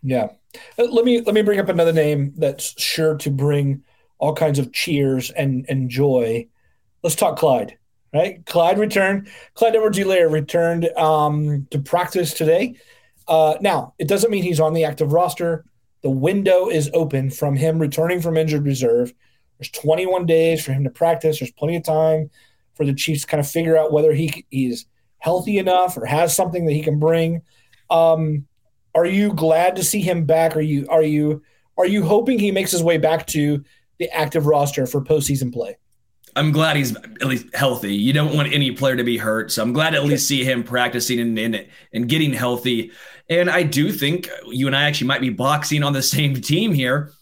Yeah. 0.02 0.28
Uh, 0.78 0.84
let 0.84 1.04
me 1.04 1.20
let 1.22 1.34
me 1.34 1.42
bring 1.42 1.60
up 1.60 1.68
another 1.68 1.92
name 1.92 2.34
that's 2.36 2.78
sure 2.80 3.16
to 3.16 3.30
bring 3.30 3.82
all 4.18 4.34
kinds 4.34 4.58
of 4.58 4.72
cheers 4.72 5.30
and 5.30 5.64
and 5.68 5.88
joy. 5.88 6.46
Let's 7.02 7.16
talk 7.16 7.38
Clyde. 7.38 7.78
Right, 8.12 8.44
Clyde 8.44 8.78
returned. 8.78 9.28
Clyde 9.54 9.74
Edwards-Helaire 9.74 10.30
returned 10.30 10.86
um, 10.98 11.66
to 11.70 11.78
practice 11.78 12.34
today. 12.34 12.74
Uh, 13.26 13.56
now, 13.62 13.94
it 13.98 14.06
doesn't 14.06 14.30
mean 14.30 14.42
he's 14.42 14.60
on 14.60 14.74
the 14.74 14.84
active 14.84 15.14
roster. 15.14 15.64
The 16.02 16.10
window 16.10 16.68
is 16.68 16.90
open 16.92 17.30
from 17.30 17.56
him 17.56 17.78
returning 17.78 18.20
from 18.20 18.36
injured 18.36 18.66
reserve. 18.66 19.14
There's 19.58 19.70
21 19.70 20.26
days 20.26 20.64
for 20.64 20.72
him 20.72 20.84
to 20.84 20.90
practice. 20.90 21.38
There's 21.38 21.52
plenty 21.52 21.76
of 21.76 21.84
time 21.84 22.28
for 22.74 22.84
the 22.84 22.94
Chiefs 22.94 23.22
to 23.22 23.28
kind 23.28 23.40
of 23.40 23.48
figure 23.48 23.78
out 23.78 23.92
whether 23.92 24.12
he 24.12 24.44
he's 24.50 24.86
healthy 25.18 25.58
enough 25.58 25.96
or 25.96 26.04
has 26.04 26.34
something 26.34 26.66
that 26.66 26.72
he 26.72 26.82
can 26.82 26.98
bring. 26.98 27.42
Um, 27.88 28.46
are 28.94 29.06
you 29.06 29.32
glad 29.32 29.76
to 29.76 29.84
see 29.84 30.00
him 30.00 30.24
back? 30.24 30.56
Are 30.56 30.60
you 30.60 30.86
are 30.90 31.02
you 31.02 31.42
are 31.78 31.86
you 31.86 32.02
hoping 32.04 32.38
he 32.38 32.50
makes 32.50 32.72
his 32.72 32.82
way 32.82 32.98
back 32.98 33.26
to 33.28 33.64
the 33.98 34.10
active 34.10 34.46
roster 34.46 34.86
for 34.86 35.00
postseason 35.00 35.52
play? 35.52 35.76
I'm 36.34 36.50
glad 36.50 36.76
he's 36.76 36.96
at 36.96 37.26
least 37.26 37.54
healthy. 37.54 37.94
You 37.94 38.12
don't 38.12 38.34
want 38.34 38.52
any 38.52 38.72
player 38.72 38.96
to 38.96 39.04
be 39.04 39.18
hurt, 39.18 39.52
so 39.52 39.62
I'm 39.62 39.72
glad 39.72 39.90
to 39.90 39.98
at 39.98 40.04
least 40.04 40.28
see 40.28 40.44
him 40.44 40.64
practicing 40.64 41.20
and 41.20 41.38
and, 41.38 41.66
and 41.92 42.08
getting 42.08 42.32
healthy. 42.32 42.92
And 43.28 43.50
I 43.50 43.62
do 43.62 43.92
think 43.92 44.28
you 44.46 44.66
and 44.66 44.76
I 44.76 44.84
actually 44.84 45.08
might 45.08 45.20
be 45.20 45.30
boxing 45.30 45.82
on 45.82 45.92
the 45.92 46.02
same 46.16 46.40
team 46.40 46.72
here. 46.72 47.12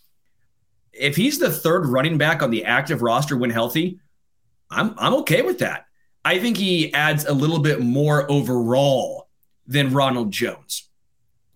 If 0.93 1.17
he's 1.17 1.39
the 1.39 1.51
third 1.51 1.87
running 1.87 2.19
back 2.19 2.43
on 2.43 2.51
the 2.51 2.65
active 2.65 3.03
roster 3.03 3.37
when 3.37 3.51
healthy, 3.51 4.01
I'm 4.71 4.95
I'm 4.99 5.15
okay 5.17 5.43
with 5.43 5.59
that. 5.61 5.87
I 6.25 6.39
think 6.39 6.57
he 6.57 6.93
adds 6.93 7.25
a 7.25 7.33
little 7.33 7.61
bit 7.61 7.81
more 7.81 8.31
overall 8.31 9.29
than 9.67 9.93
Ronald 9.93 10.31
Jones. 10.31 10.90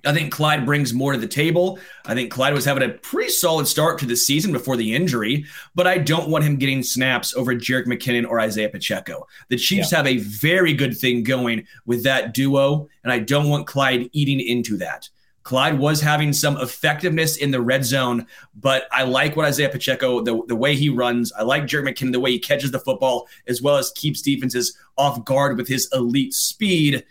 I 0.07 0.13
think 0.13 0.33
Clyde 0.33 0.67
brings 0.67 0.93
more 0.93 1.13
to 1.13 1.19
the 1.19 1.27
table. 1.27 1.79
I 2.07 2.15
think 2.15 2.31
Clyde 2.31 2.55
was 2.55 2.65
having 2.65 2.83
a 2.83 2.95
pretty 2.95 3.31
solid 3.31 3.67
start 3.67 3.99
to 4.01 4.07
the 4.07 4.17
season 4.17 4.53
before 4.53 4.77
the 4.77 4.95
injury, 4.95 5.45
but 5.75 5.87
I 5.87 5.99
don't 5.99 6.29
want 6.29 6.45
him 6.45 6.57
getting 6.57 6.83
snaps 6.83 7.35
over 7.35 7.55
Jerick 7.55 7.87
McKinnon 7.87 8.29
or 8.29 8.41
Isaiah 8.41 8.69
Pacheco. 8.69 9.27
The 9.49 9.57
Chiefs 9.57 9.93
yeah. 9.93 9.99
have 9.99 10.07
a 10.07 10.19
very 10.19 10.75
good 10.75 10.97
thing 10.97 11.23
going 11.23 11.67
with 11.87 12.05
that 12.05 12.35
duo, 12.35 12.89
and 13.03 13.13
I 13.13 13.19
don't 13.19 13.49
want 13.49 13.67
Clyde 13.67 14.11
eating 14.13 14.41
into 14.41 14.77
that. 14.79 15.09
Clyde 15.45 15.79
was 15.79 16.01
having 16.01 16.33
some 16.33 16.57
effectiveness 16.57 17.37
in 17.37 17.51
the 17.51 17.61
red 17.61 17.85
zone, 17.85 18.27
but 18.57 18.89
I 18.91 19.05
like 19.05 19.37
what 19.37 19.45
Isaiah 19.45 19.69
Pacheco, 19.69 20.23
the, 20.23 20.43
the 20.49 20.57
way 20.57 20.75
he 20.75 20.89
runs. 20.89 21.33
I 21.35 21.43
like 21.43 21.65
Jerick 21.65 21.87
McKinnon, 21.87 22.13
the 22.13 22.21
way 22.21 22.33
he 22.33 22.39
catches 22.39 22.71
the 22.71 22.81
football, 22.81 23.29
as 23.47 23.61
well 23.61 23.77
as 23.77 23.93
keeps 23.93 24.23
defenses 24.23 24.77
off 24.97 25.23
guard 25.27 25.59
with 25.59 25.69
his 25.69 25.87
elite 25.93 26.33
speed. 26.33 27.05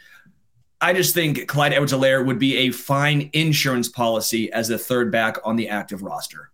I 0.84 0.92
just 0.92 1.14
think 1.14 1.48
Clyde 1.48 1.72
Edwards-Helaire 1.72 2.26
would 2.26 2.40
be 2.40 2.58
a 2.58 2.72
fine 2.72 3.30
insurance 3.32 3.88
policy 3.88 4.52
as 4.52 4.68
the 4.68 4.78
third 4.78 5.14
back 5.14 5.38
on 5.46 5.56
the 5.56 5.70
active 5.70 6.04
roster. 6.04 6.52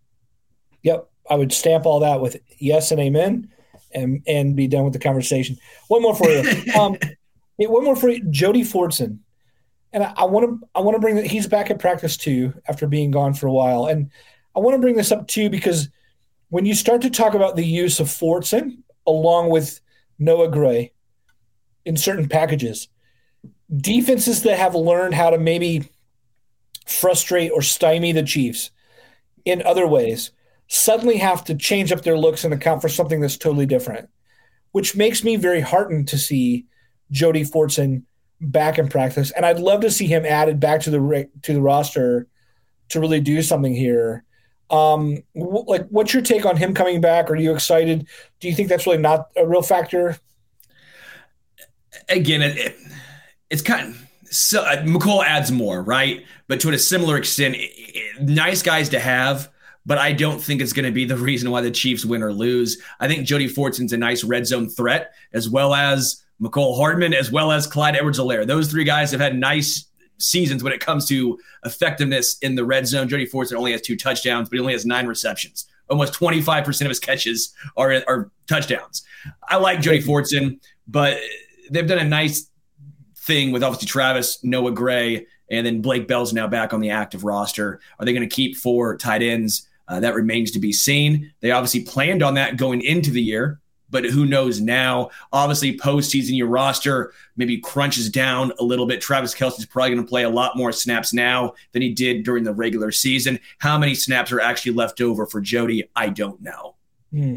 Yep. 0.83 1.09
I 1.27 1.33
would 1.33 1.51
stamp 1.51 1.87
all 1.87 2.01
that 2.01 2.21
with 2.21 2.37
yes 2.59 2.91
and 2.91 3.01
amen 3.01 3.49
and 3.91 4.21
and 4.27 4.55
be 4.55 4.67
done 4.67 4.83
with 4.83 4.93
the 4.93 4.99
conversation. 4.99 5.57
One 5.87 6.03
more 6.03 6.15
for 6.15 6.29
you. 6.29 6.43
um, 6.79 6.95
one 7.57 7.83
more 7.83 7.95
for 7.95 8.09
you. 8.09 8.23
Jody 8.25 8.61
Fortson. 8.61 9.17
And 9.93 10.03
I 10.03 10.25
want 10.25 10.61
to 10.61 10.67
I 10.75 10.81
want 10.81 10.93
to 10.93 11.01
bring 11.01 11.15
that 11.15 11.25
he's 11.25 11.47
back 11.47 11.71
at 11.71 11.79
practice 11.79 12.15
too 12.15 12.53
after 12.67 12.85
being 12.85 13.09
gone 13.09 13.33
for 13.33 13.47
a 13.47 13.51
while. 13.51 13.87
And 13.87 14.11
I 14.55 14.59
want 14.59 14.75
to 14.75 14.79
bring 14.79 14.95
this 14.95 15.11
up 15.11 15.27
too 15.27 15.49
because 15.49 15.89
when 16.49 16.67
you 16.67 16.75
start 16.75 17.01
to 17.01 17.09
talk 17.09 17.33
about 17.33 17.55
the 17.55 17.65
use 17.65 17.99
of 17.99 18.07
Fortson 18.07 18.83
along 19.07 19.49
with 19.49 19.81
Noah 20.19 20.49
Gray 20.49 20.93
in 21.83 21.97
certain 21.97 22.29
packages, 22.29 22.89
defenses 23.75 24.43
that 24.43 24.57
have 24.57 24.75
learned 24.75 25.13
how 25.13 25.29
to 25.29 25.37
maybe 25.37 25.89
frustrate 26.85 27.51
or 27.51 27.61
stymie 27.61 28.11
the 28.11 28.23
Chiefs 28.23 28.71
in 29.45 29.61
other 29.63 29.87
ways 29.87 30.31
suddenly 30.67 31.17
have 31.17 31.43
to 31.45 31.55
change 31.55 31.91
up 31.91 32.01
their 32.01 32.17
looks 32.17 32.43
and 32.43 32.53
account 32.53 32.81
for 32.81 32.89
something 32.89 33.21
that's 33.21 33.37
totally 33.37 33.65
different, 33.65 34.09
which 34.71 34.95
makes 34.95 35.23
me 35.23 35.35
very 35.35 35.61
heartened 35.61 36.07
to 36.07 36.17
see 36.17 36.65
Jody 37.11 37.43
Fortson 37.43 38.03
back 38.41 38.77
in 38.79 38.87
practice, 38.87 39.31
and 39.31 39.45
I'd 39.45 39.59
love 39.59 39.81
to 39.81 39.91
see 39.91 40.07
him 40.07 40.25
added 40.25 40.59
back 40.59 40.81
to 40.81 40.91
the 40.91 41.29
to 41.41 41.53
the 41.53 41.61
roster 41.61 42.27
to 42.89 42.99
really 42.99 43.21
do 43.21 43.41
something 43.41 43.73
here. 43.73 44.23
Um, 44.69 45.23
like, 45.35 45.87
what's 45.89 46.13
your 46.13 46.21
take 46.21 46.45
on 46.45 46.55
him 46.55 46.73
coming 46.73 47.01
back? 47.01 47.31
Are 47.31 47.35
you 47.35 47.53
excited? 47.53 48.07
Do 48.39 48.47
you 48.47 48.55
think 48.55 48.69
that's 48.69 48.85
really 48.85 48.99
not 48.99 49.29
a 49.35 49.47
real 49.47 49.63
factor? 49.63 50.17
Again, 52.07 52.43
it, 52.43 52.57
it 52.57 52.77
it's 53.49 53.61
kind 53.61 53.89
of 53.89 54.09
so 54.31 54.61
uh, 54.61 54.83
Mecole 54.83 55.23
adds 55.23 55.51
more, 55.51 55.81
right? 55.81 56.23
But 56.47 56.59
to 56.61 56.69
a 56.69 56.77
similar 56.77 57.17
extent, 57.17 57.55
it, 57.55 57.71
it, 57.75 58.21
nice 58.21 58.61
guys 58.61 58.89
to 58.89 58.99
have. 58.99 59.49
But 59.85 59.97
I 59.97 60.11
don't 60.11 60.39
think 60.39 60.61
it's 60.61 60.73
going 60.73 60.85
to 60.85 60.91
be 60.91 61.05
the 61.05 61.17
reason 61.29 61.49
why 61.49 61.61
the 61.61 61.71
Chiefs 61.71 62.05
win 62.05 62.21
or 62.21 62.31
lose. 62.31 62.81
I 62.99 63.07
think 63.07 63.25
Jody 63.25 63.47
Fortson's 63.47 63.93
a 63.93 63.97
nice 63.97 64.23
red 64.23 64.45
zone 64.45 64.69
threat, 64.69 65.13
as 65.33 65.49
well 65.49 65.73
as 65.73 66.23
Mecole 66.41 66.77
Hardman, 66.77 67.13
as 67.13 67.31
well 67.31 67.51
as 67.51 67.67
Clyde 67.67 67.95
Edwards-Helaire. 67.95 68.45
Those 68.45 68.69
three 68.69 68.83
guys 68.83 69.11
have 69.11 69.19
had 69.19 69.35
nice 69.35 69.85
seasons 70.19 70.63
when 70.63 70.73
it 70.73 70.79
comes 70.79 71.05
to 71.07 71.39
effectiveness 71.65 72.37
in 72.39 72.55
the 72.55 72.63
red 72.63 72.85
zone. 72.87 73.07
Jody 73.07 73.25
Fortson 73.25 73.55
only 73.55 73.71
has 73.71 73.81
two 73.81 73.95
touchdowns, 73.95 74.49
but 74.49 74.55
he 74.55 74.59
only 74.59 74.73
has 74.73 74.85
nine 74.85 75.07
receptions. 75.07 75.65
Almost 75.89 76.13
25% 76.13 76.81
of 76.81 76.89
his 76.89 76.99
catches 76.99 77.53
are, 77.75 78.03
are 78.07 78.31
touchdowns. 78.47 79.03
I 79.47 79.55
like 79.57 79.81
Jody 79.81 80.03
Fortson, 80.03 80.59
but 80.87 81.17
they've 81.71 81.87
done 81.87 81.99
a 81.99 82.03
nice 82.03 82.48
thing 83.29 83.51
with 83.51 83.63
obviously 83.63 83.87
Travis, 83.87 84.43
Noah 84.43 84.71
Gray, 84.71 85.27
and 85.51 85.65
then 85.65 85.81
Blake 85.81 86.07
Bell's 86.07 86.33
now 86.33 86.47
back 86.47 86.73
on 86.73 86.81
the 86.81 86.89
active 86.89 87.23
roster. 87.23 87.79
Are 87.99 88.05
they 88.05 88.11
going 88.11 88.27
to 88.27 88.35
keep 88.35 88.57
four 88.57 88.97
tight 88.97 89.21
ends? 89.21 89.67
Uh, 89.87 89.99
that 89.99 90.15
remains 90.15 90.51
to 90.51 90.59
be 90.59 90.73
seen. 90.73 91.31
They 91.39 91.51
obviously 91.51 91.83
planned 91.83 92.23
on 92.23 92.33
that 92.33 92.57
going 92.57 92.81
into 92.81 93.11
the 93.11 93.21
year, 93.21 93.59
but 93.89 94.03
who 94.03 94.25
knows 94.25 94.59
now? 94.59 95.11
Obviously, 95.31 95.77
postseason, 95.77 96.35
your 96.37 96.47
roster 96.47 97.13
maybe 97.37 97.59
crunches 97.59 98.09
down 98.09 98.51
a 98.59 98.63
little 98.63 98.87
bit. 98.87 98.99
Travis 98.99 99.35
Kelce's 99.35 99.65
probably 99.65 99.91
going 99.91 100.03
to 100.03 100.09
play 100.09 100.23
a 100.23 100.29
lot 100.29 100.57
more 100.57 100.71
snaps 100.71 101.13
now 101.13 101.53
than 101.71 101.81
he 101.83 101.93
did 101.93 102.23
during 102.23 102.43
the 102.43 102.53
regular 102.53 102.91
season. 102.91 103.39
How 103.59 103.77
many 103.77 103.93
snaps 103.93 104.31
are 104.31 104.41
actually 104.41 104.73
left 104.73 105.01
over 105.01 105.25
for 105.27 105.39
Jody? 105.39 105.89
I 105.95 106.09
don't 106.09 106.41
know. 106.41 106.75
Hmm. 107.11 107.35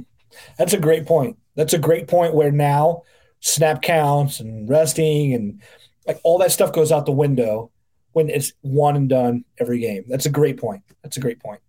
That's 0.59 0.73
a 0.73 0.81
great 0.81 1.07
point. 1.07 1.39
That's 1.55 1.75
a 1.75 1.79
great 1.79 2.09
point 2.09 2.35
where 2.35 2.51
now 2.51 3.03
snap 3.41 3.83
counts 3.83 4.41
and 4.41 4.69
resting 4.69 5.35
and 5.35 5.61
like 6.07 6.21
all 6.23 6.39
that 6.39 6.53
stuff 6.53 6.73
goes 6.73 6.93
out 6.93 7.07
the 7.07 7.13
window 7.13 7.71
when 8.13 8.29
it's 8.29 8.53
one 8.61 8.97
and 8.97 9.09
done 9.09 9.45
every 9.59 9.79
game. 9.79 10.05
That's 10.09 10.27
a 10.27 10.31
great 10.31 10.59
point. 10.59 10.83
That's 11.03 11.17
a 11.17 11.21
great 11.21 11.41
point. 11.41 11.61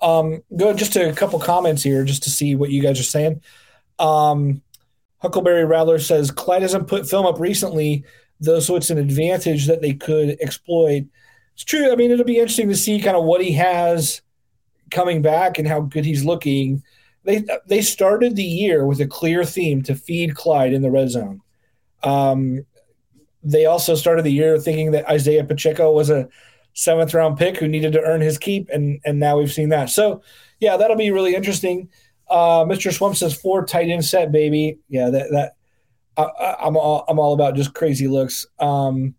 Um, 0.00 0.42
go 0.56 0.72
just 0.74 0.92
to 0.94 1.08
a 1.08 1.14
couple 1.14 1.38
comments 1.38 1.82
here 1.82 2.04
just 2.04 2.22
to 2.24 2.30
see 2.30 2.54
what 2.54 2.70
you 2.70 2.82
guys 2.82 3.00
are 3.00 3.04
saying. 3.04 3.42
Um, 3.98 4.62
Huckleberry 5.18 5.64
Rattler 5.64 5.98
says 5.98 6.30
Clyde 6.30 6.62
hasn't 6.62 6.88
put 6.88 7.08
film 7.08 7.26
up 7.26 7.38
recently, 7.38 8.04
though, 8.40 8.60
so 8.60 8.76
it's 8.76 8.90
an 8.90 8.98
advantage 8.98 9.66
that 9.66 9.80
they 9.80 9.94
could 9.94 10.36
exploit. 10.40 11.06
It's 11.54 11.64
true. 11.64 11.90
I 11.92 11.96
mean, 11.96 12.10
it'll 12.10 12.24
be 12.24 12.38
interesting 12.38 12.68
to 12.68 12.76
see 12.76 13.00
kind 13.00 13.16
of 13.16 13.24
what 13.24 13.40
he 13.40 13.52
has 13.52 14.20
coming 14.90 15.22
back 15.22 15.58
and 15.58 15.66
how 15.66 15.80
good 15.80 16.04
he's 16.04 16.24
looking. 16.24 16.82
They 17.24 17.44
they 17.66 17.80
started 17.80 18.36
the 18.36 18.44
year 18.44 18.86
with 18.86 19.00
a 19.00 19.06
clear 19.06 19.44
theme 19.44 19.82
to 19.84 19.94
feed 19.94 20.34
Clyde 20.34 20.74
in 20.74 20.82
the 20.82 20.90
red 20.90 21.08
zone. 21.08 21.40
Um, 22.02 22.66
they 23.44 23.66
also 23.66 23.94
started 23.94 24.24
the 24.24 24.32
year 24.32 24.58
thinking 24.58 24.92
that 24.92 25.08
Isaiah 25.08 25.44
Pacheco 25.44 25.92
was 25.92 26.10
a 26.10 26.28
seventh 26.72 27.14
round 27.14 27.38
pick 27.38 27.56
who 27.56 27.68
needed 27.68 27.92
to 27.92 28.02
earn 28.02 28.20
his 28.20 28.38
keep, 28.38 28.68
and 28.70 29.00
and 29.04 29.20
now 29.20 29.38
we've 29.38 29.52
seen 29.52 29.68
that. 29.68 29.90
So 29.90 30.22
yeah, 30.60 30.76
that'll 30.76 30.96
be 30.96 31.10
really 31.10 31.34
interesting. 31.34 31.88
Uh, 32.28 32.64
Mr. 32.64 32.92
Swamp 32.92 33.16
says 33.16 33.34
four 33.34 33.64
tight 33.64 33.90
end 33.90 34.04
set, 34.04 34.32
baby. 34.32 34.78
Yeah, 34.88 35.10
that 35.10 35.30
that 35.30 35.56
I, 36.16 36.66
am 36.66 36.76
all 36.76 37.04
I'm 37.08 37.18
all 37.18 37.34
about 37.34 37.54
just 37.54 37.74
crazy 37.74 38.08
looks. 38.08 38.46
Um, 38.58 39.14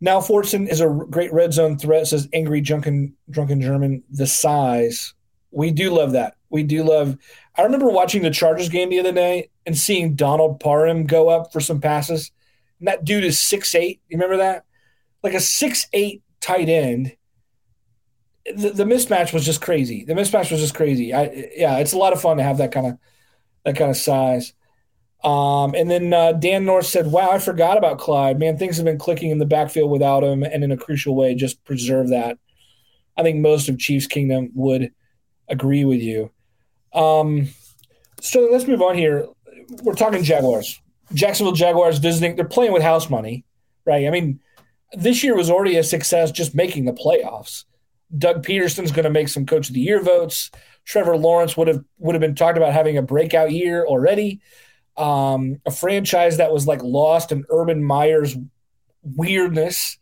now 0.00 0.20
Fortson 0.20 0.68
is 0.68 0.80
a 0.80 0.88
great 0.88 1.32
red 1.32 1.52
zone 1.52 1.78
threat. 1.78 2.06
Says 2.06 2.28
angry 2.32 2.60
drunken 2.60 3.14
drunken 3.30 3.60
German. 3.60 4.02
The 4.10 4.26
size, 4.26 5.14
we 5.50 5.70
do 5.70 5.90
love 5.90 6.12
that. 6.12 6.36
We 6.50 6.62
do 6.62 6.82
love. 6.82 7.16
I 7.56 7.62
remember 7.62 7.88
watching 7.88 8.22
the 8.22 8.30
Chargers 8.30 8.68
game 8.68 8.90
the 8.90 9.00
other 9.00 9.12
day 9.12 9.50
and 9.66 9.76
seeing 9.76 10.14
Donald 10.14 10.60
Parham 10.60 11.04
go 11.04 11.28
up 11.28 11.52
for 11.52 11.60
some 11.60 11.80
passes. 11.80 12.30
And 12.82 12.88
that 12.88 13.04
dude 13.04 13.22
is 13.24 13.38
six 13.38 13.74
eight. 13.74 14.00
You 14.08 14.18
remember 14.18 14.38
that? 14.38 14.64
Like 15.22 15.34
a 15.34 15.40
six 15.40 15.86
eight 15.92 16.22
tight 16.40 16.68
end 16.68 17.16
the, 18.46 18.70
the 18.70 18.84
mismatch 18.84 19.32
was 19.32 19.44
just 19.44 19.60
crazy. 19.60 20.04
The 20.04 20.14
mismatch 20.14 20.50
was 20.50 20.60
just 20.60 20.74
crazy. 20.74 21.14
I 21.14 21.50
yeah, 21.56 21.78
it's 21.78 21.92
a 21.92 21.98
lot 21.98 22.12
of 22.12 22.20
fun 22.20 22.38
to 22.38 22.42
have 22.42 22.58
that 22.58 22.72
kind 22.72 22.86
of 22.86 22.98
that 23.64 23.76
kind 23.76 23.90
of 23.90 23.96
size. 23.96 24.52
Um, 25.22 25.74
and 25.76 25.88
then 25.88 26.12
uh, 26.12 26.32
Dan 26.32 26.64
North 26.64 26.86
said, 26.86 27.06
"Wow, 27.06 27.30
I 27.30 27.38
forgot 27.38 27.78
about 27.78 27.98
Clyde. 27.98 28.38
Man, 28.38 28.58
things 28.58 28.76
have 28.76 28.84
been 28.84 28.98
clicking 28.98 29.30
in 29.30 29.38
the 29.38 29.46
backfield 29.46 29.90
without 29.90 30.24
him, 30.24 30.42
and 30.42 30.64
in 30.64 30.72
a 30.72 30.76
crucial 30.76 31.14
way, 31.14 31.34
just 31.34 31.62
preserve 31.64 32.08
that." 32.08 32.38
I 33.16 33.22
think 33.22 33.38
most 33.38 33.68
of 33.68 33.78
Chiefs 33.78 34.06
Kingdom 34.06 34.50
would 34.54 34.90
agree 35.48 35.84
with 35.84 36.00
you. 36.00 36.30
Um, 36.92 37.48
so 38.20 38.48
let's 38.50 38.66
move 38.66 38.82
on 38.82 38.96
here. 38.96 39.28
We're 39.82 39.94
talking 39.94 40.24
Jaguars. 40.24 40.81
Jacksonville 41.14 41.52
Jaguars 41.52 41.98
visiting. 41.98 42.36
They're 42.36 42.44
playing 42.44 42.72
with 42.72 42.82
house 42.82 43.10
money, 43.10 43.44
right? 43.84 44.06
I 44.06 44.10
mean, 44.10 44.40
this 44.92 45.22
year 45.22 45.36
was 45.36 45.50
already 45.50 45.76
a 45.76 45.84
success 45.84 46.30
just 46.30 46.54
making 46.54 46.84
the 46.84 46.92
playoffs 46.92 47.64
Doug 48.16 48.44
Pederson's 48.44 48.92
going 48.92 49.04
to 49.04 49.10
make 49.10 49.28
some 49.28 49.46
Coach 49.46 49.68
of 49.68 49.74
the 49.74 49.80
Year 49.80 50.02
votes. 50.02 50.50
Trevor 50.84 51.16
Lawrence 51.16 51.56
would 51.56 51.68
have 51.68 51.82
would 51.98 52.14
have 52.14 52.20
been 52.20 52.34
talked 52.34 52.58
about 52.58 52.72
having 52.72 52.98
a 52.98 53.02
breakout 53.02 53.52
year 53.52 53.84
already. 53.84 54.40
Um, 54.96 55.60
a 55.64 55.70
franchise 55.70 56.36
that 56.36 56.52
was 56.52 56.66
like 56.66 56.82
lost 56.82 57.32
in 57.32 57.44
Urban 57.48 57.82
Meyer's 57.82 58.36
weirdness 59.02 59.96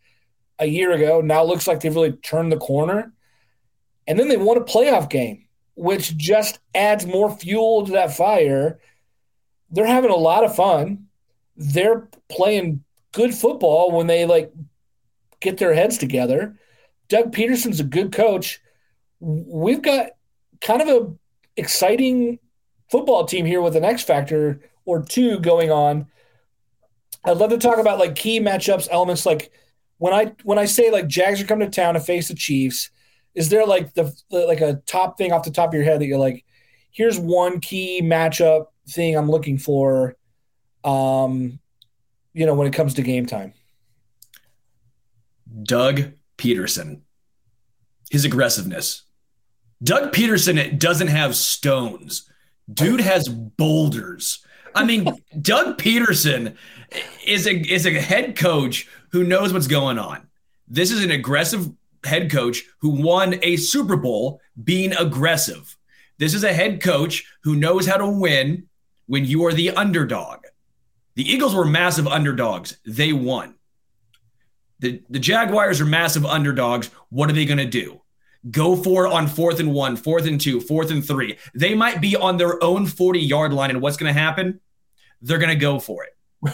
a 0.59 0.65
year 0.65 0.91
ago 0.91 1.21
now 1.21 1.43
looks 1.43 1.67
like 1.67 1.79
they've 1.79 1.95
really 1.95 2.11
turned 2.11 2.51
the 2.51 2.57
corner. 2.57 3.13
And 4.07 4.19
then 4.19 4.27
they 4.27 4.37
won 4.37 4.57
a 4.57 4.61
playoff 4.61 5.09
game, 5.09 5.45
which 5.75 6.17
just 6.17 6.59
adds 6.75 7.05
more 7.05 7.33
fuel 7.37 7.85
to 7.85 7.93
that 7.93 8.15
fire. 8.15 8.79
They're 9.71 9.85
having 9.85 10.11
a 10.11 10.15
lot 10.15 10.43
of 10.43 10.55
fun. 10.55 11.07
They're 11.55 12.09
playing 12.29 12.83
good 13.13 13.33
football 13.33 13.91
when 13.91 14.07
they 14.07 14.25
like 14.25 14.51
get 15.39 15.57
their 15.57 15.73
heads 15.73 15.97
together. 15.97 16.57
Doug 17.09 17.33
Pederson's 17.33 17.79
a 17.79 17.85
good 17.85 18.11
coach. 18.11 18.61
We've 19.19 19.81
got 19.81 20.11
kind 20.61 20.81
of 20.81 20.87
a 20.87 21.13
exciting 21.57 22.39
football 22.89 23.25
team 23.25 23.45
here 23.45 23.61
with 23.61 23.75
an 23.75 23.83
X 23.83 24.03
factor 24.03 24.61
or 24.85 25.01
two 25.03 25.39
going 25.39 25.71
on. 25.71 26.07
I'd 27.23 27.37
love 27.37 27.51
to 27.51 27.57
talk 27.57 27.77
about 27.77 27.99
like 27.99 28.15
key 28.15 28.39
matchups, 28.39 28.87
elements 28.91 29.25
like 29.25 29.51
when 29.97 30.13
I 30.13 30.33
when 30.43 30.57
I 30.57 30.65
say 30.65 30.89
like 30.89 31.07
Jags 31.07 31.41
are 31.41 31.45
coming 31.45 31.69
to 31.69 31.75
town 31.75 31.93
to 31.93 31.99
face 31.99 32.29
the 32.29 32.33
Chiefs, 32.33 32.89
is 33.35 33.49
there 33.49 33.65
like 33.65 33.93
the 33.93 34.13
like 34.31 34.61
a 34.61 34.81
top 34.87 35.17
thing 35.17 35.31
off 35.31 35.43
the 35.43 35.51
top 35.51 35.69
of 35.69 35.73
your 35.75 35.83
head 35.83 36.01
that 36.01 36.07
you're 36.07 36.17
like, 36.17 36.43
here's 36.89 37.19
one 37.19 37.59
key 37.59 38.01
matchup 38.01 38.65
thing 38.93 39.15
I'm 39.15 39.29
looking 39.29 39.57
for, 39.57 40.15
um, 40.83 41.59
you 42.33 42.45
know, 42.45 42.53
when 42.53 42.67
it 42.67 42.73
comes 42.73 42.93
to 42.95 43.01
game 43.01 43.25
time. 43.25 43.53
Doug 45.63 46.13
Pederson, 46.37 47.01
his 48.09 48.25
aggressiveness. 48.25 49.03
Doug 49.83 50.13
Pederson 50.13 50.77
doesn't 50.79 51.07
have 51.07 51.35
stones. 51.35 52.29
Dude 52.71 53.01
has 53.01 53.27
boulders. 53.27 54.45
I 54.75 54.85
mean, 54.85 55.05
Doug 55.41 55.77
Pederson 55.77 56.55
is 57.25 57.47
a 57.47 57.53
is 57.53 57.85
a 57.85 57.99
head 57.99 58.37
coach 58.37 58.87
who 59.11 59.23
knows 59.23 59.53
what's 59.53 59.67
going 59.67 59.97
on. 59.97 60.27
This 60.67 60.91
is 60.91 61.03
an 61.03 61.11
aggressive 61.11 61.69
head 62.03 62.31
coach 62.31 62.63
who 62.79 62.89
won 62.89 63.39
a 63.43 63.57
Super 63.57 63.97
Bowl 63.97 64.39
being 64.63 64.93
aggressive. 64.93 65.77
This 66.17 66.33
is 66.33 66.43
a 66.43 66.53
head 66.53 66.81
coach 66.81 67.25
who 67.43 67.55
knows 67.55 67.85
how 67.87 67.97
to 67.97 68.07
win 68.07 68.67
when 69.11 69.25
you 69.25 69.45
are 69.45 69.51
the 69.51 69.71
underdog. 69.71 70.45
The 71.15 71.29
Eagles 71.29 71.53
were 71.53 71.65
massive 71.65 72.07
underdogs. 72.07 72.77
They 72.85 73.11
won. 73.11 73.55
The, 74.79 75.03
the 75.09 75.19
Jaguars 75.19 75.81
are 75.81 75.85
massive 75.85 76.25
underdogs. 76.25 76.89
What 77.09 77.29
are 77.29 77.33
they 77.33 77.43
going 77.43 77.57
to 77.57 77.65
do? 77.65 77.99
Go 78.49 78.77
for 78.77 79.05
it 79.05 79.11
on 79.11 79.27
fourth 79.27 79.59
and 79.59 79.73
one, 79.73 79.97
fourth 79.97 80.25
and 80.27 80.39
two, 80.39 80.61
fourth 80.61 80.91
and 80.91 81.05
three. 81.05 81.37
They 81.53 81.75
might 81.75 81.99
be 81.99 82.15
on 82.15 82.37
their 82.37 82.63
own 82.63 82.85
40 82.85 83.19
yard 83.19 83.51
line. 83.51 83.71
And 83.71 83.81
what's 83.81 83.97
going 83.97 84.13
to 84.13 84.17
happen? 84.17 84.61
They're 85.21 85.39
going 85.39 85.49
to 85.49 85.55
go 85.57 85.77
for 85.77 86.05
it. 86.05 86.53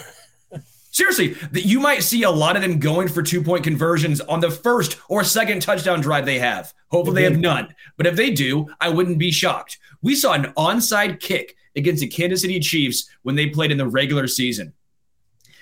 Seriously, 0.92 1.36
that 1.52 1.68
you 1.68 1.80
might 1.80 2.02
see 2.02 2.24
a 2.24 2.32
lot 2.32 2.56
of 2.56 2.64
them 2.64 2.80
going 2.80 3.08
for 3.08 3.22
two 3.22 3.44
point 3.44 3.66
conversions 3.66 4.20
on 4.20 4.40
the 4.40 4.50
first 4.50 4.98
or 5.10 5.24
second 5.24 5.62
touchdown 5.62 6.02
drive 6.02 6.26
they 6.26 6.40
have. 6.40 6.74
Hopefully, 6.88 7.18
they 7.18 7.24
have 7.26 7.34
mm-hmm. 7.34 7.42
none. 7.42 7.76
But 7.98 8.08
if 8.08 8.16
they 8.16 8.32
do, 8.32 8.66
I 8.82 8.90
wouldn't 8.90 9.20
be 9.20 9.30
shocked. 9.30 9.78
We 10.02 10.16
saw 10.16 10.34
an 10.34 10.54
onside 10.58 11.20
kick 11.20 11.56
against 11.78 12.02
the 12.02 12.08
Kansas 12.08 12.42
City 12.42 12.60
Chiefs 12.60 13.10
when 13.24 13.36
they 13.36 13.48
played 13.48 13.72
in 13.72 13.78
the 13.78 13.88
regular 13.88 14.28
season. 14.28 14.74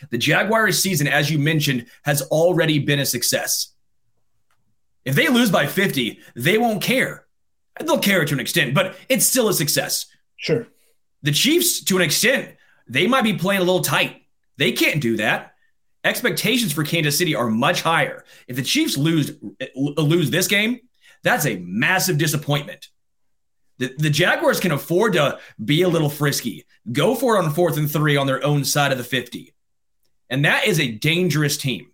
The 0.10 0.18
Jaguars 0.18 0.80
season, 0.82 1.08
as 1.08 1.30
you 1.30 1.40
mentioned, 1.40 1.88
has 2.04 2.22
already 2.24 2.80
been 2.80 3.00
a 3.00 3.06
success. 3.06 3.74
If 5.04 5.16
they 5.16 5.28
lose 5.28 5.52
by 5.52 5.68
50, 5.68 6.20
they 6.36 6.58
won't 6.58 6.82
care. 6.82 7.26
They'll 7.80 8.00
care 8.00 8.26
to 8.26 8.34
an 8.34 8.40
extent, 8.40 8.74
but 8.74 8.96
it's 9.10 9.26
still 9.26 9.50
a 9.50 9.54
success. 9.54 10.08
Sure. 10.38 10.68
The 11.24 11.32
Chiefs, 11.32 11.84
to 11.86 11.96
an 11.98 12.02
extent, 12.02 12.56
they 12.88 13.08
might 13.08 13.24
be 13.24 13.34
playing 13.34 13.62
a 13.62 13.66
little 13.66 13.82
tight. 13.82 14.24
They 14.58 14.72
can't 14.72 15.02
do 15.02 15.18
that. 15.18 15.56
Expectations 16.04 16.72
for 16.72 16.84
Kansas 16.84 17.18
City 17.18 17.36
are 17.36 17.50
much 17.50 17.82
higher. 17.82 18.24
If 18.48 18.56
the 18.56 18.62
Chiefs 18.62 18.96
lose 18.96 19.36
lose 19.76 20.30
this 20.30 20.48
game, 20.48 20.82
that's 21.24 21.48
a 21.48 21.58
massive 21.58 22.20
disappointment. 22.20 22.90
The, 23.78 23.94
the 23.98 24.10
Jaguars 24.10 24.60
can 24.60 24.72
afford 24.72 25.14
to 25.14 25.40
be 25.64 25.82
a 25.82 25.90
little 25.90 26.10
frisky. 26.10 26.66
Go 26.92 27.16
for 27.16 27.36
it 27.36 27.44
on 27.44 27.54
fourth 27.54 27.78
and 27.78 27.92
three 27.92 28.16
on 28.16 28.28
their 28.28 28.44
own 28.44 28.64
side 28.64 28.92
of 28.92 28.98
the 28.98 29.04
50. 29.04 29.54
And 30.30 30.46
that 30.46 30.66
is 30.66 30.80
a 30.80 30.92
dangerous 30.92 31.58
team. 31.58 31.92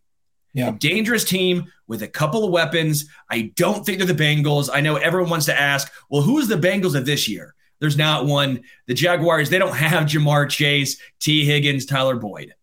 Yeah. 0.53 0.69
A 0.69 0.71
dangerous 0.73 1.23
team 1.23 1.71
with 1.87 2.03
a 2.03 2.07
couple 2.07 2.43
of 2.43 2.51
weapons. 2.51 3.09
I 3.29 3.53
don't 3.55 3.85
think 3.85 3.97
they're 3.97 4.07
the 4.07 4.13
Bengals. 4.13 4.69
I 4.71 4.81
know 4.81 4.97
everyone 4.97 5.29
wants 5.29 5.45
to 5.45 5.59
ask, 5.59 5.91
well, 6.09 6.21
who's 6.21 6.47
the 6.47 6.55
Bengals 6.55 6.95
of 6.95 7.05
this 7.05 7.27
year? 7.27 7.55
There's 7.79 7.97
not 7.97 8.25
one. 8.25 8.63
The 8.87 8.93
Jaguars, 8.93 9.49
they 9.49 9.57
don't 9.57 9.75
have 9.75 10.03
Ja'Marr 10.03 10.49
Chase, 10.49 10.97
Tee 11.19 11.45
Higgins, 11.45 11.85
Tyler 11.85 12.15
Boyd. 12.15 12.53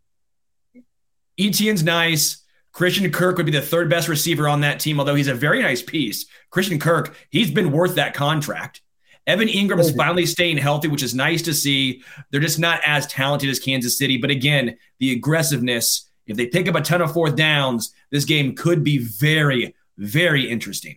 Etienne's 1.38 1.82
nice. 1.82 2.44
Christian 2.72 3.10
Kirk 3.10 3.36
would 3.36 3.46
be 3.46 3.52
the 3.52 3.62
third 3.62 3.90
best 3.90 4.06
receiver 4.06 4.48
on 4.48 4.60
that 4.60 4.80
team, 4.80 5.00
although 5.00 5.14
he's 5.14 5.28
a 5.28 5.34
very 5.34 5.62
nice 5.62 5.82
piece. 5.82 6.26
Christian 6.50 6.78
Kirk, 6.78 7.16
he's 7.30 7.50
been 7.50 7.72
worth 7.72 7.96
that 7.96 8.14
contract. 8.14 8.82
Evan 9.28 9.46
Engram 9.46 9.78
is 9.78 9.94
finally 9.94 10.24
staying 10.24 10.56
healthy, 10.56 10.88
which 10.88 11.02
is 11.02 11.14
nice 11.14 11.42
to 11.42 11.52
see. 11.52 12.02
They're 12.30 12.40
just 12.40 12.58
not 12.58 12.80
as 12.84 13.06
talented 13.06 13.50
as 13.50 13.60
Kansas 13.60 13.98
City. 13.98 14.16
But 14.16 14.30
again, 14.30 14.78
the 15.00 15.12
aggressiveness, 15.12 16.08
if 16.26 16.38
they 16.38 16.46
pick 16.46 16.66
up 16.66 16.74
a 16.74 16.80
ton 16.80 17.02
of 17.02 17.12
fourth 17.12 17.36
downs, 17.36 17.94
this 18.10 18.24
game 18.24 18.56
could 18.56 18.82
be 18.82 18.96
very, 18.96 19.74
very 19.98 20.48
interesting. 20.48 20.96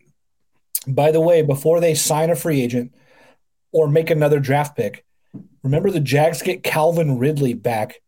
By 0.87 1.11
the 1.11 1.19
way, 1.19 1.41
before 1.41 1.81
they 1.81 1.93
sign 1.93 2.29
a 2.29 2.35
free 2.35 2.61
agent 2.61 2.95
or 3.73 3.89
make 3.89 4.09
another 4.09 4.39
draft 4.39 4.77
pick, 4.77 5.05
remember 5.61 5.91
the 5.91 5.99
Jags 5.99 6.41
get 6.41 6.63
Calvin 6.63 7.19
Ridley 7.19 7.53
back 7.53 8.01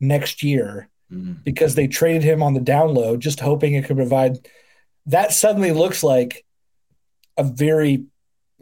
next 0.00 0.42
year 0.42 0.88
mm-hmm. 1.12 1.34
because 1.44 1.74
they 1.74 1.86
traded 1.86 2.22
him 2.22 2.42
on 2.42 2.54
the 2.54 2.60
download, 2.60 3.18
just 3.18 3.40
hoping 3.40 3.74
it 3.74 3.84
could 3.84 3.96
provide. 3.96 4.38
That 5.04 5.34
suddenly 5.34 5.72
looks 5.72 6.02
like 6.02 6.46
a 7.36 7.44
very 7.44 8.06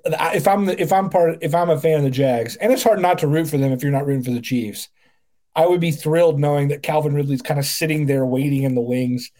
if 0.05 0.47
I'm 0.47 0.69
if 0.69 0.93
I'm 0.93 1.11
part 1.11 1.39
if 1.41 1.55
I'm 1.55 1.71
a 1.71 1.81
fan 1.81 1.99
of 1.99 2.05
the 2.05 2.11
Jags, 2.11 2.57
and 2.57 2.73
it's 2.73 2.83
hard 2.83 3.01
not 3.01 3.19
to 3.19 3.27
root 3.27 3.49
for 3.49 3.59
them 3.59 3.73
if 3.73 3.83
you're 3.83 3.93
not 3.93 4.07
rooting 4.07 4.25
for 4.25 4.31
the 4.31 4.41
Chiefs. 4.41 4.89
I 5.57 5.67
would 5.67 5.81
be 5.81 5.93
thrilled 5.93 6.41
knowing 6.41 6.69
that 6.69 6.83
Calvin 6.83 7.15
Ridley's 7.15 7.43
kind 7.43 7.61
of 7.61 7.67
sitting 7.67 8.07
there 8.07 8.27
waiting 8.27 8.65
in 8.65 8.75
the 8.75 8.81
wings 8.81 9.31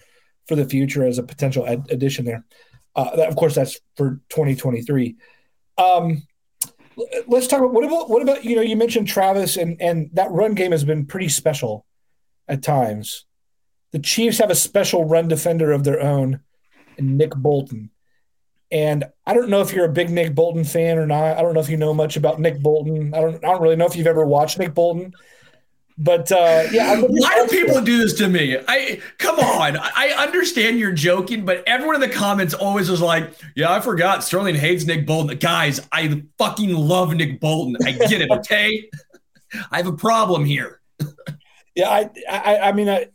for 0.47 0.55
the 0.55 0.65
future 0.65 1.05
as 1.05 1.19
a 1.19 1.25
potential 1.25 1.67
ad- 1.67 1.89
addition 1.91 2.25
there. 2.25 2.45
Uh, 2.95 3.17
that, 3.17 3.29
of 3.29 3.35
course, 3.35 3.57
that's 3.57 3.81
for 3.97 4.21
2023. 4.29 5.17
Um, 5.77 6.23
let's 7.27 7.49
talk 7.49 7.59
about 7.59 7.73
what 7.73 7.85
about 7.85 8.09
what 8.09 8.23
about 8.23 8.45
you 8.45 8.55
know 8.55 8.63
you 8.63 8.77
mentioned 8.77 9.09
Travis 9.09 9.57
and 9.57 9.81
and 9.81 10.11
that 10.13 10.31
run 10.31 10.55
game 10.55 10.71
has 10.71 10.85
been 10.85 11.07
pretty 11.07 11.29
special 11.29 11.85
at 12.49 12.63
times. 12.63 13.25
The 13.93 13.99
Chiefs 13.99 14.39
have 14.39 14.51
a 14.51 14.57
special 14.57 15.05
run 15.05 15.29
defender 15.29 15.73
of 15.73 15.85
their 15.85 16.01
own, 16.01 16.41
Nick 16.99 17.35
Bolton. 17.35 17.91
And 18.75 19.05
I 19.25 19.35
don't 19.35 19.51
know 19.51 19.61
if 19.61 19.73
you're 19.73 19.85
a 19.85 19.93
big 19.93 20.11
Nick 20.11 20.35
Bolton 20.35 20.65
fan 20.65 20.99
or 20.99 21.07
not. 21.07 21.39
I 21.39 21.43
don't 21.43 21.55
know 21.55 21.61
if 21.61 21.69
you 21.69 21.77
know 21.77 21.95
much 21.95 22.17
about 22.17 22.41
Nick 22.41 22.61
Bolton. 22.61 23.15
I 23.15 23.21
don't. 23.21 23.37
I 23.37 23.53
don't 23.53 23.63
really 23.63 23.77
know 23.77 23.87
if 23.87 23.95
you've 23.95 24.09
ever 24.09 24.27
watched 24.27 24.59
Nick 24.59 24.75
Bolton. 24.75 25.15
But 25.97 26.33
uh, 26.33 26.65
yeah, 26.73 27.01
why 27.01 27.47
do 27.47 27.57
people 27.57 27.81
do 27.81 27.99
this 27.99 28.15
to 28.15 28.27
me? 28.27 28.59
I 28.67 29.01
come 29.19 29.39
on. 29.39 29.77
I 29.79 30.17
understand 30.19 30.81
you're 30.81 30.91
joking, 30.91 31.45
but 31.45 31.63
everyone 31.69 31.95
in 31.95 32.01
the 32.01 32.09
comments 32.09 32.53
always 32.53 32.91
was 32.91 33.01
like, 33.01 33.33
"Yeah, 33.55 33.73
I 33.73 33.79
forgot 33.79 34.25
Sterling 34.25 34.57
hates 34.57 34.85
Nick 34.85 35.07
Bolton." 35.07 35.39
Guys, 35.39 35.81
I 35.93 36.25
fucking 36.37 36.75
love 36.75 37.15
Nick 37.15 37.39
Bolton. 37.39 37.77
I 37.87 37.93
get 37.93 38.23
it. 38.23 38.29
Okay, 38.29 38.91
I 39.71 39.77
have 39.77 39.87
a 39.87 39.93
problem 39.93 40.45
here. 40.45 40.81
yeah, 41.77 41.91
I, 41.91 42.11
I, 42.29 42.59
I 42.59 42.73
mean, 42.73 42.89
I, 42.89 43.07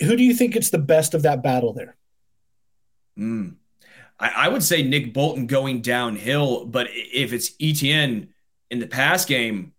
who 0.00 0.16
do 0.16 0.24
you 0.24 0.34
think 0.34 0.56
it's 0.56 0.70
the 0.70 0.78
best 0.78 1.14
of 1.14 1.22
that 1.22 1.44
battle 1.44 1.74
there? 1.74 1.96
Hmm. 3.16 3.50
I, 4.20 4.28
I 4.36 4.48
would 4.48 4.62
say 4.62 4.82
Nick 4.82 5.12
Bolton 5.12 5.46
going 5.46 5.80
downhill, 5.80 6.66
but 6.66 6.88
if 6.92 7.32
it's 7.32 7.52
Etienne 7.60 8.28
in 8.70 8.78
the 8.78 8.86
pass 8.86 9.24
game, 9.24 9.72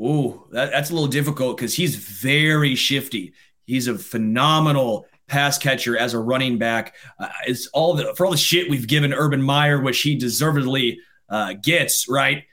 ooh, 0.00 0.46
that, 0.50 0.70
that's 0.70 0.90
a 0.90 0.94
little 0.94 1.08
difficult 1.08 1.56
because 1.56 1.74
he's 1.74 1.96
very 1.96 2.74
shifty. 2.74 3.34
He's 3.66 3.86
a 3.86 3.96
phenomenal 3.96 5.06
pass 5.26 5.58
catcher 5.58 5.96
as 5.96 6.14
a 6.14 6.18
running 6.18 6.58
back. 6.58 6.94
Uh, 7.18 7.28
it's 7.46 7.66
all 7.68 7.94
the 7.94 8.14
for 8.14 8.26
all 8.26 8.32
the 8.32 8.38
shit 8.38 8.68
we've 8.68 8.86
given 8.86 9.12
Urban 9.12 9.42
Meyer, 9.42 9.80
which 9.80 10.00
he 10.00 10.16
deservedly 10.16 10.98
uh, 11.28 11.54
gets. 11.54 12.08
Right? 12.08 12.44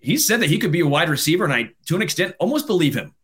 He 0.00 0.16
said 0.18 0.40
that 0.40 0.50
he 0.50 0.58
could 0.58 0.70
be 0.70 0.80
a 0.80 0.86
wide 0.86 1.08
receiver, 1.08 1.44
and 1.44 1.52
I, 1.52 1.70
to 1.86 1.96
an 1.96 2.02
extent, 2.02 2.36
almost 2.38 2.66
believe 2.66 2.94
him. 2.94 3.14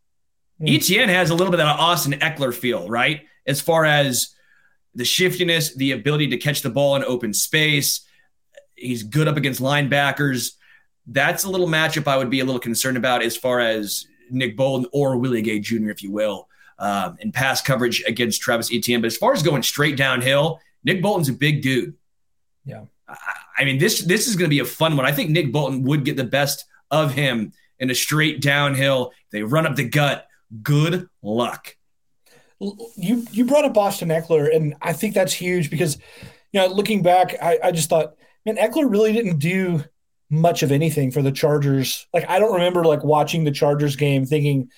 Mm. 0.59 0.75
Etienne 0.75 1.09
has 1.09 1.29
a 1.29 1.35
little 1.35 1.51
bit 1.51 1.61
of 1.61 1.67
an 1.67 1.77
Austin 1.79 2.13
Ekeler 2.13 2.53
feel, 2.53 2.89
right? 2.89 3.21
As 3.47 3.61
far 3.61 3.85
as 3.85 4.35
the 4.95 5.05
shiftiness, 5.05 5.75
the 5.75 5.91
ability 5.91 6.27
to 6.27 6.37
catch 6.37 6.61
the 6.61 6.69
ball 6.69 6.95
in 6.95 7.03
open 7.03 7.33
space. 7.33 8.01
He's 8.75 9.03
good 9.03 9.27
up 9.27 9.37
against 9.37 9.61
linebackers. 9.61 10.53
That's 11.07 11.43
a 11.43 11.49
little 11.49 11.67
matchup 11.67 12.07
I 12.07 12.17
would 12.17 12.29
be 12.29 12.39
a 12.39 12.45
little 12.45 12.59
concerned 12.59 12.97
about 12.97 13.23
as 13.23 13.35
far 13.35 13.59
as 13.59 14.07
Nick 14.29 14.55
Bolton 14.55 14.87
or 14.93 15.17
Willie 15.17 15.41
Gay 15.41 15.59
Jr., 15.59 15.89
if 15.89 16.01
you 16.01 16.11
will, 16.11 16.47
um, 16.79 17.17
in 17.19 17.31
pass 17.31 17.61
coverage 17.61 18.03
against 18.07 18.41
Travis 18.41 18.71
Etienne. 18.73 19.01
But 19.01 19.07
as 19.07 19.17
far 19.17 19.33
as 19.33 19.43
going 19.43 19.63
straight 19.63 19.97
downhill, 19.97 20.59
Nick 20.83 21.01
Bolton's 21.01 21.29
a 21.29 21.33
big 21.33 21.61
dude. 21.61 21.95
Yeah. 22.65 22.85
I, 23.07 23.17
I 23.59 23.65
mean, 23.65 23.77
this 23.77 24.01
this 24.01 24.27
is 24.27 24.35
going 24.35 24.49
to 24.49 24.53
be 24.53 24.59
a 24.59 24.65
fun 24.65 24.97
one. 24.97 25.05
I 25.05 25.11
think 25.11 25.29
Nick 25.29 25.51
Bolton 25.51 25.83
would 25.83 26.05
get 26.05 26.17
the 26.17 26.23
best 26.23 26.65
of 26.89 27.13
him 27.13 27.53
in 27.79 27.89
a 27.89 27.95
straight 27.95 28.41
downhill. 28.41 29.11
They 29.31 29.43
run 29.43 29.65
up 29.65 29.75
the 29.75 29.87
gut. 29.87 30.27
Good 30.61 31.09
luck. 31.21 31.75
You 32.59 33.25
you 33.31 33.45
brought 33.45 33.65
up 33.65 33.77
Austin 33.77 34.09
Ekeler, 34.09 34.53
and 34.55 34.75
I 34.81 34.93
think 34.93 35.13
that's 35.13 35.33
huge 35.33 35.69
because 35.69 35.97
you 36.53 36.59
know, 36.59 36.67
looking 36.67 37.01
back, 37.01 37.35
I, 37.41 37.59
I 37.63 37.71
just 37.71 37.89
thought, 37.89 38.15
man, 38.45 38.57
Ekeler 38.57 38.89
really 38.89 39.11
didn't 39.11 39.39
do 39.39 39.83
much 40.29 40.63
of 40.63 40.71
anything 40.71 41.11
for 41.11 41.21
the 41.21 41.31
Chargers. 41.31 42.07
Like 42.13 42.29
I 42.29 42.39
don't 42.39 42.53
remember 42.53 42.85
like 42.85 43.03
watching 43.03 43.43
the 43.43 43.51
Chargers 43.51 43.95
game 43.95 44.25
thinking, 44.25 44.69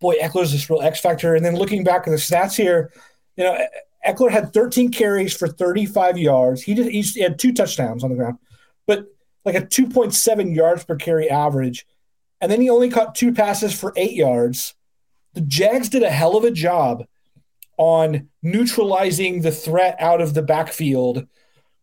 boy, 0.00 0.16
Ekeler's 0.16 0.52
this 0.52 0.68
real 0.68 0.82
X 0.82 1.00
factor. 1.00 1.34
And 1.34 1.44
then 1.44 1.56
looking 1.56 1.84
back 1.84 2.06
at 2.06 2.10
the 2.10 2.16
stats 2.16 2.56
here, 2.56 2.92
you 3.36 3.44
know, 3.44 3.58
Ekeler 4.06 4.30
had 4.30 4.52
13 4.52 4.90
carries 4.90 5.36
for 5.36 5.48
35 5.48 6.18
yards. 6.18 6.62
He 6.62 6.74
did 6.74 6.90
he 6.92 7.20
had 7.20 7.38
two 7.38 7.52
touchdowns 7.52 8.02
on 8.02 8.10
the 8.10 8.16
ground, 8.16 8.38
but 8.86 9.06
like 9.44 9.54
a 9.54 9.62
2.7 9.62 10.54
yards 10.54 10.84
per 10.84 10.96
carry 10.96 11.30
average. 11.30 11.86
And 12.40 12.50
then 12.50 12.60
he 12.60 12.70
only 12.70 12.90
caught 12.90 13.14
two 13.14 13.32
passes 13.32 13.78
for 13.78 13.92
eight 13.96 14.14
yards. 14.14 14.74
The 15.34 15.42
Jags 15.42 15.88
did 15.88 16.02
a 16.02 16.10
hell 16.10 16.36
of 16.36 16.44
a 16.44 16.50
job 16.50 17.04
on 17.80 18.28
neutralizing 18.42 19.40
the 19.40 19.50
threat 19.50 19.96
out 19.98 20.20
of 20.20 20.34
the 20.34 20.42
backfield, 20.42 21.26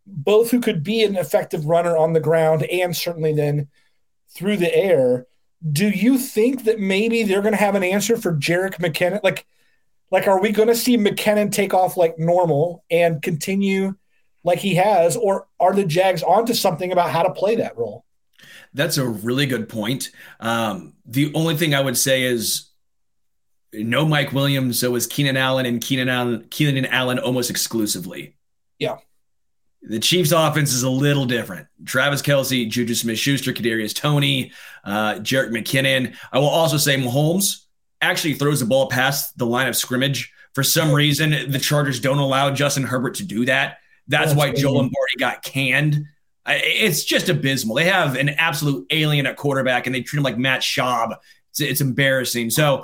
both 0.05 0.51
who 0.51 0.61
could 0.61 0.83
be 0.83 1.03
an 1.03 1.15
effective 1.15 1.65
runner 1.65 1.97
on 1.97 2.13
the 2.13 2.19
ground 2.19 2.61
and 2.65 2.95
certainly 2.95 3.33
then 3.33 3.67
through 4.29 4.57
the 4.57 4.73
air. 4.75 5.25
Do 5.71 5.89
you 5.89 6.19
think 6.19 6.65
that 6.65 6.79
maybe 6.79 7.23
they're 7.23 7.41
going 7.41 7.55
to 7.55 7.59
have 7.59 7.73
an 7.73 7.83
answer 7.83 8.15
for 8.15 8.35
Jerick 8.35 8.75
McKinnon? 8.75 9.23
Like, 9.23 9.47
like, 10.11 10.27
are 10.27 10.39
we 10.39 10.51
going 10.51 10.67
to 10.67 10.75
see 10.75 10.99
McKinnon 10.99 11.51
take 11.51 11.73
off 11.73 11.97
like 11.97 12.19
normal 12.19 12.83
and 12.91 13.19
continue 13.19 13.95
like 14.43 14.59
he 14.59 14.75
has, 14.75 15.17
or 15.17 15.47
are 15.59 15.73
the 15.73 15.83
Jags 15.83 16.21
onto 16.21 16.53
something 16.53 16.91
about 16.91 17.09
how 17.09 17.23
to 17.23 17.33
play 17.33 17.55
that 17.55 17.75
role? 17.75 18.05
That's 18.71 18.99
a 18.99 19.07
really 19.07 19.47
good 19.47 19.67
point. 19.67 20.11
Um, 20.39 20.93
the 21.07 21.33
only 21.33 21.57
thing 21.57 21.73
I 21.73 21.81
would 21.81 21.97
say 21.97 22.21
is 22.21 22.69
no 23.83 24.05
Mike 24.05 24.33
Williams, 24.33 24.79
so 24.79 24.87
it 24.87 24.91
was 24.91 25.07
Keenan 25.07 25.37
Allen 25.37 25.65
and 25.65 25.81
Keenan 25.81 26.09
Allen, 26.09 26.47
Keenan 26.49 26.85
Allen 26.85 27.19
almost 27.19 27.49
exclusively. 27.49 28.35
Yeah. 28.79 28.97
The 29.81 29.99
Chiefs' 29.99 30.31
offense 30.31 30.73
is 30.73 30.83
a 30.83 30.89
little 30.89 31.25
different. 31.25 31.67
Travis 31.85 32.21
Kelce, 32.21 32.69
Juju 32.69 32.95
Smith-Schuster, 32.95 33.53
Kadarius 33.53 33.95
Toney, 33.95 34.51
uh, 34.83 35.15
Jerick 35.15 35.51
McKinnon. 35.51 36.15
I 36.31 36.39
will 36.39 36.47
also 36.47 36.77
say 36.77 36.97
Mahomes 36.97 37.65
actually 38.01 38.33
throws 38.33 38.59
the 38.59 38.65
ball 38.65 38.89
past 38.89 39.37
the 39.37 39.45
line 39.45 39.67
of 39.67 39.75
scrimmage. 39.75 40.33
For 40.53 40.63
some 40.63 40.91
reason, 40.91 41.51
the 41.51 41.59
Chargers 41.59 41.99
don't 41.99 42.17
allow 42.17 42.49
Justin 42.51 42.83
Herbert 42.83 43.15
to 43.15 43.23
do 43.23 43.45
that. 43.45 43.77
That's, 44.07 44.27
That's 44.27 44.37
why 44.37 44.49
crazy. 44.49 44.63
Joe 44.63 44.73
Lombardi 44.73 45.15
got 45.19 45.43
canned. 45.43 46.05
It's 46.47 47.03
just 47.03 47.29
abysmal. 47.29 47.75
They 47.75 47.85
have 47.85 48.15
an 48.15 48.29
absolute 48.29 48.87
alien 48.89 49.25
at 49.25 49.35
quarterback, 49.35 49.85
and 49.85 49.93
they 49.93 50.01
treat 50.01 50.17
him 50.17 50.23
like 50.23 50.37
Matt 50.37 50.61
Schaub. 50.61 51.15
It's, 51.51 51.59
it's 51.59 51.81
embarrassing. 51.81 52.49
So 52.49 52.81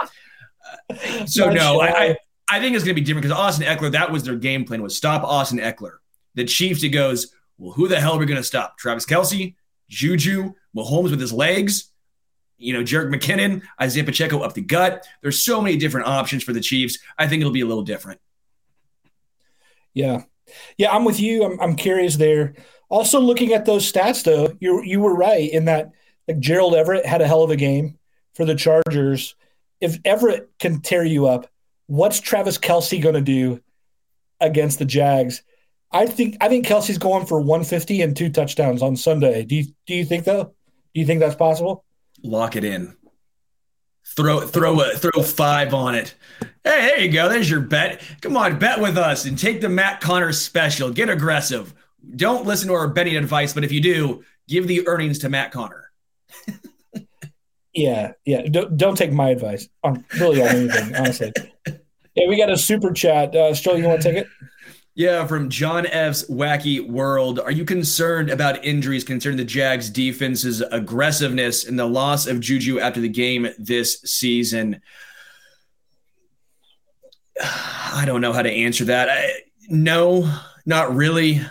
so 1.25 1.49
no, 1.49 1.79
I, 1.79 1.87
I, 1.87 2.17
I 2.49 2.59
think 2.59 2.75
it's 2.75 2.83
going 2.83 2.95
to 2.95 3.01
be 3.01 3.05
different 3.05 3.23
because 3.23 3.37
Austin 3.37 3.65
Ekeler, 3.65 3.91
that 3.91 4.11
was 4.11 4.23
their 4.23 4.35
game 4.35 4.65
plan 4.65 4.81
was 4.81 4.95
stop 4.95 5.23
Austin 5.23 5.59
Ekeler. 5.59 5.97
The 6.35 6.45
Chiefs, 6.45 6.83
it 6.83 6.89
goes, 6.89 7.33
well, 7.57 7.73
who 7.73 7.87
the 7.87 7.99
hell 7.99 8.13
are 8.13 8.19
we 8.19 8.25
going 8.25 8.37
to 8.37 8.43
stop? 8.43 8.77
Travis 8.77 9.05
Kelce, 9.05 9.55
Juju, 9.89 10.53
Mahomes 10.75 11.11
with 11.11 11.19
his 11.19 11.33
legs, 11.33 11.91
you 12.57 12.73
know, 12.73 12.81
Jerick 12.81 13.13
McKinnon, 13.13 13.61
Isaiah 13.81 14.03
Pacheco 14.03 14.39
up 14.39 14.53
the 14.53 14.61
gut. 14.61 15.05
There's 15.21 15.43
so 15.43 15.61
many 15.61 15.77
different 15.77 16.07
options 16.07 16.43
for 16.43 16.53
the 16.53 16.61
Chiefs. 16.61 16.97
I 17.17 17.27
think 17.27 17.41
it'll 17.41 17.53
be 17.53 17.61
a 17.61 17.65
little 17.65 17.83
different. 17.83 18.19
Yeah. 19.93 20.23
Yeah, 20.77 20.91
I'm 20.91 21.05
with 21.05 21.19
you. 21.19 21.43
I'm, 21.43 21.59
I'm 21.59 21.75
curious 21.75 22.17
there. 22.17 22.55
Also, 22.89 23.19
looking 23.19 23.53
at 23.53 23.65
those 23.65 23.89
stats, 23.91 24.23
though, 24.23 24.55
you 24.59 24.83
you 24.83 24.99
were 24.99 25.15
right 25.15 25.51
in 25.51 25.65
that 25.65 25.91
like 26.27 26.39
Gerald 26.39 26.75
Everett 26.75 27.05
had 27.05 27.21
a 27.21 27.27
hell 27.27 27.43
of 27.43 27.49
a 27.49 27.55
game 27.55 27.97
for 28.35 28.45
the 28.45 28.55
Chargers 28.55 29.35
if 29.83 29.99
Everett 30.05 30.49
can 30.59 30.79
tear 30.79 31.03
you 31.03 31.27
up, 31.27 31.45
what's 31.87 32.21
Travis 32.21 32.57
Kelce 32.57 33.03
going 33.03 33.15
to 33.15 33.21
do 33.21 33.61
against 34.39 34.79
the 34.79 34.85
Jags? 34.85 35.43
I 35.91 36.05
think 36.05 36.37
I 36.39 36.47
think 36.47 36.65
Kelce's 36.65 36.97
going 36.97 37.25
for 37.25 37.39
150 37.39 38.01
and 38.01 38.15
two 38.15 38.29
touchdowns 38.29 38.81
on 38.81 38.95
Sunday. 38.95 39.43
Do 39.43 39.55
you 39.55 39.65
do 39.85 39.93
you 39.93 40.05
think 40.05 40.23
though? 40.23 40.45
Do 40.93 41.01
you 41.01 41.05
think 41.05 41.19
that's 41.19 41.35
possible? 41.35 41.83
Lock 42.23 42.55
it 42.55 42.63
in. 42.63 42.95
Throw 44.15 44.39
throw 44.39 44.79
a, 44.79 44.91
throw 44.91 45.21
five 45.21 45.73
on 45.73 45.95
it. 45.95 46.15
Hey, 46.63 46.81
there 46.87 46.99
you 47.01 47.11
go. 47.11 47.27
There's 47.27 47.49
your 47.49 47.59
bet. 47.59 48.01
Come 48.21 48.37
on, 48.37 48.57
bet 48.57 48.79
with 48.79 48.97
us 48.97 49.25
and 49.25 49.37
take 49.37 49.59
the 49.59 49.69
Matt 49.69 49.99
Conner 49.99 50.31
special. 50.31 50.91
Get 50.91 51.09
aggressive. 51.09 51.73
Don't 52.15 52.45
listen 52.45 52.69
to 52.69 52.73
our 52.73 52.87
betting 52.87 53.17
advice, 53.17 53.53
but 53.53 53.65
if 53.65 53.71
you 53.73 53.81
do, 53.81 54.23
give 54.47 54.67
the 54.67 54.87
earnings 54.87 55.19
to 55.19 55.29
Matt 55.29 55.51
Conner. 55.51 55.91
Yeah, 57.73 58.13
yeah. 58.25 58.43
Don't, 58.43 58.77
don't 58.77 58.95
take 58.95 59.11
my 59.11 59.29
advice 59.29 59.67
on 59.83 60.05
really 60.19 60.41
on 60.41 60.47
anything, 60.49 60.95
honestly. 60.99 61.33
Yeah, 62.15 62.27
we 62.27 62.37
got 62.37 62.51
a 62.51 62.57
super 62.57 62.91
chat. 62.91 63.35
Uh, 63.35 63.53
Stroll, 63.53 63.77
you 63.77 63.87
want 63.87 64.01
to 64.01 64.09
take 64.11 64.23
it? 64.23 64.27
Yeah, 64.95 65.25
from 65.25 65.49
John 65.49 65.87
F's 65.87 66.29
Wacky 66.29 66.87
World. 66.87 67.39
Are 67.39 67.51
you 67.51 67.65
concerned 67.65 68.29
about 68.29 68.63
injuries 68.63 69.03
concerning 69.03 69.37
the 69.37 69.43
Jags 69.43 69.89
defense's 69.89 70.61
aggressiveness 70.61 71.65
and 71.65 71.79
the 71.79 71.87
loss 71.87 72.27
of 72.27 72.39
Juju 72.39 72.79
after 72.79 73.01
the 73.01 73.09
game 73.09 73.47
this 73.57 73.99
season? 74.01 74.81
I 77.41 78.03
don't 78.05 78.21
know 78.21 78.33
how 78.33 78.43
to 78.43 78.51
answer 78.51 78.85
that. 78.85 79.09
I, 79.09 79.31
no, 79.67 80.31
not 80.67 80.95
really. 80.95 81.41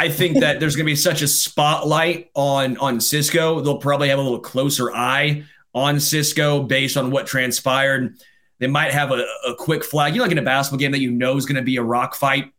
I 0.00 0.08
think 0.08 0.40
that 0.40 0.60
there's 0.60 0.76
going 0.76 0.86
to 0.86 0.90
be 0.90 0.96
such 0.96 1.20
a 1.20 1.28
spotlight 1.28 2.30
on 2.34 2.78
on 2.78 3.02
Cisco. 3.02 3.60
They'll 3.60 3.76
probably 3.76 4.08
have 4.08 4.18
a 4.18 4.22
little 4.22 4.40
closer 4.40 4.90
eye 4.90 5.44
on 5.74 6.00
Cisco 6.00 6.62
based 6.62 6.96
on 6.96 7.10
what 7.10 7.26
transpired. 7.26 8.16
They 8.60 8.66
might 8.66 8.92
have 8.92 9.10
a, 9.10 9.26
a 9.46 9.54
quick 9.54 9.84
flag. 9.84 10.14
You 10.14 10.20
know, 10.20 10.24
like 10.24 10.32
in 10.32 10.38
a 10.38 10.42
basketball 10.42 10.78
game 10.78 10.92
that 10.92 11.02
you 11.02 11.10
know 11.10 11.36
is 11.36 11.44
going 11.44 11.56
to 11.56 11.62
be 11.62 11.76
a 11.76 11.82
rock 11.82 12.14
fight. 12.14 12.50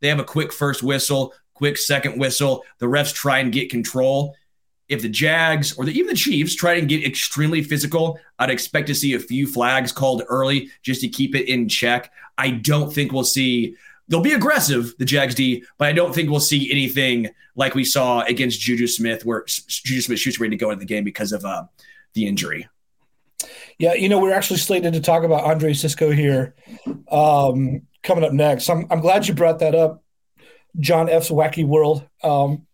They 0.00 0.08
have 0.08 0.18
a 0.18 0.24
quick 0.24 0.52
first 0.52 0.82
whistle, 0.82 1.32
quick 1.54 1.78
second 1.78 2.18
whistle. 2.18 2.64
The 2.78 2.86
refs 2.86 3.14
try 3.14 3.38
and 3.38 3.52
get 3.52 3.70
control. 3.70 4.34
If 4.88 5.02
the 5.02 5.08
Jags 5.08 5.78
or 5.78 5.84
the, 5.84 5.92
even 5.92 6.08
the 6.08 6.16
Chiefs 6.16 6.56
try 6.56 6.72
and 6.72 6.88
get 6.88 7.06
extremely 7.06 7.62
physical, 7.62 8.18
I'd 8.40 8.50
expect 8.50 8.88
to 8.88 8.96
see 8.96 9.14
a 9.14 9.20
few 9.20 9.46
flags 9.46 9.92
called 9.92 10.24
early 10.28 10.70
just 10.82 11.02
to 11.02 11.08
keep 11.08 11.36
it 11.36 11.48
in 11.48 11.68
check. 11.68 12.10
I 12.36 12.50
don't 12.50 12.92
think 12.92 13.12
we'll 13.12 13.22
see 13.22 13.76
they'll 14.10 14.20
be 14.20 14.32
aggressive, 14.32 14.94
the 14.98 15.04
Jags 15.04 15.34
D, 15.34 15.64
but 15.78 15.88
I 15.88 15.92
don't 15.92 16.14
think 16.14 16.28
we'll 16.28 16.40
see 16.40 16.70
anything 16.70 17.30
like 17.54 17.74
we 17.74 17.84
saw 17.84 18.20
against 18.22 18.60
Juju 18.60 18.86
Smith, 18.86 19.24
where 19.24 19.44
Juju 19.46 20.02
Smith 20.02 20.18
shoots 20.18 20.38
ready 20.38 20.56
to 20.56 20.60
go 20.62 20.70
into 20.70 20.80
the 20.80 20.86
game 20.86 21.04
because 21.04 21.32
of 21.32 21.44
uh, 21.44 21.64
the 22.12 22.26
injury. 22.26 22.68
Yeah, 23.78 23.94
you 23.94 24.10
know, 24.10 24.20
we're 24.20 24.34
actually 24.34 24.58
slated 24.58 24.92
to 24.92 25.00
talk 25.00 25.22
about 25.22 25.44
Andre 25.44 25.72
Cisco 25.72 26.10
here 26.10 26.54
um, 27.10 27.82
coming 28.02 28.24
up 28.24 28.32
next. 28.32 28.68
I'm, 28.68 28.86
I'm 28.90 29.00
glad 29.00 29.26
you 29.26 29.32
brought 29.32 29.60
that 29.60 29.74
up, 29.74 30.02
John 30.78 31.08
F's 31.08 31.30
Wacky 31.30 31.64
World. 31.64 32.06
Um, 32.22 32.66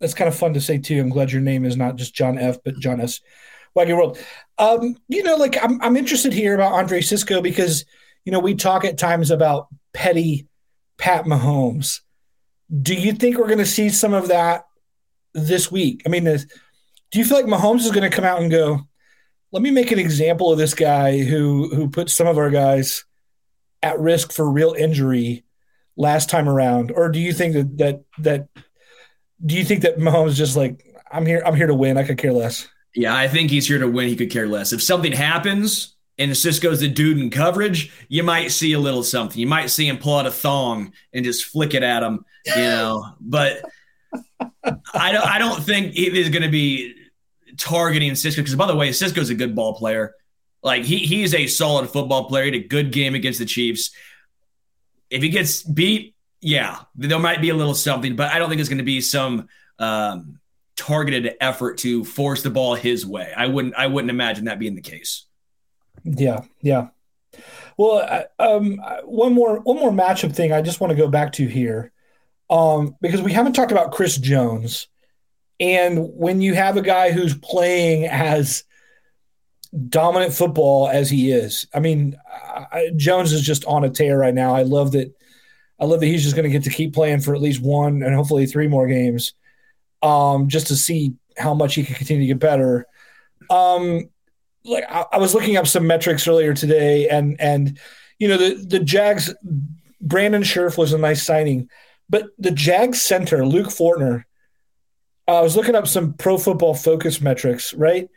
that's 0.00 0.14
kind 0.14 0.28
of 0.28 0.36
fun 0.36 0.54
to 0.54 0.60
say 0.60 0.78
too. 0.78 1.00
I'm 1.00 1.10
glad 1.10 1.32
your 1.32 1.42
name 1.42 1.64
is 1.64 1.76
not 1.76 1.96
just 1.96 2.14
John 2.14 2.38
F, 2.38 2.58
but 2.64 2.78
John 2.78 3.00
S. 3.00 3.20
Wacky 3.76 3.94
World. 3.94 4.18
Um, 4.58 4.96
you 5.08 5.22
know, 5.22 5.36
like 5.36 5.62
I'm, 5.62 5.80
I'm 5.82 5.96
interested 5.96 6.32
here 6.32 6.54
about 6.54 6.72
Andre 6.72 7.00
Cisco 7.00 7.42
because 7.42 7.84
you 8.24 8.32
know 8.32 8.40
we 8.40 8.54
talk 8.54 8.84
at 8.84 8.98
times 8.98 9.30
about 9.30 9.68
petty 9.92 10.46
Pat 10.98 11.24
Mahomes. 11.24 12.00
Do 12.82 12.94
you 12.94 13.12
think 13.12 13.38
we're 13.38 13.46
going 13.46 13.58
to 13.58 13.66
see 13.66 13.90
some 13.90 14.14
of 14.14 14.28
that 14.28 14.66
this 15.34 15.70
week? 15.70 16.02
I 16.04 16.08
mean, 16.08 16.24
do 16.24 17.18
you 17.18 17.24
feel 17.24 17.36
like 17.36 17.46
Mahomes 17.46 17.80
is 17.80 17.92
going 17.92 18.08
to 18.08 18.14
come 18.14 18.24
out 18.24 18.40
and 18.40 18.50
go, 18.50 18.80
"Let 19.52 19.62
me 19.62 19.70
make 19.70 19.92
an 19.92 19.98
example 19.98 20.50
of 20.50 20.58
this 20.58 20.74
guy 20.74 21.18
who 21.18 21.74
who 21.74 21.88
put 21.88 22.10
some 22.10 22.26
of 22.26 22.38
our 22.38 22.50
guys 22.50 23.04
at 23.82 24.00
risk 24.00 24.32
for 24.32 24.50
real 24.50 24.72
injury 24.72 25.44
last 25.96 26.28
time 26.28 26.48
around," 26.48 26.90
or 26.90 27.08
do 27.08 27.20
you 27.20 27.32
think 27.32 27.54
that 27.54 27.78
that 27.78 28.04
that 28.18 28.48
do 29.44 29.54
you 29.56 29.64
think 29.64 29.82
that 29.82 29.98
Mahomes 29.98 30.34
just 30.34 30.56
like 30.56 30.84
I'm 31.10 31.26
here 31.26 31.42
I'm 31.44 31.54
here 31.54 31.68
to 31.68 31.74
win. 31.74 31.98
I 31.98 32.04
could 32.04 32.18
care 32.18 32.32
less. 32.32 32.68
Yeah, 32.94 33.14
I 33.14 33.28
think 33.28 33.50
he's 33.50 33.68
here 33.68 33.78
to 33.78 33.88
win. 33.88 34.08
He 34.08 34.16
could 34.16 34.30
care 34.30 34.48
less. 34.48 34.72
If 34.72 34.82
something 34.82 35.12
happens, 35.12 35.95
and 36.18 36.36
Cisco's 36.36 36.80
the 36.80 36.88
dude 36.88 37.18
in 37.18 37.30
coverage, 37.30 37.92
you 38.08 38.22
might 38.22 38.50
see 38.50 38.72
a 38.72 38.78
little 38.78 39.02
something. 39.02 39.38
You 39.38 39.46
might 39.46 39.68
see 39.70 39.86
him 39.86 39.98
pull 39.98 40.18
out 40.18 40.26
a 40.26 40.30
thong 40.30 40.92
and 41.12 41.24
just 41.24 41.44
flick 41.44 41.74
it 41.74 41.82
at 41.82 42.02
him, 42.02 42.24
you 42.46 42.54
know. 42.56 43.14
but 43.20 43.62
I 44.94 45.12
don't. 45.12 45.26
I 45.26 45.38
don't 45.38 45.62
think 45.62 45.96
it 45.96 46.16
is 46.16 46.30
going 46.30 46.42
to 46.42 46.48
be 46.48 46.94
targeting 47.58 48.14
Cisco 48.14 48.40
because, 48.42 48.54
by 48.54 48.66
the 48.66 48.76
way, 48.76 48.92
Cisco's 48.92 49.30
a 49.30 49.34
good 49.34 49.54
ball 49.54 49.74
player. 49.74 50.14
Like 50.62 50.84
he 50.84 50.98
he's 50.98 51.34
a 51.34 51.46
solid 51.46 51.90
football 51.90 52.24
player. 52.24 52.44
He 52.44 52.52
had 52.52 52.64
a 52.64 52.68
good 52.68 52.92
game 52.92 53.14
against 53.14 53.38
the 53.38 53.44
Chiefs. 53.44 53.90
If 55.10 55.22
he 55.22 55.28
gets 55.28 55.62
beat, 55.62 56.14
yeah, 56.40 56.80
there 56.96 57.18
might 57.18 57.40
be 57.40 57.50
a 57.50 57.54
little 57.54 57.74
something, 57.74 58.16
but 58.16 58.32
I 58.32 58.38
don't 58.38 58.48
think 58.48 58.60
it's 58.60 58.68
going 58.68 58.78
to 58.78 58.84
be 58.84 59.00
some 59.00 59.48
um, 59.78 60.40
targeted 60.76 61.34
effort 61.40 61.78
to 61.78 62.04
force 62.04 62.42
the 62.42 62.50
ball 62.50 62.74
his 62.74 63.06
way. 63.06 63.32
I 63.36 63.46
wouldn't. 63.46 63.74
I 63.74 63.86
wouldn't 63.86 64.10
imagine 64.10 64.46
that 64.46 64.58
being 64.58 64.74
the 64.74 64.80
case. 64.80 65.26
Yeah, 66.06 66.42
yeah. 66.62 66.88
Well, 67.76 68.24
um, 68.38 68.80
one 69.04 69.34
more 69.34 69.60
one 69.60 69.78
more 69.78 69.90
matchup 69.92 70.34
thing 70.34 70.52
I 70.52 70.62
just 70.62 70.80
want 70.80 70.90
to 70.92 70.96
go 70.96 71.08
back 71.08 71.32
to 71.34 71.46
here. 71.46 71.92
um, 72.50 72.96
because 73.00 73.22
we 73.22 73.32
haven't 73.32 73.54
talked 73.54 73.72
about 73.72 73.92
Chris 73.92 74.16
Jones. 74.16 74.88
And 75.58 76.10
when 76.14 76.40
you 76.40 76.54
have 76.54 76.76
a 76.76 76.82
guy 76.82 77.12
who's 77.12 77.34
playing 77.34 78.04
as 78.06 78.64
dominant 79.88 80.32
football 80.32 80.88
as 80.88 81.10
he 81.10 81.32
is, 81.32 81.66
I 81.74 81.80
mean, 81.80 82.16
I, 82.28 82.90
Jones 82.96 83.32
is 83.32 83.42
just 83.42 83.64
on 83.64 83.84
a 83.84 83.90
tear 83.90 84.18
right 84.18 84.34
now. 84.34 84.54
I 84.54 84.62
love 84.62 84.92
that. 84.92 85.12
I 85.78 85.84
love 85.84 86.00
that 86.00 86.06
he's 86.06 86.22
just 86.22 86.36
going 86.36 86.44
to 86.44 86.50
get 86.50 86.64
to 86.64 86.70
keep 86.70 86.94
playing 86.94 87.20
for 87.20 87.34
at 87.34 87.42
least 87.42 87.60
one 87.62 88.02
and 88.02 88.14
hopefully 88.14 88.46
three 88.46 88.68
more 88.68 88.86
games, 88.86 89.34
um, 90.02 90.48
just 90.48 90.68
to 90.68 90.76
see 90.76 91.14
how 91.36 91.52
much 91.52 91.74
he 91.74 91.84
can 91.84 91.94
continue 91.96 92.22
to 92.22 92.26
get 92.28 92.38
better. 92.38 92.86
Um, 93.50 94.08
like 94.66 94.84
I, 94.88 95.04
I 95.12 95.18
was 95.18 95.34
looking 95.34 95.56
up 95.56 95.66
some 95.66 95.86
metrics 95.86 96.28
earlier 96.28 96.54
today, 96.54 97.08
and 97.08 97.40
and 97.40 97.78
you 98.18 98.28
know 98.28 98.36
the 98.36 98.54
the 98.66 98.80
Jags, 98.80 99.34
Brandon 100.00 100.42
Scherff 100.42 100.76
was 100.76 100.92
a 100.92 100.98
nice 100.98 101.22
signing, 101.22 101.68
but 102.08 102.26
the 102.38 102.50
Jags 102.50 103.02
center 103.02 103.46
Luke 103.46 103.68
Fortner 103.68 104.24
I 105.28 105.40
was 105.40 105.56
looking 105.56 105.74
up 105.74 105.88
some 105.88 106.12
pro 106.14 106.38
football 106.38 106.74
focus 106.74 107.20
metrics, 107.20 107.74
right? 107.74 108.08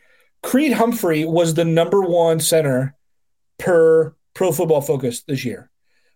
Creed 0.44 0.74
Humphrey 0.74 1.26
was 1.26 1.54
the 1.54 1.66
number 1.66 2.02
one 2.02 2.40
center 2.40 2.96
per 3.58 4.16
pro 4.36 4.52
football 4.52 4.82
focus 4.82 5.24
this 5.24 5.44
year 5.44 5.72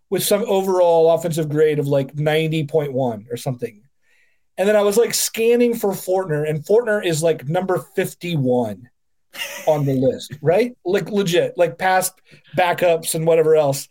with 0.09 0.23
some 0.23 0.43
overall 0.43 1.11
offensive 1.11 1.49
grade 1.49 1.79
of 1.79 1.87
like 1.87 2.15
90.1 2.15 3.25
or 3.31 3.37
something. 3.37 3.81
And 4.55 4.69
then 4.69 4.75
I 4.75 4.83
was 4.83 4.97
like 4.97 5.15
scanning 5.15 5.73
for 5.73 5.91
Fortner, 5.91 6.47
and 6.47 6.63
Fortner 6.63 7.03
is 7.03 7.23
like 7.23 7.47
number 7.47 7.79
51 7.95 8.87
on 9.67 9.85
the 9.85 9.93
list, 9.93 10.33
right? 10.41 10.75
Like 10.85 11.09
legit, 11.09 11.57
like 11.57 11.77
past 11.77 12.13
backups 12.57 13.15
and 13.15 13.25
whatever 13.25 13.55
else. 13.55 13.87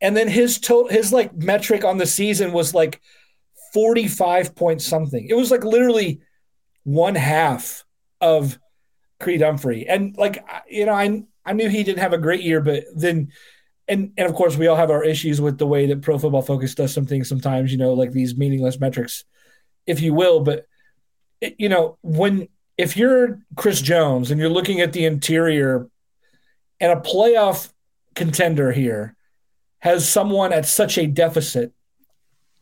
And 0.00 0.16
then 0.16 0.28
his 0.28 0.58
total, 0.58 0.88
his 0.88 1.12
like 1.12 1.34
metric 1.34 1.84
on 1.84 1.98
the 1.98 2.06
season 2.06 2.52
was 2.52 2.74
like 2.74 3.00
45 3.72 4.54
point 4.54 4.82
something. 4.82 5.26
It 5.28 5.34
was 5.34 5.50
like 5.50 5.64
literally 5.64 6.20
one 6.84 7.14
half 7.14 7.84
of 8.20 8.58
Creed 9.20 9.42
Humphrey. 9.42 9.86
And 9.88 10.16
like 10.16 10.44
you 10.68 10.86
know, 10.86 10.92
I 10.92 11.22
I 11.44 11.52
knew 11.52 11.68
he 11.68 11.84
didn't 11.84 12.00
have 12.00 12.12
a 12.12 12.18
great 12.18 12.42
year, 12.42 12.60
but 12.60 12.84
then 12.94 13.32
and 13.88 14.12
and 14.16 14.28
of 14.28 14.34
course 14.34 14.56
we 14.56 14.66
all 14.66 14.76
have 14.76 14.90
our 14.90 15.04
issues 15.04 15.40
with 15.40 15.58
the 15.58 15.66
way 15.66 15.86
that 15.86 16.02
Pro 16.02 16.18
Football 16.18 16.42
Focus 16.42 16.74
does 16.74 16.92
some 16.92 17.06
things 17.06 17.28
sometimes, 17.28 17.72
you 17.72 17.78
know, 17.78 17.94
like 17.94 18.12
these 18.12 18.36
meaningless 18.36 18.78
metrics, 18.78 19.24
if 19.86 20.00
you 20.00 20.14
will. 20.14 20.40
But 20.40 20.66
it, 21.40 21.56
you 21.58 21.68
know, 21.68 21.98
when 22.02 22.48
if 22.76 22.96
you're 22.96 23.40
Chris 23.56 23.80
Jones 23.80 24.30
and 24.30 24.40
you're 24.40 24.50
looking 24.50 24.80
at 24.80 24.92
the 24.92 25.04
interior 25.04 25.88
and 26.80 26.92
a 26.92 27.00
playoff 27.00 27.70
contender 28.14 28.72
here 28.72 29.14
has 29.80 30.08
someone 30.08 30.52
at 30.52 30.66
such 30.66 30.96
a 30.98 31.06
deficit, 31.06 31.72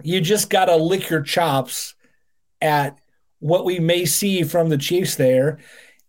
you 0.03 0.21
just 0.21 0.51
got 0.51 0.67
to 0.67 0.77
lick 0.77 1.11
your 1.11 1.23
chops 1.23 1.95
at 2.61 2.99
what 3.39 3.65
we 3.65 3.79
may 3.79 4.05
see 4.05 4.43
from 4.43 4.69
the 4.69 4.79
Chiefs 4.79 5.17
there 5.17 5.59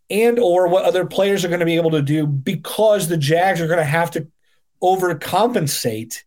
and 0.09 0.39
or 0.39 0.67
what 0.67 0.83
other 0.83 1.05
players 1.05 1.45
are 1.45 1.47
going 1.47 1.61
to 1.61 1.65
be 1.65 1.77
able 1.77 1.91
to 1.91 2.01
do 2.01 2.27
because 2.27 3.07
the 3.07 3.17
Jags 3.17 3.61
are 3.61 3.67
going 3.67 3.79
to 3.79 3.85
have 3.85 4.11
to 4.11 4.27
overcompensate 4.83 6.23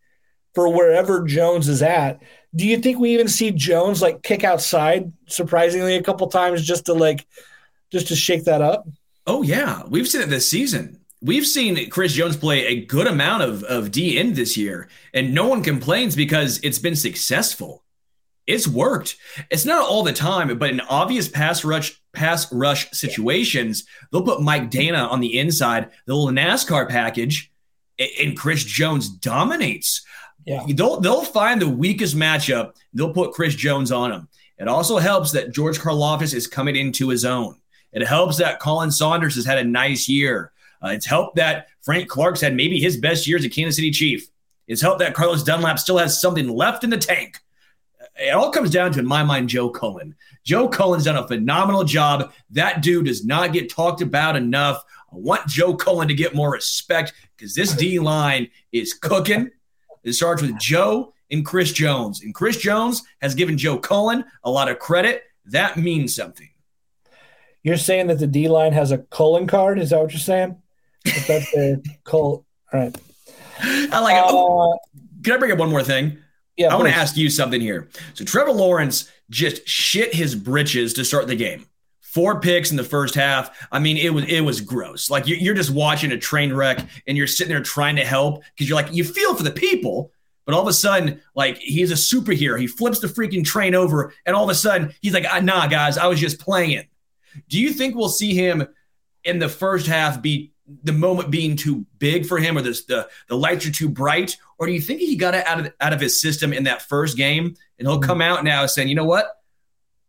for 0.55 0.69
wherever 0.69 1.25
Jones 1.25 1.69
is 1.69 1.83
at. 1.83 2.23
Do 2.55 2.67
you 2.67 2.79
think 2.79 2.99
we 2.99 3.13
even 3.13 3.29
see 3.29 3.51
Jones 3.51 4.01
like 4.01 4.23
kick 4.23 4.45
outside 4.45 5.13
surprisingly 5.27 5.97
a 5.97 6.03
couple 6.03 6.29
times 6.29 6.65
just 6.65 6.87
to 6.87 6.95
like 6.95 7.27
just 7.95 8.09
to 8.09 8.17
shake 8.17 8.45
that 8.45 8.61
up? 8.61 8.87
Oh 9.27 9.43
yeah, 9.43 9.83
we've 9.89 10.09
seen 10.09 10.21
it 10.21 10.29
this 10.29 10.49
season. 10.49 11.01
We've 11.23 11.47
seen 11.47 11.89
Chris 11.89 12.13
Jones 12.13 12.37
play 12.37 12.67
a 12.67 12.85
good 12.85 13.07
amount 13.07 13.43
of, 13.45 13.65
of 13.65 13.91
D 13.91 14.19
end 14.19 14.37
this 14.37 14.57
year, 14.57 14.89
and 15.15 15.35
no 15.35 15.49
one 15.49 15.63
complains 15.63 16.15
because 16.15 16.61
it's 16.63 16.79
been 16.79 16.97
successful 16.97 17.85
it's 18.47 18.69
worked. 18.69 19.17
It's 19.51 19.65
not 19.65 19.89
all 19.89 20.03
the 20.03 20.13
time, 20.13 20.57
but 20.59 20.71
in 20.71 20.81
obvious 20.81 21.29
pass 21.29 21.65
rush 21.65 22.01
pass 22.13 22.53
rush 22.53 22.91
situations, 22.93 23.85
they'll 24.13 24.23
put 24.23 24.43
Mike 24.43 24.71
Danna 24.71 25.11
on 25.11 25.21
the 25.21 25.39
inside, 25.39 25.91
the 26.07 26.15
little 26.15 26.35
NASCAR 26.35 26.89
package, 26.89 27.51
and 27.99 28.37
Chris 28.37 28.65
Jones 28.65 29.09
dominates. 29.09 30.05
Yeah. 30.45 30.65
They'll 30.69 31.01
they'll 31.01 31.25
find 31.25 31.61
the 31.61 31.69
weakest 31.69 32.17
matchup, 32.17 32.75
they'll 32.93 33.15
put 33.15 33.33
Chris 33.33 33.55
Jones 33.55 33.91
on 33.91 34.13
him. 34.13 34.29
It 34.59 34.69
also 34.69 34.99
helps 34.99 35.33
that 35.33 35.51
George 35.51 35.79
Karlaftis 35.79 36.35
is 36.35 36.47
coming 36.47 36.77
into 36.77 37.09
his 37.09 37.25
own. 37.25 37.57
It 37.95 38.07
helps 38.07 38.37
that 38.39 38.61
Khalen 38.61 38.93
Saunders 38.93 39.37
has 39.37 39.47
had 39.47 39.59
a 39.59 39.65
nice 39.65 40.09
year. 40.09 40.53
Uh, 40.83 40.89
it's 40.89 41.07
helped 41.07 41.37
that 41.37 41.69
Frank 41.81 42.09
Clark's 42.09 42.43
had 42.43 42.55
maybe 42.55 42.79
his 42.79 42.99
best 42.99 43.27
year 43.27 43.39
as 43.39 43.45
a 43.45 43.49
Kansas 43.49 43.77
City 43.77 43.91
Chief. 43.91 44.29
It's 44.67 44.83
helped 44.83 44.99
that 44.99 45.15
Carlos 45.15 45.43
Dunlap 45.43 45.79
still 45.79 45.99
has 45.99 46.21
something 46.21 46.49
left 46.49 46.85
in 46.85 46.91
the 46.91 46.99
tank 46.99 47.41
it 48.17 48.31
all 48.31 48.51
comes 48.51 48.71
down 48.71 48.93
to, 48.93 49.01
in 49.01 49.07
my 49.07 49.23
mind, 49.23 49.49
Joe 49.49 49.69
Cullen. 49.69 50.15
Joe 50.45 50.69
Cullen's 50.69 51.05
done 51.05 51.17
a 51.17 51.27
phenomenal 51.27 51.85
job. 51.85 52.33
That 52.51 52.83
dude 52.83 53.07
does 53.07 53.25
not 53.25 53.53
get 53.53 53.71
talked 53.71 54.03
about 54.03 54.37
enough. 54.37 54.85
I 55.13 55.17
want 55.17 55.47
Joe 55.47 55.75
Cullen 55.75 56.09
to 56.09 56.15
get 56.15 56.35
more 56.35 56.51
respect 56.53 57.13
because 57.37 57.55
this 57.55 57.75
D 57.75 57.99
line 57.99 58.49
is 58.73 58.95
cooking. 58.95 59.51
It 60.03 60.13
starts 60.13 60.43
with 60.43 60.59
Joe 60.59 61.15
and 61.31 61.45
Chris 61.45 61.73
Jones. 61.73 62.23
And 62.23 62.35
Chris 62.35 62.59
Jones 62.59 63.03
has 63.21 63.35
given 63.35 63.59
Joe 63.59 63.79
Cullen 63.79 64.25
a 64.45 64.51
lot 64.51 64.71
of 64.71 64.79
credit. 64.79 65.25
That 65.47 65.77
means 65.77 66.15
something. 66.15 66.49
You're 67.65 67.79
saying 67.79 68.07
that 68.09 68.19
the 68.19 68.27
D 68.27 68.47
line 68.47 68.73
has 68.73 68.93
a 68.93 68.99
Cullen 68.99 69.47
card? 69.47 69.79
Is 69.79 69.91
that 69.91 70.01
what 70.01 70.13
you're 70.13 70.21
saying? 70.21 70.57
If 71.05 71.27
that's 71.27 71.51
the 71.51 71.83
Cullen. 72.05 72.45
All 72.73 72.81
right. 72.81 72.97
I 73.61 74.01
like 74.01 74.17
it. 74.17 74.25
Oh, 74.27 74.73
uh, 74.73 74.77
can 75.23 75.33
I 75.33 75.37
bring 75.39 75.51
up 75.51 75.59
one 75.59 75.71
more 75.71 75.83
thing? 75.83 76.19
Yeah, 76.57 76.73
I 76.73 76.77
want 76.77 76.89
to 76.89 76.95
ask 76.95 77.17
you 77.17 77.31
something 77.31 77.61
here. 77.61 77.89
So 78.13 78.25
Trevor 78.25 78.53
Lawrence 78.53 79.11
just 79.31 79.67
shit 79.67 80.15
his 80.15 80.35
britches 80.35 80.93
to 80.95 81.05
start 81.05 81.27
the 81.27 81.35
game. 81.35 81.67
Four 82.01 82.41
picks 82.41 82.71
in 82.71 82.77
the 82.77 82.85
first 82.85 83.15
half. 83.15 83.67
I 83.73 83.81
mean, 83.81 83.97
it 83.97 84.13
was 84.13 84.25
it 84.27 84.43
was 84.43 84.61
gross. 84.61 85.11
Like 85.11 85.27
you're 85.27 85.55
just 85.55 85.71
watching 85.71 86.13
a 86.13 86.19
train 86.19 86.53
wreck, 86.53 86.79
and 87.09 87.17
you're 87.17 87.27
sitting 87.27 87.53
there 87.53 87.63
trying 87.63 87.97
to 87.97 88.05
help 88.05 88.45
because 88.55 88.69
you're 88.69 88.77
like 88.77 88.93
you 88.93 89.03
feel 89.03 89.35
for 89.35 89.43
the 89.43 89.51
people, 89.51 90.13
but 90.45 90.55
all 90.55 90.63
of 90.63 90.69
a 90.69 90.73
sudden, 90.73 91.21
like 91.35 91.59
he's 91.59 91.91
a 91.91 91.95
superhero. 91.95 92.61
He 92.61 92.67
flips 92.69 93.01
the 93.01 93.09
freaking 93.09 93.45
train 93.45 93.75
over, 93.75 94.13
and 94.27 94.37
all 94.37 94.45
of 94.45 94.51
a 94.51 94.55
sudden, 94.55 94.95
he's 95.01 95.15
like, 95.15 95.25
ah, 95.29 95.41
"Nah, 95.41 95.67
guys, 95.67 95.97
I 95.99 96.07
was 96.07 96.21
just 96.21 96.39
playing." 96.39 96.87
Do 97.49 97.61
you 97.61 97.73
think 97.73 97.95
we'll 97.95 98.09
see 98.09 98.35
him 98.35 98.67
in 99.25 99.39
the 99.39 99.49
first 99.49 99.87
half 99.87 100.23
be 100.23 100.53
the 100.83 100.93
moment 100.93 101.31
being 101.31 101.57
too 101.57 101.85
big 101.99 102.27
for 102.27 102.39
him 102.39 102.57
or 102.57 102.63
the, 102.63 102.71
the, 102.89 103.09
the 103.29 103.37
lights 103.37 103.67
are 103.67 103.73
too 103.73 103.89
bright? 103.89 104.37
Or 104.59 104.67
do 104.67 104.73
you 104.73 104.81
think 104.81 105.01
he 105.01 105.17
got 105.17 105.35
it 105.35 105.47
out 105.47 105.61
of, 105.61 105.73
out 105.81 105.93
of 105.93 106.01
his 106.01 106.21
system 106.21 106.53
in 106.53 106.65
that 106.65 106.83
first 106.83 107.17
game 107.17 107.55
and 107.79 107.89
he'll 107.89 108.01
come 108.01 108.21
out 108.23 108.45
now 108.45 108.67
saying, 108.67 108.89
you 108.89 108.95
know 108.95 109.05
what? 109.05 109.27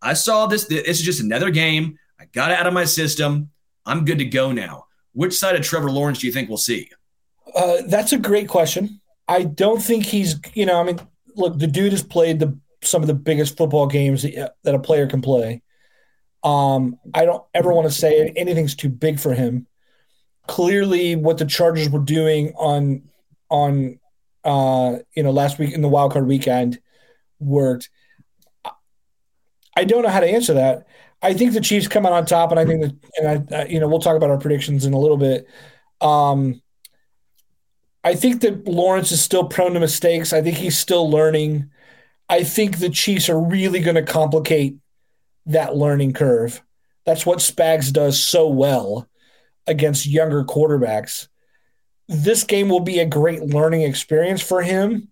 I 0.01 0.13
saw 0.13 0.45
this. 0.45 0.65
This 0.65 0.99
is 0.99 1.01
just 1.01 1.21
another 1.21 1.49
game. 1.49 1.97
I 2.19 2.25
got 2.25 2.51
it 2.51 2.59
out 2.59 2.67
of 2.67 2.73
my 2.73 2.85
system. 2.85 3.49
I'm 3.85 4.05
good 4.05 4.19
to 4.19 4.25
go 4.25 4.51
now. 4.51 4.85
Which 5.13 5.33
side 5.33 5.55
of 5.55 5.63
Trevor 5.63 5.91
Lawrence 5.91 6.19
do 6.19 6.27
you 6.27 6.33
think 6.33 6.49
we'll 6.49 6.57
see? 6.57 6.89
Uh, 7.55 7.77
that's 7.87 8.11
a 8.11 8.17
great 8.17 8.47
question. 8.47 9.01
I 9.27 9.43
don't 9.43 9.81
think 9.81 10.05
he's, 10.05 10.35
you 10.53 10.65
know, 10.65 10.79
I 10.79 10.83
mean, 10.83 10.99
look, 11.35 11.57
the 11.57 11.67
dude 11.67 11.91
has 11.91 12.03
played 12.03 12.39
the 12.39 12.57
some 12.81 13.01
of 13.01 13.07
the 13.07 13.13
biggest 13.13 13.57
football 13.57 13.87
games 13.87 14.21
that, 14.21 14.55
that 14.63 14.75
a 14.75 14.79
player 14.79 15.07
can 15.07 15.21
play. 15.21 15.61
Um, 16.45 16.97
I 17.13 17.25
don't 17.25 17.43
ever 17.53 17.73
want 17.73 17.87
to 17.87 17.93
say 17.93 18.31
anything's 18.35 18.75
too 18.75 18.89
big 18.89 19.19
for 19.19 19.33
him 19.33 19.67
clearly 20.47 21.15
what 21.15 21.37
the 21.37 21.45
Chargers 21.45 21.89
were 21.89 21.99
doing 21.99 22.53
on 22.55 23.03
on 23.49 23.99
uh, 24.43 24.97
you 25.15 25.23
know 25.23 25.31
last 25.31 25.59
week 25.59 25.73
in 25.73 25.81
the 25.81 25.87
wild 25.87 26.13
card 26.13 26.27
weekend 26.27 26.79
worked. 27.39 27.89
I 29.77 29.83
don't 29.83 30.03
know 30.03 30.09
how 30.09 30.21
to 30.21 30.27
answer 30.27 30.53
that. 30.53 30.87
I 31.21 31.33
think 31.33 31.53
the 31.53 31.61
Chiefs 31.61 31.87
come 31.87 32.05
out 32.05 32.13
on 32.13 32.25
top, 32.25 32.51
and 32.51 32.59
I 32.59 32.65
think 32.65 32.81
that, 32.81 32.95
and 33.17 33.55
I, 33.55 33.65
you 33.65 33.79
know, 33.79 33.87
we'll 33.87 33.99
talk 33.99 34.15
about 34.15 34.29
our 34.29 34.37
predictions 34.37 34.85
in 34.85 34.93
a 34.93 34.99
little 34.99 35.17
bit. 35.17 35.47
Um, 35.99 36.61
I 38.03 38.15
think 38.15 38.41
that 38.41 38.67
Lawrence 38.67 39.11
is 39.11 39.21
still 39.21 39.45
prone 39.45 39.73
to 39.73 39.79
mistakes. 39.79 40.31
I 40.31 40.41
think 40.41 40.57
he's 40.57 40.77
still 40.77 41.09
learning. 41.09 41.71
I 42.29 42.43
think 42.43 42.77
the 42.77 42.89
Chiefs 42.89 43.27
are 43.27 43.39
really 43.39 43.79
going 43.79 43.95
to 43.95 44.03
complicate 44.03 44.77
that 45.47 45.75
learning 45.75 46.13
curve. 46.13 46.61
That's 47.05 47.25
what 47.25 47.39
Spags 47.39 47.91
does 47.93 48.21
so 48.21 48.47
well 48.47 49.07
against 49.67 50.05
younger 50.05 50.43
quarterbacks. 50.43 51.27
This 52.07 52.43
game 52.43 52.69
will 52.69 52.81
be 52.81 52.99
a 52.99 53.05
great 53.05 53.41
learning 53.41 53.81
experience 53.81 54.41
for 54.41 54.61
him. 54.61 55.09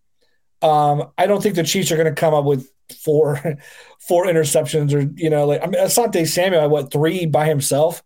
Um, 0.61 1.11
I 1.17 1.27
don't 1.27 1.41
think 1.41 1.55
the 1.55 1.63
Chiefs 1.63 1.91
are 1.91 1.97
going 1.97 2.13
to 2.13 2.19
come 2.19 2.33
up 2.33 2.45
with 2.45 2.69
four 3.01 3.57
four 3.99 4.25
interceptions 4.25 4.93
or 4.93 5.09
you 5.15 5.29
know 5.29 5.45
like 5.45 5.63
I 5.63 5.67
mean 5.67 5.81
Asante 5.81 6.27
Samuel 6.27 6.61
had 6.61 6.71
what 6.71 6.91
three 6.91 7.25
by 7.25 7.47
himself 7.47 8.03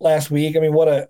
last 0.00 0.30
week. 0.30 0.56
I 0.56 0.60
mean 0.60 0.72
what 0.72 0.88
a 0.88 1.08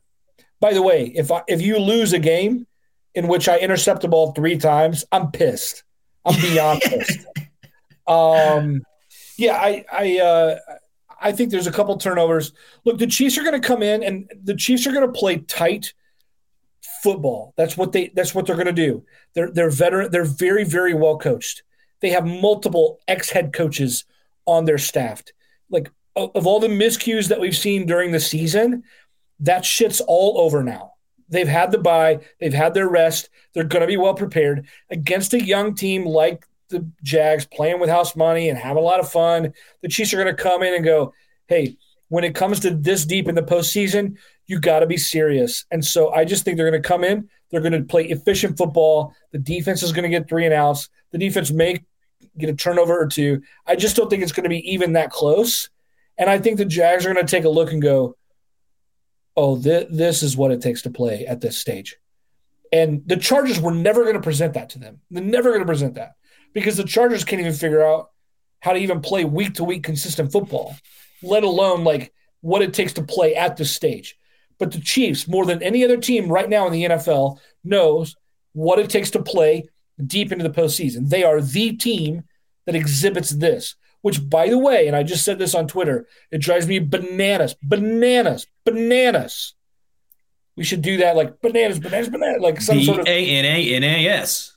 by 0.60 0.72
the 0.72 0.82
way 0.82 1.06
if 1.14 1.30
I, 1.30 1.42
if 1.46 1.60
you 1.60 1.78
lose 1.78 2.12
a 2.12 2.18
game 2.18 2.66
in 3.14 3.28
which 3.28 3.48
I 3.48 3.58
intercept 3.58 4.02
the 4.02 4.08
ball 4.08 4.32
three 4.32 4.56
times, 4.56 5.04
I'm 5.12 5.30
pissed. 5.30 5.84
I'm 6.24 6.40
beyond 6.40 6.80
pissed. 6.84 7.26
Um, 8.06 8.82
yeah, 9.38 9.54
I 9.54 9.84
I 9.90 10.18
uh, 10.18 10.58
I 11.20 11.32
think 11.32 11.50
there's 11.50 11.66
a 11.66 11.72
couple 11.72 11.96
turnovers. 11.96 12.52
Look, 12.84 12.98
the 12.98 13.06
Chiefs 13.06 13.38
are 13.38 13.44
going 13.44 13.60
to 13.60 13.66
come 13.66 13.82
in 13.82 14.02
and 14.02 14.30
the 14.42 14.54
Chiefs 14.54 14.86
are 14.86 14.92
going 14.92 15.06
to 15.06 15.18
play 15.18 15.38
tight 15.38 15.94
football. 17.02 17.54
That's 17.56 17.76
what 17.76 17.92
they 17.92 18.08
that's 18.14 18.34
what 18.34 18.46
they're 18.46 18.56
going 18.56 18.66
to 18.66 18.72
do. 18.72 19.04
They're 19.34 19.50
they're 19.50 19.70
veteran 19.70 20.10
they're 20.10 20.24
very 20.24 20.64
very 20.64 20.92
well 20.92 21.16
coached. 21.18 21.62
they 22.00 22.10
have 22.10 22.26
multiple 22.26 22.98
ex 23.08 23.30
head 23.30 23.52
coaches 23.52 24.04
on 24.46 24.64
their 24.64 24.78
staff. 24.78 25.22
Like 25.70 25.90
of 26.16 26.46
all 26.46 26.60
the 26.60 26.68
miscues 26.68 27.28
that 27.28 27.40
we've 27.40 27.56
seen 27.56 27.86
during 27.86 28.12
the 28.12 28.20
season, 28.20 28.82
that 29.40 29.64
shit's 29.64 30.00
all 30.00 30.38
over 30.38 30.62
now. 30.62 30.94
They've 31.28 31.48
had 31.48 31.70
the 31.70 31.78
bye, 31.78 32.20
they've 32.40 32.52
had 32.52 32.74
their 32.74 32.88
rest, 32.88 33.28
they're 33.52 33.64
going 33.64 33.82
to 33.82 33.86
be 33.86 33.96
well 33.96 34.14
prepared 34.14 34.66
against 34.90 35.34
a 35.34 35.44
young 35.44 35.74
team 35.74 36.06
like 36.06 36.46
the 36.68 36.88
Jags 37.02 37.46
playing 37.46 37.80
with 37.80 37.90
house 37.90 38.16
money 38.16 38.48
and 38.48 38.58
have 38.58 38.76
a 38.76 38.80
lot 38.80 39.00
of 39.00 39.10
fun. 39.10 39.52
The 39.82 39.88
Chiefs 39.88 40.12
are 40.12 40.22
going 40.22 40.34
to 40.34 40.42
come 40.42 40.62
in 40.62 40.74
and 40.74 40.84
go, 40.84 41.12
hey, 41.46 41.76
when 42.08 42.24
it 42.24 42.34
comes 42.34 42.60
to 42.60 42.70
this 42.70 43.04
deep 43.04 43.28
in 43.28 43.34
the 43.34 43.42
postseason, 43.42 44.16
you 44.46 44.58
got 44.58 44.80
to 44.80 44.86
be 44.86 44.96
serious. 44.96 45.64
And 45.70 45.84
so 45.84 46.10
I 46.12 46.24
just 46.24 46.44
think 46.44 46.56
they're 46.56 46.70
going 46.70 46.82
to 46.82 46.88
come 46.88 47.04
in, 47.04 47.28
they're 47.50 47.60
going 47.60 47.72
to 47.72 47.82
play 47.82 48.04
efficient 48.06 48.56
football. 48.56 49.14
The 49.32 49.38
defense 49.38 49.82
is 49.82 49.92
going 49.92 50.04
to 50.04 50.08
get 50.08 50.28
three 50.28 50.44
and 50.44 50.54
outs. 50.54 50.88
The 51.12 51.18
defense 51.18 51.50
may 51.50 51.84
get 52.36 52.50
a 52.50 52.54
turnover 52.54 52.98
or 52.98 53.06
two. 53.06 53.42
I 53.66 53.76
just 53.76 53.96
don't 53.96 54.08
think 54.08 54.22
it's 54.22 54.32
going 54.32 54.44
to 54.44 54.50
be 54.50 54.72
even 54.72 54.94
that 54.94 55.10
close. 55.10 55.70
And 56.16 56.28
I 56.28 56.38
think 56.38 56.58
the 56.58 56.64
Jags 56.64 57.06
are 57.06 57.12
going 57.12 57.24
to 57.24 57.30
take 57.30 57.44
a 57.44 57.50
look 57.50 57.72
and 57.72 57.80
go, 57.80 58.16
oh, 59.36 59.60
th- 59.60 59.88
this 59.90 60.22
is 60.22 60.36
what 60.36 60.50
it 60.50 60.60
takes 60.60 60.82
to 60.82 60.90
play 60.90 61.26
at 61.26 61.40
this 61.40 61.56
stage. 61.56 61.96
And 62.72 63.02
the 63.06 63.16
Chargers 63.16 63.60
were 63.60 63.72
never 63.72 64.02
going 64.02 64.16
to 64.16 64.20
present 64.20 64.54
that 64.54 64.70
to 64.70 64.78
them. 64.78 65.00
They're 65.10 65.22
never 65.22 65.50
going 65.50 65.60
to 65.60 65.66
present 65.66 65.94
that 65.94 66.14
because 66.52 66.76
the 66.76 66.84
Chargers 66.84 67.24
can't 67.24 67.40
even 67.40 67.52
figure 67.52 67.84
out 67.84 68.10
how 68.60 68.72
to 68.72 68.78
even 68.78 69.00
play 69.00 69.24
week 69.24 69.54
to 69.54 69.64
week 69.64 69.82
consistent 69.82 70.32
football, 70.32 70.74
let 71.22 71.44
alone 71.44 71.84
like 71.84 72.12
what 72.40 72.62
it 72.62 72.74
takes 72.74 72.92
to 72.94 73.02
play 73.02 73.34
at 73.34 73.56
this 73.56 73.70
stage. 73.70 74.16
But 74.58 74.72
the 74.72 74.80
Chiefs, 74.80 75.28
more 75.28 75.46
than 75.46 75.62
any 75.62 75.84
other 75.84 75.96
team 75.96 76.28
right 76.28 76.48
now 76.48 76.66
in 76.66 76.72
the 76.72 76.84
NFL, 76.84 77.38
knows 77.62 78.16
what 78.52 78.78
it 78.78 78.90
takes 78.90 79.10
to 79.12 79.22
play 79.22 79.68
deep 80.04 80.32
into 80.32 80.42
the 80.42 80.50
postseason. 80.50 81.08
They 81.08 81.22
are 81.22 81.40
the 81.40 81.76
team 81.76 82.24
that 82.66 82.74
exhibits 82.74 83.30
this, 83.30 83.76
which, 84.02 84.28
by 84.28 84.48
the 84.48 84.58
way, 84.58 84.86
and 84.86 84.96
I 84.96 85.02
just 85.02 85.24
said 85.24 85.38
this 85.38 85.54
on 85.54 85.68
Twitter, 85.68 86.06
it 86.30 86.40
drives 86.40 86.66
me 86.66 86.80
bananas, 86.80 87.54
bananas, 87.62 88.46
bananas. 88.64 89.54
We 90.56 90.64
should 90.64 90.82
do 90.82 90.98
that 90.98 91.16
like 91.16 91.40
bananas, 91.40 91.78
bananas, 91.78 92.08
bananas, 92.08 92.42
like 92.42 92.60
some 92.60 92.82
sort 92.82 93.00
of 93.00 93.06
A 93.06 93.26
N 93.26 93.44
A 93.44 93.74
N 93.74 93.84
A 93.84 94.08
S. 94.08 94.56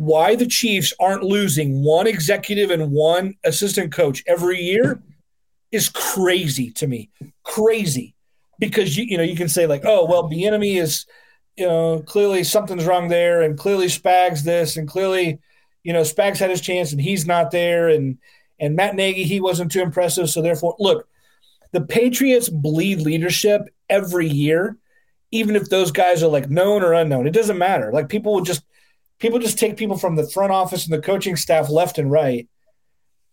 Why 0.00 0.34
the 0.34 0.46
Chiefs 0.46 0.94
aren't 0.98 1.24
losing 1.24 1.84
one 1.84 2.06
executive 2.06 2.70
and 2.70 2.90
one 2.90 3.34
assistant 3.44 3.92
coach 3.92 4.24
every 4.26 4.58
year 4.58 5.02
is 5.72 5.90
crazy 5.90 6.70
to 6.70 6.86
me. 6.86 7.10
Crazy. 7.42 8.14
Because 8.58 8.96
you 8.96 9.04
you 9.04 9.18
know 9.18 9.22
you 9.22 9.36
can 9.36 9.50
say 9.50 9.66
like, 9.66 9.82
oh 9.84 10.06
well, 10.06 10.26
the 10.26 10.46
enemy 10.46 10.78
is 10.78 11.04
you 11.54 11.66
know 11.66 12.02
clearly 12.06 12.44
something's 12.44 12.86
wrong 12.86 13.08
there, 13.08 13.42
and 13.42 13.58
clearly 13.58 13.88
Spags 13.88 14.42
this, 14.42 14.78
and 14.78 14.88
clearly 14.88 15.38
you 15.82 15.92
know 15.92 16.00
Spags 16.00 16.38
had 16.38 16.48
his 16.48 16.62
chance 16.62 16.92
and 16.92 17.00
he's 17.02 17.26
not 17.26 17.50
there, 17.50 17.90
and 17.90 18.16
and 18.58 18.76
Matt 18.76 18.94
Nagy 18.94 19.24
he 19.24 19.38
wasn't 19.38 19.70
too 19.70 19.82
impressive, 19.82 20.30
so 20.30 20.40
therefore 20.40 20.76
look, 20.78 21.06
the 21.72 21.82
Patriots 21.82 22.48
bleed 22.48 23.02
leadership 23.02 23.68
every 23.90 24.28
year, 24.28 24.78
even 25.30 25.56
if 25.56 25.68
those 25.68 25.92
guys 25.92 26.22
are 26.22 26.28
like 26.28 26.48
known 26.48 26.82
or 26.82 26.94
unknown. 26.94 27.26
It 27.26 27.34
doesn't 27.34 27.58
matter. 27.58 27.92
Like 27.92 28.08
people 28.08 28.32
will 28.32 28.40
just 28.40 28.62
people 29.20 29.38
just 29.38 29.58
take 29.58 29.76
people 29.76 29.96
from 29.96 30.16
the 30.16 30.28
front 30.28 30.52
office 30.52 30.84
and 30.86 30.92
the 30.92 31.00
coaching 31.00 31.36
staff 31.36 31.70
left 31.70 31.98
and 31.98 32.10
right. 32.10 32.48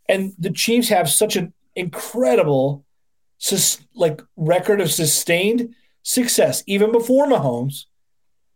And 0.08 0.34
the 0.38 0.52
Chiefs 0.52 0.90
have 0.90 1.10
such 1.10 1.36
an 1.36 1.54
incredible 1.76 2.86
sus- 3.40 3.80
like 3.96 4.22
record 4.36 4.80
of 4.80 4.92
sustained 4.92 5.74
success 6.04 6.64
even 6.68 6.92
before 6.92 7.28
Mahomes, 7.28 7.86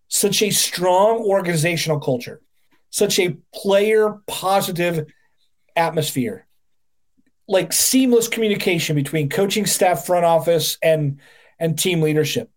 such 0.07 0.41
a 0.41 0.49
strong 0.51 1.19
organizational 1.19 1.99
culture, 1.99 2.41
such 2.89 3.19
a 3.19 3.37
player 3.53 4.19
positive 4.27 5.07
atmosphere 5.75 6.45
like 7.51 7.73
seamless 7.73 8.29
communication 8.29 8.95
between 8.95 9.29
coaching 9.29 9.65
staff, 9.65 10.05
front 10.05 10.25
office, 10.25 10.77
and 10.81 11.19
and 11.59 11.77
team 11.77 12.01
leadership. 12.01 12.49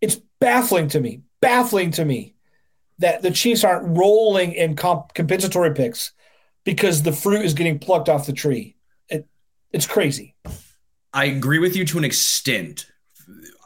It's 0.00 0.20
baffling 0.40 0.88
to 0.88 1.00
me, 1.00 1.22
baffling 1.40 1.92
to 1.92 2.04
me 2.04 2.34
that 3.00 3.22
the 3.22 3.30
Chiefs 3.30 3.64
aren't 3.64 3.96
rolling 3.98 4.52
in 4.52 4.76
comp- 4.76 5.14
compensatory 5.14 5.74
picks 5.74 6.12
because 6.64 7.02
the 7.02 7.12
fruit 7.12 7.44
is 7.44 7.54
getting 7.54 7.78
plucked 7.78 8.08
off 8.08 8.26
the 8.26 8.32
tree. 8.32 8.76
It, 9.08 9.26
it's 9.72 9.86
crazy. 9.86 10.36
I 11.12 11.24
agree 11.24 11.58
with 11.58 11.74
you 11.76 11.84
to 11.86 11.98
an 11.98 12.04
extent. 12.04 12.86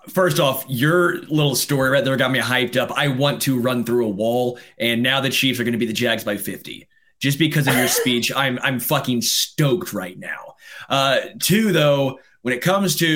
First 0.09 0.39
off, 0.39 0.65
your 0.69 1.21
little 1.23 1.57
story 1.57 1.91
right 1.91 2.05
there 2.05 2.17
got 2.17 2.31
me 2.31 2.39
hyped 2.39 2.77
up. 2.77 2.93
I 2.93 3.09
want 3.09 3.43
to 3.43 3.61
run 3.61 3.85
through 3.85 4.07
a 4.07 4.11
wall, 4.11 4.59
and 4.79 5.03
now 5.03 5.21
the 5.21 5.31
Chiefs 5.31 5.59
are 5.61 5.65
going 5.65 5.73
to 5.73 5.79
be 5.79 5.87
the 5.87 5.93
Jags 5.93 6.25
by 6.25 6.37
50 6.37 6.87
just 7.21 7.39
because 7.39 7.67
of 7.67 7.77
your 7.77 7.89
speech. 7.89 8.31
I'm 8.37 8.59
I'm 8.63 8.79
fucking 8.79 9.23
stoked 9.23 9.93
right 9.93 10.19
now. 10.19 10.55
Uh, 10.89 11.21
two 11.41 11.73
though, 11.73 12.19
when 12.43 12.55
it 12.55 12.61
comes 12.61 12.97
to 12.97 13.07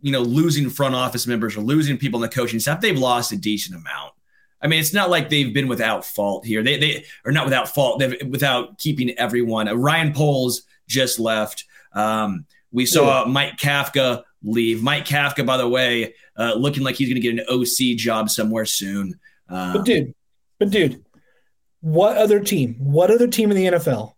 you 0.00 0.12
know 0.12 0.20
losing 0.20 0.70
front 0.70 0.94
office 0.94 1.26
members 1.26 1.56
or 1.56 1.60
losing 1.62 1.98
people 1.98 2.22
in 2.22 2.30
the 2.30 2.34
coaching 2.34 2.60
staff, 2.60 2.80
they've 2.80 2.98
lost 2.98 3.32
a 3.32 3.36
decent 3.36 3.76
amount. 3.76 4.13
I 4.64 4.66
mean, 4.66 4.80
it's 4.80 4.94
not 4.94 5.10
like 5.10 5.28
they've 5.28 5.52
been 5.52 5.68
without 5.68 6.06
fault 6.06 6.46
here. 6.46 6.62
They 6.62 6.78
they 6.78 7.04
are 7.26 7.32
not 7.32 7.44
without 7.44 7.74
fault. 7.74 7.98
They've 7.98 8.16
without 8.26 8.78
keeping 8.78 9.10
everyone. 9.18 9.68
Uh, 9.68 9.74
Ryan 9.74 10.14
Poles 10.14 10.62
just 10.88 11.20
left. 11.20 11.66
Um, 11.92 12.46
we 12.72 12.86
saw 12.86 13.24
yeah. 13.24 13.30
Mike 13.30 13.58
Kafka 13.58 14.22
leave. 14.42 14.82
Mike 14.82 15.04
Kafka, 15.04 15.44
by 15.44 15.58
the 15.58 15.68
way, 15.68 16.14
uh, 16.38 16.54
looking 16.54 16.82
like 16.82 16.96
he's 16.96 17.08
going 17.08 17.20
to 17.20 17.20
get 17.20 17.38
an 17.38 17.44
OC 17.48 17.98
job 17.98 18.30
somewhere 18.30 18.64
soon. 18.64 19.20
Um, 19.50 19.74
but 19.74 19.84
dude, 19.84 20.14
but 20.58 20.70
dude, 20.70 21.04
what 21.82 22.16
other 22.16 22.40
team, 22.40 22.76
what 22.78 23.10
other 23.10 23.28
team 23.28 23.50
in 23.50 23.56
the 23.58 23.66
NFL 23.66 24.14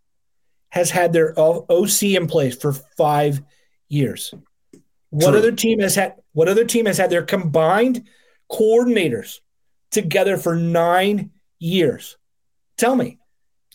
has 0.68 0.90
had 0.90 1.12
their 1.12 1.34
OC 1.38 2.02
in 2.04 2.28
place 2.28 2.56
for 2.56 2.72
five 2.72 3.42
years? 3.88 4.32
What 5.10 5.30
True. 5.30 5.38
other 5.38 5.52
team 5.52 5.80
has 5.80 5.96
had 5.96 6.14
what 6.34 6.48
other 6.48 6.64
team 6.64 6.86
has 6.86 6.98
had 6.98 7.10
their 7.10 7.22
combined 7.22 8.06
coordinators 8.48 9.40
together 9.90 10.36
for 10.36 10.56
nine 10.56 11.30
years? 11.58 12.16
Tell 12.76 12.94
me. 12.94 13.18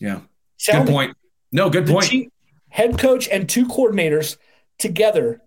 Yeah. 0.00 0.20
Tell 0.58 0.80
good 0.80 0.88
me. 0.88 0.92
point. 0.92 1.16
No, 1.50 1.70
good 1.70 1.86
point. 1.86 2.32
Head 2.68 2.98
coach 2.98 3.28
and 3.28 3.48
two 3.48 3.66
coordinators 3.66 4.36
together 4.78 5.42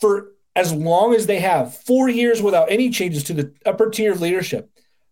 for 0.00 0.32
as 0.56 0.72
long 0.72 1.14
as 1.14 1.26
they 1.26 1.38
have, 1.38 1.76
four 1.84 2.08
years 2.08 2.42
without 2.42 2.70
any 2.70 2.90
changes 2.90 3.22
to 3.24 3.32
the 3.32 3.52
upper 3.64 3.90
tier 3.90 4.10
of 4.12 4.20
leadership 4.20 4.68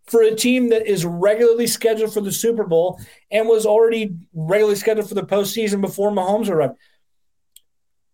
for 0.07 0.23
a 0.23 0.35
team 0.35 0.71
that 0.71 0.87
is 0.87 1.05
regularly 1.05 1.67
scheduled 1.67 2.13
for 2.13 2.21
the 2.21 2.33
Super 2.33 2.65
Bowl 2.65 3.01
and 3.31 3.49
was 3.49 3.67
already 3.67 4.17
regularly 4.35 4.77
scheduled 4.77 5.09
for 5.09 5.15
the 5.15 5.23
postseason 5.23 5.81
before 5.81 6.11
Mahomes 6.11 6.49
arrived. 6.49 6.75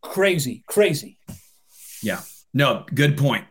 Crazy, 0.02 0.62
crazy. 0.66 1.18
Yeah. 2.02 2.20
No, 2.52 2.84
good 2.94 3.16
point. 3.16 3.44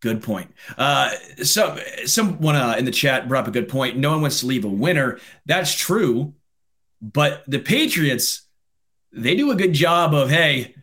Good 0.00 0.22
point. 0.22 0.52
Uh, 0.76 1.12
so 1.42 1.78
someone 2.04 2.54
uh, 2.54 2.76
in 2.78 2.84
the 2.84 2.90
chat 2.90 3.28
brought 3.28 3.44
up 3.44 3.48
a 3.48 3.52
good 3.52 3.68
point. 3.68 3.96
No 3.96 4.10
one 4.10 4.22
wants 4.22 4.40
to 4.40 4.46
leave 4.46 4.64
a 4.64 4.68
winner. 4.68 5.18
That's 5.46 5.74
true, 5.74 6.34
but 7.00 7.42
the 7.46 7.58
Patriots, 7.58 8.42
they 9.12 9.36
do 9.36 9.50
a 9.50 9.56
good 9.56 9.72
job 9.72 10.14
of 10.14 10.30
hey, 10.30 10.74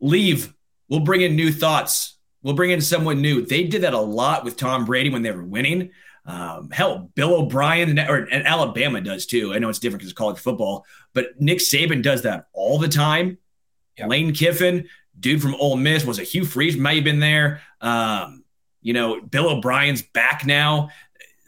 leave. 0.00 0.54
We'll 0.88 1.00
bring 1.00 1.20
in 1.20 1.36
new 1.36 1.52
thoughts. 1.52 2.16
We'll 2.42 2.54
bring 2.54 2.70
in 2.70 2.80
someone 2.80 3.20
new. 3.20 3.44
They 3.44 3.64
did 3.64 3.82
that 3.82 3.94
a 3.94 4.00
lot 4.00 4.44
with 4.44 4.56
Tom 4.56 4.84
Brady 4.84 5.10
when 5.10 5.22
they 5.22 5.30
were 5.30 5.44
winning. 5.44 5.90
Um, 6.26 6.70
hell, 6.70 7.10
Bill 7.14 7.34
O'Brien 7.34 7.90
and, 7.90 7.98
or, 7.98 8.16
and 8.16 8.46
Alabama 8.46 9.00
does 9.00 9.26
too. 9.26 9.52
I 9.52 9.58
know 9.58 9.68
it's 9.68 9.78
different 9.78 10.00
because 10.00 10.10
it's 10.10 10.18
college 10.18 10.38
football, 10.38 10.86
but 11.12 11.40
Nick 11.40 11.58
Saban 11.58 12.02
does 12.02 12.22
that 12.22 12.46
all 12.52 12.78
the 12.78 12.88
time. 12.88 13.38
Yep. 13.98 14.08
Lane 14.08 14.32
Kiffin, 14.32 14.88
dude 15.18 15.42
from 15.42 15.54
Ole 15.54 15.76
Miss, 15.76 16.04
was 16.04 16.18
a 16.18 16.22
Hugh 16.22 16.44
Freeze 16.44 16.76
may 16.76 16.96
have 16.96 17.04
been 17.04 17.20
there. 17.20 17.60
Um, 17.80 18.43
you 18.84 18.92
know, 18.92 19.20
Bill 19.20 19.48
O'Brien's 19.48 20.02
back 20.02 20.46
now. 20.46 20.90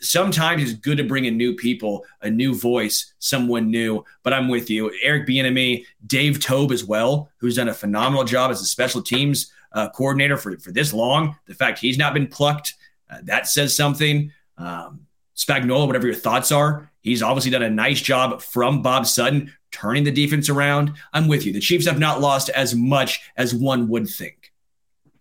Sometimes 0.01 0.63
it's 0.63 0.73
good 0.73 0.99
to 0.99 1.05
bring 1.05 1.27
in 1.27 1.37
new 1.37 1.55
people, 1.55 2.05
a 2.23 2.31
new 2.31 2.55
voice, 2.55 3.15
someone 3.19 3.71
new. 3.71 4.05
But 4.25 4.33
I'm 4.33 4.49
with 4.49 4.69
you, 4.69 4.93
Eric 5.03 5.29
Bieniemy, 5.29 5.85
Dave 6.07 6.41
Toub 6.41 6.73
as 6.73 6.85
well, 6.85 7.31
who's 7.37 7.57
done 7.57 7.69
a 7.69 7.75
phenomenal 7.75 8.25
job 8.25 8.51
as 8.51 8.61
a 8.61 8.65
special 8.65 9.01
teams 9.01 9.53
uh, 9.73 9.89
coordinator 9.91 10.37
for 10.37 10.59
for 10.59 10.73
this 10.73 10.93
long. 10.93 11.37
The 11.47 11.55
fact 11.55 11.79
he's 11.79 11.99
not 11.99 12.15
been 12.15 12.27
plucked, 12.27 12.75
uh, 13.09 13.19
that 13.25 13.47
says 13.47 13.77
something. 13.77 14.33
Um, 14.59 15.07
whatever 15.47 16.07
your 16.07 16.15
thoughts 16.15 16.51
are, 16.51 16.91
he's 17.03 17.23
obviously 17.23 17.51
done 17.51 17.63
a 17.63 17.71
nice 17.71 18.01
job 18.01 18.41
from 18.41 18.81
Bob 18.83 19.07
Sutton 19.07 19.53
turning 19.71 20.05
the 20.05 20.11
defense 20.11 20.49
around. 20.49 20.95
I'm 21.13 21.29
with 21.29 21.45
you. 21.45 21.53
The 21.53 21.61
Chiefs 21.61 21.87
have 21.87 21.99
not 21.99 22.23
lost 22.23 22.49
as 22.49 22.75
much 22.75 23.21
as 23.37 23.55
one 23.55 23.89
would 23.89 24.09
think. 24.09 24.53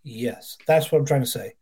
Yes, 0.03 0.57
that's 0.65 0.91
what 0.91 0.99
I'm 0.99 1.05
trying 1.05 1.21
to 1.21 1.27
say. 1.27 1.55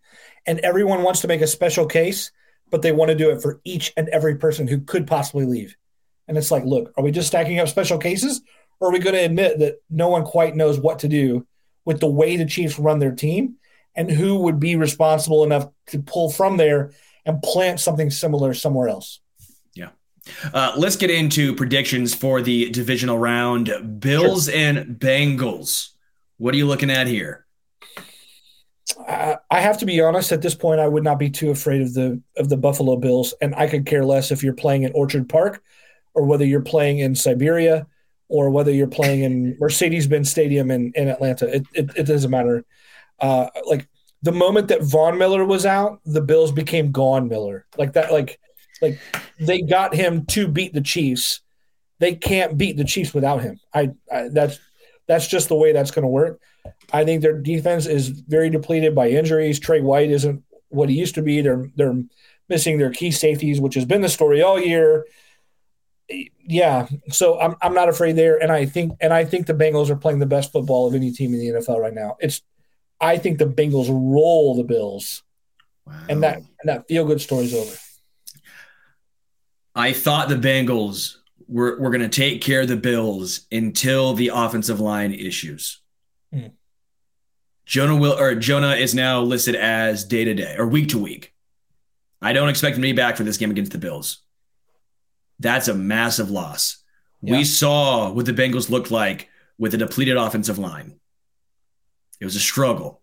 And 0.46 0.60
everyone 0.60 1.04
wants 1.04 1.22
to 1.22 1.28
make 1.28 1.42
a 1.42 1.48
special 1.48 1.86
case, 1.86 2.32
but 2.70 2.82
they 2.82 2.92
want 2.92 3.10
to 3.10 3.16
do 3.16 3.30
it 3.30 3.42
for 3.42 3.62
each 3.64 3.94
and 3.96 4.10
every 4.10 4.36
person 4.36 4.68
who 4.68 4.82
could 4.82 5.08
possibly 5.08 5.46
leave. 5.46 5.76
And 6.28 6.38
it's 6.38 6.52
like, 6.52 6.66
look, 6.66 6.94
are 6.98 7.04
we 7.04 7.12
just 7.12 7.28
stacking 7.28 7.60
up 7.60 7.68
special 7.68 7.98
cases? 7.98 8.42
Or 8.80 8.90
are 8.90 8.92
we 8.92 9.00
going 9.00 9.16
to 9.16 9.24
admit 9.24 9.60
that 9.60 9.82
no 9.90 10.10
one 10.10 10.24
quite 10.24 10.56
knows 10.56 10.80
what 10.80 11.00
to 11.00 11.08
do 11.08 11.46
with 11.86 12.00
the 12.00 12.08
way 12.08 12.38
the 12.38 12.46
Chiefs 12.46 12.80
run 12.80 13.00
their 13.00 13.14
team 13.14 13.56
and 13.96 14.10
who 14.10 14.38
would 14.40 14.60
be 14.60 14.76
responsible 14.76 15.44
enough 15.44 15.68
to 15.88 16.02
pull 16.02 16.30
from 16.30 16.58
there 16.58 16.92
and 17.26 17.42
plant 17.42 17.80
something 17.80 18.10
similar 18.10 18.54
somewhere 18.54 18.88
else. 18.88 19.20
Yeah. 19.76 19.90
Uh, 20.54 20.74
let's 20.78 20.96
get 20.96 21.12
into 21.12 21.56
predictions 21.56 22.14
for 22.14 22.42
the 22.42 22.70
divisional 22.70 23.18
round. 23.18 24.00
Bills 24.00 24.46
sure. 24.46 24.56
and 24.56 25.00
Bengals. 25.00 25.90
What 26.38 26.54
are 26.54 26.58
you 26.58 26.66
looking 26.66 26.90
at 26.90 27.08
here? 27.08 27.43
I 29.08 29.62
have 29.62 29.78
to 29.80 29.86
be 29.86 30.02
honest. 30.02 30.32
At 30.32 30.42
this 30.42 30.56
point, 30.56 30.80
I 30.80 30.88
would 30.88 31.04
not 31.04 31.20
be 31.20 31.30
too 31.30 31.52
afraid 31.52 31.82
of 31.82 31.94
the 31.94 32.22
of 32.38 32.50
the 32.50 32.58
Buffalo 32.58 32.98
Bills, 32.98 33.34
and 33.42 33.56
I 33.56 33.68
could 33.68 33.86
care 33.86 34.06
less 34.06 34.32
if 34.32 34.44
you're 34.44 34.54
playing 34.54 34.84
in 34.84 34.92
Orchard 34.94 35.30
Park, 35.30 35.64
or 36.14 36.26
whether 36.26 36.46
you're 36.46 36.62
playing 36.62 37.00
in 37.00 37.16
Siberia, 37.16 37.88
or 38.28 38.50
whether 38.50 38.72
you're 38.72 38.88
playing 38.88 39.22
in 39.22 39.58
Mercedes-Benz 39.60 40.30
Stadium 40.30 40.70
in, 40.72 40.92
in 40.96 41.08
Atlanta. 41.08 41.48
It, 41.48 41.66
it, 41.74 41.90
it 41.96 42.04
doesn't 42.04 42.32
matter. 42.32 42.66
Uh, 43.20 43.48
like 43.66 43.88
the 44.22 44.32
moment 44.32 44.68
that 44.70 44.84
Von 44.84 45.18
Miller 45.18 45.46
was 45.46 45.66
out, 45.66 46.02
the 46.06 46.22
Bills 46.22 46.52
became 46.52 46.92
Gone 46.92 47.28
Miller. 47.28 47.66
Like 47.78 47.94
that. 47.94 48.12
Like 48.12 48.40
like 48.82 49.00
they 49.40 49.62
got 49.62 49.96
him 49.96 50.26
to 50.28 50.48
beat 50.48 50.74
the 50.74 50.82
Chiefs. 50.82 51.42
They 52.00 52.16
can't 52.16 52.58
beat 52.58 52.76
the 52.76 52.84
Chiefs 52.84 53.14
without 53.14 53.42
him. 53.42 53.60
I, 53.74 53.92
I 54.12 54.28
that's 54.30 54.60
that's 55.08 55.28
just 55.28 55.50
the 55.50 55.56
way 55.56 55.72
that's 55.72 55.92
going 55.92 56.04
to 56.04 56.10
work. 56.10 56.40
I 56.92 57.04
think 57.04 57.22
their 57.22 57.40
defense 57.40 57.86
is 57.86 58.08
very 58.10 58.50
depleted 58.50 58.96
by 58.96 59.10
injuries. 59.10 59.60
Trey 59.60 59.82
White 59.82 60.12
isn't 60.12 60.44
what 60.70 60.90
he 60.90 60.96
used 60.96 61.16
to 61.16 61.22
be. 61.22 61.42
They're 61.42 61.70
they're 61.76 62.02
missing 62.50 62.78
their 62.78 62.92
key 62.92 63.12
safeties, 63.12 63.60
which 63.60 63.76
has 63.76 63.86
been 63.86 64.02
the 64.02 64.10
story 64.10 64.42
all 64.42 64.60
year. 64.60 65.06
Yeah, 66.10 66.88
so 67.10 67.40
I'm 67.40 67.56
I'm 67.62 67.74
not 67.74 67.90
afraid 67.90 68.16
there, 68.16 68.42
and 68.42 68.52
I 68.52 68.66
think 68.66 68.94
and 69.02 69.14
I 69.14 69.26
think 69.26 69.48
the 69.48 69.54
Bengals 69.54 69.90
are 69.90 69.96
playing 69.96 70.20
the 70.20 70.26
best 70.26 70.52
football 70.52 70.88
of 70.88 70.96
any 70.96 71.12
team 71.12 71.34
in 71.34 71.40
the 71.40 71.60
NFL 71.60 71.80
right 71.80 71.94
now. 71.94 72.18
It's 72.20 72.42
I 73.00 73.18
think 73.18 73.40
the 73.40 73.46
Bengals 73.46 73.90
roll 73.90 74.56
the 74.56 74.64
Bills, 74.64 75.24
wow. 75.86 75.94
and 76.10 76.24
that 76.24 76.38
and 76.38 76.66
that 76.66 76.88
feel 76.88 77.06
good 77.06 77.22
story's 77.22 77.54
over. 77.54 77.76
I 79.76 79.94
thought 79.94 80.30
the 80.30 80.36
Bengals 80.36 81.18
were, 81.54 81.80
were 81.80 81.92
going 81.92 82.02
to 82.02 82.10
take 82.10 82.42
care 82.42 82.62
of 82.62 82.68
the 82.68 82.76
Bills 82.76 83.42
until 83.52 84.14
the 84.16 84.32
offensive 84.34 84.80
line 84.80 85.14
issues. 85.14 85.82
Mm. 86.34 86.52
Jonah 87.66 87.96
will 87.96 88.20
or 88.20 88.34
Jonah 88.36 88.74
is 88.74 88.96
now 88.96 89.22
listed 89.22 89.56
as 89.56 90.04
day 90.04 90.26
to 90.26 90.34
day 90.34 90.56
or 90.58 90.68
week 90.68 90.90
to 90.90 90.98
week. 90.98 91.34
I 92.22 92.34
don't 92.34 92.50
expect 92.50 92.76
him 92.76 92.82
to 92.82 92.88
be 92.88 92.94
back 92.94 93.16
for 93.16 93.24
this 93.24 93.38
game 93.38 93.52
against 93.52 93.72
the 93.72 93.78
Bills. 93.78 94.24
That's 95.40 95.68
a 95.68 95.76
massive 95.76 96.32
loss. 96.32 96.84
Yeah. 97.22 97.38
We 97.38 97.44
saw 97.44 98.12
what 98.12 98.26
the 98.26 98.34
Bengals 98.34 98.70
looked 98.70 98.92
like 98.92 99.30
with 99.58 99.74
a 99.74 99.78
depleted 99.78 100.18
offensive 100.18 100.58
line. 100.58 101.00
It 102.20 102.26
was 102.26 102.36
a 102.36 102.42
struggle. 102.42 103.02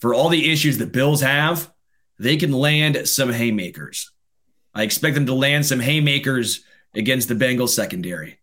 For 0.00 0.14
all 0.14 0.28
the 0.28 0.50
issues 0.50 0.78
the 0.78 0.86
Bills 0.86 1.22
have, 1.22 1.72
they 2.18 2.36
can 2.36 2.52
land 2.52 3.08
some 3.08 3.32
haymakers. 3.32 4.12
I 4.74 4.84
expect 4.84 5.14
them 5.14 5.26
to 5.26 5.34
land 5.34 5.66
some 5.66 5.80
haymakers 5.80 6.64
against 6.94 7.28
the 7.28 7.34
Bengals 7.34 7.70
secondary. 7.70 8.38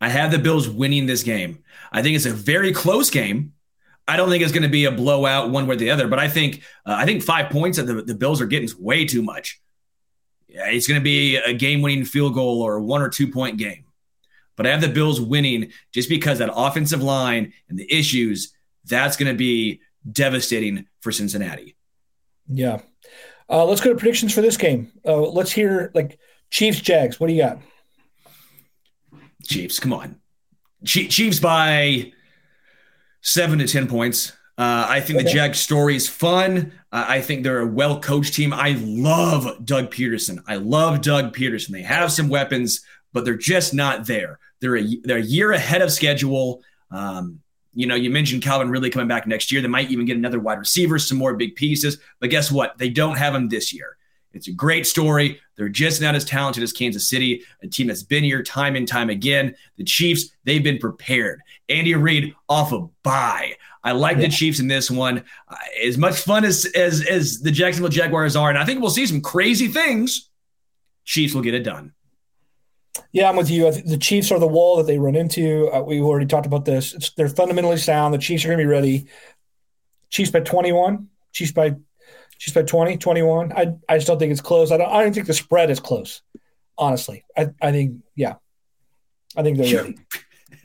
I 0.00 0.08
have 0.08 0.32
the 0.32 0.38
Bills 0.38 0.68
winning 0.68 1.06
this 1.06 1.22
game. 1.22 1.62
I 1.92 2.02
think 2.02 2.16
it's 2.16 2.26
a 2.26 2.32
very 2.32 2.72
close 2.72 3.08
game. 3.10 3.52
I 4.08 4.16
don't 4.16 4.28
think 4.28 4.42
it's 4.42 4.52
going 4.52 4.64
to 4.64 4.68
be 4.68 4.86
a 4.86 4.90
blowout 4.90 5.50
one 5.50 5.66
way 5.66 5.74
or 5.74 5.78
the 5.78 5.90
other, 5.90 6.08
but 6.08 6.18
I 6.18 6.28
think 6.28 6.62
uh, 6.84 6.96
I 6.98 7.04
think 7.04 7.22
five 7.22 7.50
points 7.50 7.78
that 7.78 7.84
the, 7.84 8.02
the 8.02 8.14
Bills 8.14 8.40
are 8.40 8.46
getting 8.46 8.64
is 8.64 8.76
way 8.76 9.04
too 9.04 9.22
much. 9.22 9.60
Yeah, 10.48 10.66
it's 10.66 10.88
going 10.88 11.00
to 11.00 11.04
be 11.04 11.36
a 11.36 11.54
game-winning 11.54 12.04
field 12.04 12.34
goal 12.34 12.60
or 12.62 12.80
one 12.80 13.00
or 13.00 13.08
two 13.08 13.30
point 13.30 13.58
game. 13.58 13.84
But 14.56 14.66
I 14.66 14.70
have 14.70 14.80
the 14.80 14.88
Bills 14.88 15.20
winning 15.20 15.72
just 15.92 16.08
because 16.08 16.38
that 16.38 16.50
offensive 16.52 17.02
line 17.02 17.52
and 17.68 17.78
the 17.78 17.90
issues 17.90 18.52
that's 18.84 19.16
going 19.16 19.32
to 19.32 19.38
be 19.38 19.80
devastating 20.10 20.86
for 21.00 21.12
Cincinnati. 21.12 21.76
Yeah, 22.48 22.80
uh, 23.48 23.64
let's 23.64 23.80
go 23.80 23.90
to 23.90 23.96
predictions 23.96 24.34
for 24.34 24.40
this 24.40 24.56
game. 24.56 24.90
Uh, 25.06 25.20
let's 25.20 25.52
hear 25.52 25.92
like 25.94 26.18
Chiefs 26.52 26.80
Jags. 26.80 27.18
What 27.18 27.28
do 27.28 27.32
you 27.32 27.42
got? 27.42 27.58
Chiefs, 29.42 29.80
come 29.80 29.94
on. 29.94 30.20
Chiefs 30.84 31.40
by 31.40 32.12
seven 33.22 33.58
to 33.58 33.66
ten 33.66 33.88
points. 33.88 34.32
Uh, 34.58 34.86
I 34.86 35.00
think 35.00 35.18
okay. 35.18 35.24
the 35.24 35.32
Jags 35.32 35.58
story 35.58 35.96
is 35.96 36.08
fun. 36.08 36.72
Uh, 36.92 37.06
I 37.08 37.22
think 37.22 37.42
they're 37.42 37.60
a 37.60 37.66
well 37.66 38.00
coached 38.00 38.34
team. 38.34 38.52
I 38.52 38.76
love 38.78 39.64
Doug 39.64 39.90
Pederson. 39.90 40.42
I 40.46 40.56
love 40.56 41.00
Doug 41.00 41.34
Pederson. 41.34 41.70
They 41.70 41.82
have 41.82 42.12
some 42.12 42.28
weapons, 42.28 42.84
but 43.14 43.24
they're 43.24 43.34
just 43.34 43.72
not 43.72 44.06
there. 44.06 44.38
They're 44.60 44.76
a, 44.76 44.84
they're 45.04 45.16
a 45.16 45.22
year 45.22 45.52
ahead 45.52 45.80
of 45.80 45.90
schedule. 45.90 46.62
Um, 46.90 47.40
you 47.72 47.86
know, 47.86 47.94
you 47.94 48.10
mentioned 48.10 48.42
Calvin 48.42 48.68
Ridley 48.68 48.90
coming 48.90 49.08
back 49.08 49.26
next 49.26 49.50
year. 49.50 49.62
They 49.62 49.68
might 49.68 49.90
even 49.90 50.04
get 50.04 50.18
another 50.18 50.38
wide 50.38 50.58
receiver, 50.58 50.98
some 50.98 51.16
more 51.16 51.34
big 51.34 51.56
pieces. 51.56 51.96
But 52.20 52.28
guess 52.28 52.52
what? 52.52 52.76
They 52.76 52.90
don't 52.90 53.16
have 53.16 53.34
him 53.34 53.48
this 53.48 53.72
year. 53.72 53.96
It's 54.34 54.48
a 54.48 54.52
great 54.52 54.86
story. 54.86 55.40
They're 55.56 55.68
just 55.68 56.00
not 56.00 56.14
as 56.14 56.24
talented 56.24 56.62
as 56.62 56.72
Kansas 56.72 57.08
City, 57.08 57.42
a 57.62 57.68
team 57.68 57.86
that's 57.86 58.02
been 58.02 58.24
here 58.24 58.42
time 58.42 58.76
and 58.76 58.86
time 58.86 59.10
again. 59.10 59.54
The 59.76 59.84
Chiefs, 59.84 60.30
they've 60.44 60.62
been 60.62 60.78
prepared. 60.78 61.40
Andy 61.68 61.94
Reid 61.94 62.34
off 62.48 62.72
a 62.72 62.86
bye. 63.02 63.54
I 63.84 63.92
like 63.92 64.16
yeah. 64.16 64.26
the 64.26 64.28
Chiefs 64.28 64.60
in 64.60 64.68
this 64.68 64.90
one. 64.90 65.24
Uh, 65.48 65.56
as 65.84 65.98
much 65.98 66.20
fun 66.20 66.44
as, 66.44 66.66
as 66.74 67.06
as 67.06 67.40
the 67.40 67.50
Jacksonville 67.50 67.90
Jaguars 67.90 68.36
are, 68.36 68.48
and 68.48 68.58
I 68.58 68.64
think 68.64 68.80
we'll 68.80 68.90
see 68.90 69.06
some 69.06 69.20
crazy 69.20 69.68
things. 69.68 70.28
Chiefs 71.04 71.34
will 71.34 71.42
get 71.42 71.54
it 71.54 71.64
done. 71.64 71.92
Yeah, 73.10 73.28
I'm 73.28 73.36
with 73.36 73.50
you. 73.50 73.70
The 73.70 73.98
Chiefs 73.98 74.30
are 74.30 74.38
the 74.38 74.46
wall 74.46 74.76
that 74.76 74.86
they 74.86 74.98
run 74.98 75.16
into. 75.16 75.68
Uh, 75.72 75.82
we 75.82 76.00
already 76.00 76.26
talked 76.26 76.46
about 76.46 76.64
this. 76.64 76.94
It's, 76.94 77.10
they're 77.12 77.28
fundamentally 77.28 77.76
sound. 77.78 78.14
The 78.14 78.18
Chiefs 78.18 78.44
are 78.44 78.48
going 78.48 78.58
to 78.58 78.64
be 78.64 78.68
ready. 78.68 79.06
Chiefs 80.10 80.30
by 80.30 80.40
21. 80.40 81.08
Chiefs 81.32 81.52
by 81.52 81.74
Chiefs 82.42 82.56
by 82.56 82.62
20, 82.62 82.96
21. 82.96 83.52
I 83.52 83.74
I 83.88 83.98
still 83.98 84.18
think 84.18 84.32
it's 84.32 84.40
close. 84.40 84.72
I 84.72 84.76
don't. 84.76 84.90
I 84.90 85.04
don't 85.04 85.14
think 85.14 85.28
the 85.28 85.32
spread 85.32 85.70
is 85.70 85.78
close. 85.78 86.22
Honestly, 86.76 87.24
I 87.36 87.50
I 87.62 87.70
think 87.70 87.98
yeah. 88.16 88.34
I 89.36 89.44
think 89.44 89.58
they're 89.58 89.84
ready. 89.84 89.96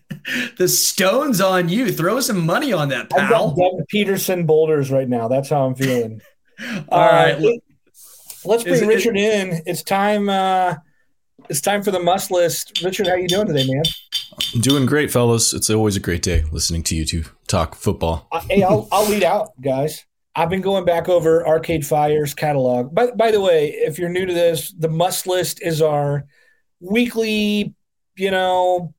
the 0.58 0.68
stones 0.68 1.40
on 1.40 1.70
you. 1.70 1.92
Throw 1.92 2.20
some 2.20 2.44
money 2.48 2.74
on 2.74 2.90
that, 2.90 3.12
pal. 3.12 3.52
Doug 3.52 3.84
Pederson 3.94 4.48
boulders 4.48 4.90
right 4.90 5.08
now. 5.08 5.28
That's 5.28 5.50
how 5.50 5.68
I'm 5.68 5.76
feeling. 5.76 6.20
All 6.90 7.00
uh, 7.00 7.38
right. 7.38 7.62
Let's 8.44 8.64
bring 8.64 8.88
Richard 8.88 9.16
it, 9.16 9.48
in. 9.48 9.62
It's 9.68 9.84
time. 9.84 10.30
Uh, 10.30 10.78
it's 11.48 11.62
time 11.62 11.84
for 11.84 11.92
the 11.92 12.00
must 12.00 12.32
list. 12.32 12.82
Richard, 12.84 13.06
how 13.06 13.14
you 13.14 13.28
doing 13.28 13.46
today, 13.46 13.68
man? 13.72 13.84
I'm 14.56 14.62
doing 14.62 14.88
great, 14.88 15.12
fellas. 15.12 15.54
It's 15.54 15.70
always 15.70 15.96
a 15.96 16.00
great 16.00 16.24
day 16.24 16.44
listening 16.52 16.82
to 16.84 16.96
you 16.96 17.06
two 17.06 17.26
talk 17.46 17.76
football. 17.76 18.28
Uh, 18.32 18.42
hey, 18.50 18.64
I'll, 18.64 18.88
I'll 18.92 19.08
lead 19.08 19.24
out, 19.24 19.52
guys. 19.62 20.08
I've 20.38 20.52
been 20.52 20.62
going 20.62 20.86
back 20.86 21.10
over 21.10 21.46
Arcade 21.48 21.84
Fire's 21.84 22.36
catalog. 22.36 22.94
By, 22.94 23.10
by 23.10 23.32
the 23.32 23.42
way, 23.42 23.70
if 23.72 23.98
you're 23.98 24.08
new 24.08 24.28
to 24.28 24.34
this, 24.34 24.72
the 24.78 24.88
must 24.88 25.26
list 25.26 25.64
is 25.64 25.82
our 25.82 26.26
weekly, 26.80 27.74
you 28.16 28.30
know, 28.30 28.94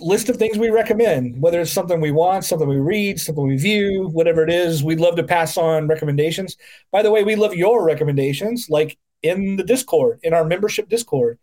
list 0.00 0.28
of 0.28 0.36
things 0.36 0.56
we 0.56 0.70
recommend, 0.70 1.42
whether 1.42 1.60
it's 1.60 1.72
something 1.72 2.00
we 2.00 2.12
want, 2.12 2.44
something 2.44 2.68
we 2.68 2.76
read, 2.76 3.18
something 3.18 3.44
we 3.44 3.56
view, 3.56 4.08
whatever 4.12 4.44
it 4.44 4.50
is. 4.50 4.84
We'd 4.84 5.00
love 5.00 5.16
to 5.16 5.24
pass 5.24 5.56
on 5.56 5.88
recommendations. 5.88 6.56
By 6.92 7.02
the 7.02 7.10
way, 7.10 7.24
we 7.24 7.34
love 7.34 7.54
your 7.54 7.84
recommendations, 7.84 8.70
like 8.70 8.96
in 9.20 9.56
the 9.56 9.64
Discord, 9.64 10.20
in 10.22 10.32
our 10.32 10.44
membership 10.44 10.88
Discord 10.88 11.40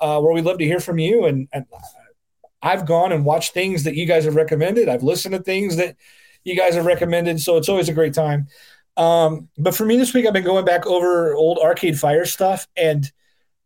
uh, 0.00 0.18
where 0.18 0.32
we'd 0.32 0.46
love 0.46 0.58
to 0.58 0.64
hear 0.64 0.80
from 0.80 0.98
you. 0.98 1.26
And, 1.26 1.46
and 1.52 1.66
I've 2.62 2.86
gone 2.86 3.12
and 3.12 3.26
watched 3.26 3.52
things 3.52 3.84
that 3.84 3.96
you 3.96 4.06
guys 4.06 4.24
have 4.24 4.34
recommended. 4.34 4.88
I've 4.88 5.02
listened 5.02 5.34
to 5.34 5.42
things 5.42 5.76
that 5.76 5.96
you 6.42 6.56
guys 6.56 6.74
have 6.74 6.86
recommended. 6.86 7.38
So 7.40 7.58
it's 7.58 7.68
always 7.68 7.90
a 7.90 7.94
great 7.94 8.14
time. 8.14 8.48
Um, 8.96 9.48
but 9.58 9.74
for 9.74 9.84
me 9.84 9.96
this 9.96 10.14
week, 10.14 10.26
I've 10.26 10.32
been 10.32 10.44
going 10.44 10.64
back 10.64 10.86
over 10.86 11.34
old 11.34 11.58
Arcade 11.58 11.98
Fire 11.98 12.24
stuff, 12.24 12.66
and 12.76 13.10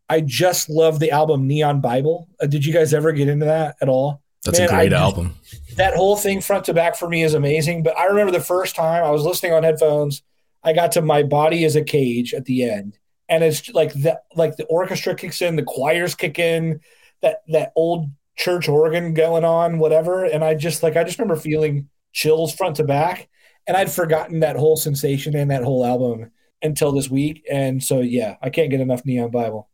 I 0.08 0.22
just 0.22 0.70
love 0.70 1.00
the 1.00 1.10
album 1.10 1.46
Neon 1.46 1.80
Bible. 1.80 2.28
Uh, 2.40 2.46
did 2.46 2.64
you 2.64 2.72
guys 2.72 2.94
ever 2.94 3.12
get 3.12 3.28
into 3.28 3.46
that 3.46 3.76
at 3.80 3.88
all? 3.88 4.22
That's 4.44 4.58
Man, 4.58 4.68
a 4.68 4.72
great 4.72 4.92
I, 4.92 4.96
album. 4.96 5.34
That 5.76 5.94
whole 5.94 6.16
thing, 6.16 6.40
front 6.40 6.64
to 6.66 6.74
back, 6.74 6.96
for 6.96 7.08
me 7.08 7.22
is 7.22 7.34
amazing. 7.34 7.82
But 7.82 7.98
I 7.98 8.06
remember 8.06 8.32
the 8.32 8.40
first 8.40 8.74
time 8.74 9.04
I 9.04 9.10
was 9.10 9.24
listening 9.24 9.52
on 9.52 9.64
headphones, 9.64 10.22
I 10.62 10.72
got 10.72 10.92
to 10.92 11.02
"My 11.02 11.22
Body 11.22 11.64
Is 11.64 11.76
a 11.76 11.84
Cage" 11.84 12.32
at 12.32 12.46
the 12.46 12.64
end, 12.70 12.98
and 13.28 13.44
it's 13.44 13.68
like 13.70 13.92
the 13.92 14.20
like 14.34 14.56
the 14.56 14.64
orchestra 14.66 15.14
kicks 15.14 15.42
in, 15.42 15.56
the 15.56 15.62
choirs 15.62 16.14
kick 16.14 16.38
in, 16.38 16.80
that 17.20 17.42
that 17.48 17.72
old 17.76 18.08
church 18.36 18.68
organ 18.68 19.12
going 19.12 19.44
on, 19.44 19.78
whatever. 19.78 20.24
And 20.24 20.44
I 20.44 20.54
just 20.54 20.82
like 20.82 20.96
I 20.96 21.04
just 21.04 21.18
remember 21.18 21.40
feeling 21.40 21.88
chills 22.12 22.54
front 22.54 22.76
to 22.76 22.84
back, 22.84 23.28
and 23.68 23.76
I'd 23.76 23.92
forgotten 23.92 24.40
that 24.40 24.56
whole 24.56 24.76
sensation 24.76 25.36
and 25.36 25.50
that 25.50 25.62
whole 25.62 25.86
album 25.86 26.32
until 26.62 26.90
this 26.90 27.08
week. 27.08 27.44
And 27.50 27.82
so 27.82 28.00
yeah, 28.00 28.36
I 28.42 28.50
can't 28.50 28.70
get 28.70 28.80
enough 28.80 29.04
Neon 29.04 29.30
Bible. 29.30 29.68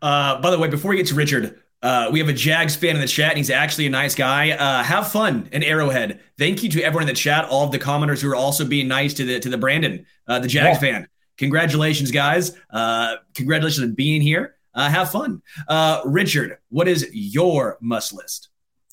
Uh, 0.00 0.40
by 0.40 0.50
the 0.50 0.58
way, 0.58 0.68
before 0.68 0.90
we 0.90 0.96
get 0.96 1.08
to 1.08 1.14
Richard, 1.14 1.60
uh, 1.82 2.08
we 2.10 2.20
have 2.20 2.28
a 2.28 2.32
Jags 2.32 2.76
fan 2.76 2.94
in 2.94 3.00
the 3.00 3.08
chat, 3.08 3.30
and 3.30 3.38
he's 3.38 3.50
actually 3.50 3.86
a 3.86 3.90
nice 3.90 4.14
guy. 4.14 4.52
Uh, 4.52 4.82
have 4.82 5.10
fun 5.10 5.48
in 5.52 5.62
Arrowhead. 5.62 6.20
Thank 6.38 6.62
you 6.62 6.70
to 6.70 6.82
everyone 6.82 7.02
in 7.02 7.08
the 7.08 7.20
chat, 7.20 7.44
all 7.46 7.64
of 7.64 7.72
the 7.72 7.78
commenters 7.78 8.22
who 8.22 8.30
are 8.30 8.36
also 8.36 8.64
being 8.64 8.88
nice 8.88 9.12
to 9.14 9.24
the 9.24 9.40
to 9.40 9.50
the 9.50 9.58
Brandon, 9.58 10.06
uh, 10.28 10.38
the 10.38 10.48
Jags 10.48 10.80
yeah. 10.80 10.92
fan 10.92 11.08
congratulations, 11.42 12.10
guys. 12.10 12.56
Uh, 12.70 13.16
congratulations 13.34 13.84
on 13.84 13.94
being 13.94 14.22
here. 14.22 14.56
Uh, 14.74 14.88
have 14.88 15.10
fun. 15.10 15.42
Uh, 15.68 16.00
Richard, 16.04 16.58
what 16.70 16.88
is 16.88 17.08
your 17.12 17.78
must 17.80 18.12
list? 18.12 18.48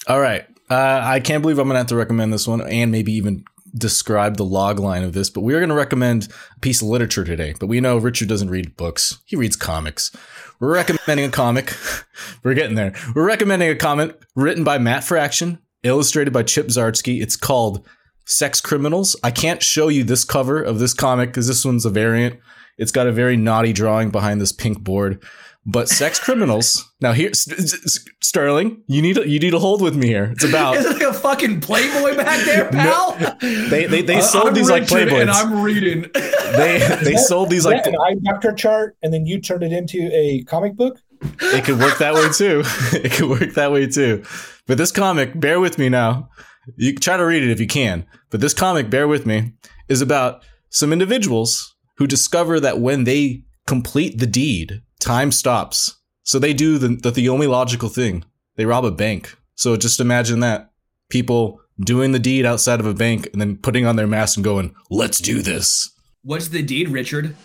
All 0.07 0.19
right. 0.19 0.45
Uh, 0.69 1.01
I 1.03 1.19
can't 1.19 1.41
believe 1.41 1.59
I'm 1.59 1.67
going 1.67 1.75
to 1.75 1.79
have 1.79 1.87
to 1.87 1.95
recommend 1.95 2.33
this 2.33 2.47
one 2.47 2.61
and 2.61 2.91
maybe 2.91 3.13
even 3.13 3.45
describe 3.79 4.37
the 4.37 4.45
log 4.45 4.79
line 4.79 5.03
of 5.03 5.13
this, 5.13 5.29
but 5.29 5.41
we 5.41 5.53
are 5.53 5.59
going 5.59 5.69
to 5.69 5.75
recommend 5.75 6.27
a 6.55 6.59
piece 6.59 6.81
of 6.81 6.87
literature 6.87 7.23
today. 7.23 7.55
But 7.59 7.67
we 7.67 7.81
know 7.81 7.97
Richard 7.97 8.27
doesn't 8.27 8.49
read 8.49 8.77
books; 8.77 9.19
he 9.25 9.35
reads 9.35 9.55
comics. 9.55 10.11
We're 10.59 10.73
recommending 10.73 11.25
a 11.25 11.31
comic. 11.31 11.73
We're 12.43 12.53
getting 12.53 12.75
there. 12.75 12.93
We're 13.15 13.25
recommending 13.25 13.69
a 13.69 13.75
comic 13.75 14.21
written 14.35 14.63
by 14.63 14.77
Matt 14.77 15.03
Fraction, 15.03 15.59
illustrated 15.83 16.31
by 16.31 16.43
Chip 16.43 16.67
Zdarsky. 16.67 17.21
It's 17.21 17.35
called 17.35 17.87
Sex 18.25 18.61
Criminals. 18.61 19.15
I 19.23 19.31
can't 19.31 19.63
show 19.63 19.87
you 19.87 20.03
this 20.03 20.23
cover 20.23 20.61
of 20.61 20.79
this 20.79 20.93
comic 20.93 21.29
because 21.29 21.47
this 21.47 21.65
one's 21.65 21.85
a 21.85 21.89
variant. 21.89 22.39
It's 22.79 22.91
got 22.91 23.07
a 23.07 23.11
very 23.11 23.37
naughty 23.37 23.73
drawing 23.73 24.09
behind 24.09 24.39
this 24.41 24.51
pink 24.51 24.79
board. 24.81 25.21
But 25.65 25.89
sex 25.89 26.17
criminals. 26.23 26.89
Now 27.01 27.11
here, 27.11 27.31
Sterling, 27.33 28.81
you 28.87 29.01
need 29.01 29.17
you 29.17 29.39
need 29.39 29.51
to 29.51 29.59
hold 29.59 29.81
with 29.81 29.95
me 29.95 30.07
here. 30.07 30.31
It's 30.31 30.45
about 30.45 30.77
is 30.77 30.85
it 30.85 30.93
like 30.93 31.01
a 31.01 31.13
fucking 31.13 31.59
Playboy 31.61 32.15
back 32.15 32.43
there, 32.45 32.69
pal? 32.71 33.17
No, 33.19 33.35
they 33.69 33.85
they, 33.85 34.01
they 34.01 34.21
sold 34.21 34.55
these 34.55 34.69
like 34.69 34.83
Playboys, 34.83 35.21
and 35.21 35.29
I'm 35.29 35.61
reading. 35.61 36.05
they 36.13 36.79
they 37.03 37.17
sold 37.17 37.49
these 37.49 37.65
like 37.65 37.85
an 37.85 37.95
eye 37.95 38.15
doctor 38.23 38.53
chart, 38.53 38.95
and 39.03 39.13
then 39.13 39.25
you 39.25 39.41
turned 39.41 39.63
it 39.63 39.73
into 39.73 40.09
a 40.13 40.43
comic 40.45 40.75
book. 40.75 40.97
It 41.41 41.65
could 41.65 41.79
work 41.79 41.97
that 41.97 42.13
way 42.13 42.29
too. 42.33 42.63
it 42.97 43.11
could 43.11 43.29
work 43.29 43.53
that 43.55 43.71
way 43.71 43.87
too. 43.87 44.23
But 44.65 44.77
this 44.77 44.93
comic, 44.93 45.37
bear 45.37 45.59
with 45.59 45.77
me 45.77 45.89
now. 45.89 46.29
You 46.77 46.95
try 46.95 47.17
to 47.17 47.25
read 47.25 47.43
it 47.43 47.49
if 47.49 47.59
you 47.59 47.67
can. 47.67 48.05
But 48.29 48.39
this 48.39 48.53
comic, 48.53 48.89
bear 48.89 49.07
with 49.07 49.25
me, 49.25 49.53
is 49.89 50.01
about 50.01 50.43
some 50.69 50.93
individuals 50.93 51.75
who 51.99 52.07
discover 52.07 52.59
that 52.61 52.79
when 52.79 53.03
they 53.03 53.43
complete 53.67 54.17
the 54.17 54.25
deed, 54.25 54.81
time 54.99 55.31
stops. 55.31 55.97
So 56.23 56.39
they 56.39 56.53
do 56.53 56.77
the, 56.77 56.87
the, 56.87 57.11
the 57.11 57.29
only 57.29 57.45
logical 57.45 57.89
thing. 57.89 58.23
They 58.55 58.65
rob 58.65 58.85
a 58.85 58.91
bank. 58.91 59.35
So 59.55 59.75
just 59.75 59.99
imagine 59.99 60.39
that. 60.39 60.71
People 61.09 61.59
doing 61.79 62.13
the 62.13 62.19
deed 62.19 62.45
outside 62.45 62.79
of 62.79 62.85
a 62.85 62.93
bank 62.93 63.27
and 63.33 63.41
then 63.41 63.57
putting 63.57 63.85
on 63.85 63.97
their 63.97 64.07
mask 64.07 64.37
and 64.37 64.43
going, 64.43 64.73
let's 64.89 65.19
do 65.19 65.41
this. 65.41 65.91
What's 66.23 66.47
the 66.47 66.63
deed, 66.63 66.89
Richard? 66.89 67.35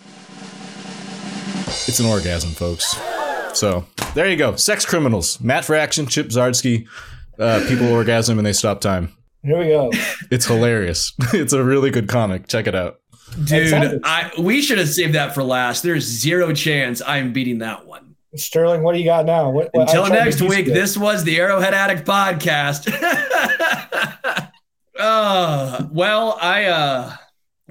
It's 1.87 1.99
an 1.99 2.05
orgasm, 2.05 2.51
folks. 2.51 2.97
So 3.53 3.85
there 4.13 4.29
you 4.29 4.37
go. 4.37 4.55
Sex 4.55 4.85
criminals. 4.85 5.41
Matt 5.41 5.65
Fraction, 5.65 6.07
Chip 6.07 6.27
Zdarsky. 6.27 6.87
Uh, 7.37 7.65
people 7.67 7.91
orgasm 7.91 8.37
and 8.37 8.45
they 8.45 8.53
stop 8.53 8.79
time. 8.79 9.11
Here 9.43 9.59
we 9.59 9.67
go. 9.67 9.91
It's 10.31 10.45
hilarious. 10.45 11.13
it's 11.33 11.53
a 11.53 11.63
really 11.63 11.91
good 11.91 12.07
comic. 12.07 12.47
Check 12.47 12.67
it 12.67 12.73
out. 12.73 13.01
Dude, 13.43 14.01
I 14.03 14.31
we 14.39 14.61
should 14.61 14.77
have 14.77 14.89
saved 14.89 15.15
that 15.15 15.33
for 15.33 15.43
last. 15.43 15.83
There's 15.83 16.05
zero 16.05 16.53
chance 16.53 17.01
I'm 17.05 17.33
beating 17.33 17.59
that 17.59 17.85
one. 17.85 18.15
Sterling, 18.35 18.83
what 18.83 18.93
do 18.93 18.99
you 18.99 19.05
got 19.05 19.25
now? 19.25 19.49
What, 19.49 19.69
what, 19.71 19.87
Until 19.87 20.07
next 20.07 20.41
week, 20.41 20.65
this 20.65 20.97
was 20.97 21.23
the 21.23 21.39
Arrowhead 21.39 21.73
Addict 21.73 22.05
podcast. 22.05 22.91
uh, 24.99 25.87
well, 25.91 26.37
I 26.41 26.65
uh 26.65 27.15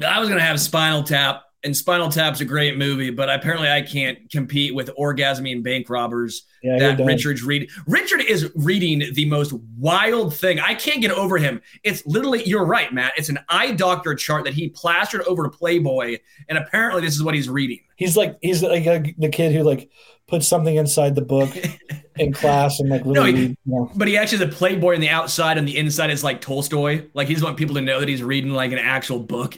I 0.07 0.21
was 0.21 0.29
gonna 0.29 0.41
have 0.41 0.61
Spinal 0.61 1.03
Tap, 1.03 1.44
and 1.65 1.77
Spinal 1.77 2.11
Tap's 2.11 2.41
a 2.41 2.45
great 2.45 2.77
movie, 2.77 3.11
but 3.11 3.31
apparently 3.31 3.71
I 3.71 3.81
can't 3.81 4.31
compete 4.31 4.75
with 4.75 4.91
Orgasmy 4.99 5.53
and 5.53 5.65
Bank 5.65 5.89
Robbers 5.89 6.45
yeah, 6.63 6.79
that 6.79 7.05
Richard's 7.05 7.43
reading. 7.43 7.69
Richard 7.87 8.21
is 8.21 8.51
reading 8.55 9.03
the 9.15 9.25
most 9.25 9.53
wild 9.79 10.35
thing. 10.35 10.61
I 10.61 10.75
can't 10.75 11.01
get 11.01 11.11
over 11.11 11.39
him. 11.39 11.63
It's 11.83 12.05
literally, 12.07 12.47
you're 12.47 12.65
right, 12.65 12.93
Matt. 12.93 13.13
It's 13.17 13.31
an 13.31 13.39
eye 13.49 13.73
doctor 13.73 14.15
chart 14.15 14.45
that 14.45 14.55
he 14.55 14.69
plastered 14.69 15.23
over 15.23 15.43
to 15.43 15.49
Playboy, 15.49 16.19
and 16.49 16.59
apparently 16.59 17.03
this 17.03 17.15
is 17.15 17.23
what 17.23 17.35
he's 17.35 17.49
reading. 17.49 17.81
He's 17.97 18.17
like 18.17 18.37
he's 18.43 18.63
like 18.63 18.87
a, 18.87 19.15
the 19.19 19.29
kid 19.29 19.53
who 19.53 19.63
like 19.63 19.91
puts 20.27 20.49
something 20.49 20.77
inside 20.77 21.15
the 21.15 21.23
book 21.23 21.51
in 22.17 22.33
class 22.33 22.81
and 22.81 22.89
like 22.89 23.03
really. 23.05 23.15
No, 23.15 23.25
he, 23.25 23.33
read, 23.33 23.51
you 23.51 23.57
know. 23.67 23.91
But 23.95 24.09
he 24.09 24.17
actually 24.17 24.45
is 24.45 24.53
a 24.53 24.57
Playboy 24.57 24.95
on 24.95 25.01
the 25.01 25.11
outside, 25.11 25.59
and 25.59 25.67
the 25.67 25.77
inside 25.77 26.11
is 26.11 26.25
like 26.25 26.41
Tolstoy. 26.41 27.07
Like 27.15 27.29
he's 27.29 27.43
want 27.43 27.57
people 27.57 27.75
to 27.77 27.81
know 27.81 28.01
that 28.01 28.09
he's 28.09 28.23
reading 28.23 28.53
like 28.53 28.73
an 28.73 28.79
actual 28.79 29.19
book. 29.19 29.57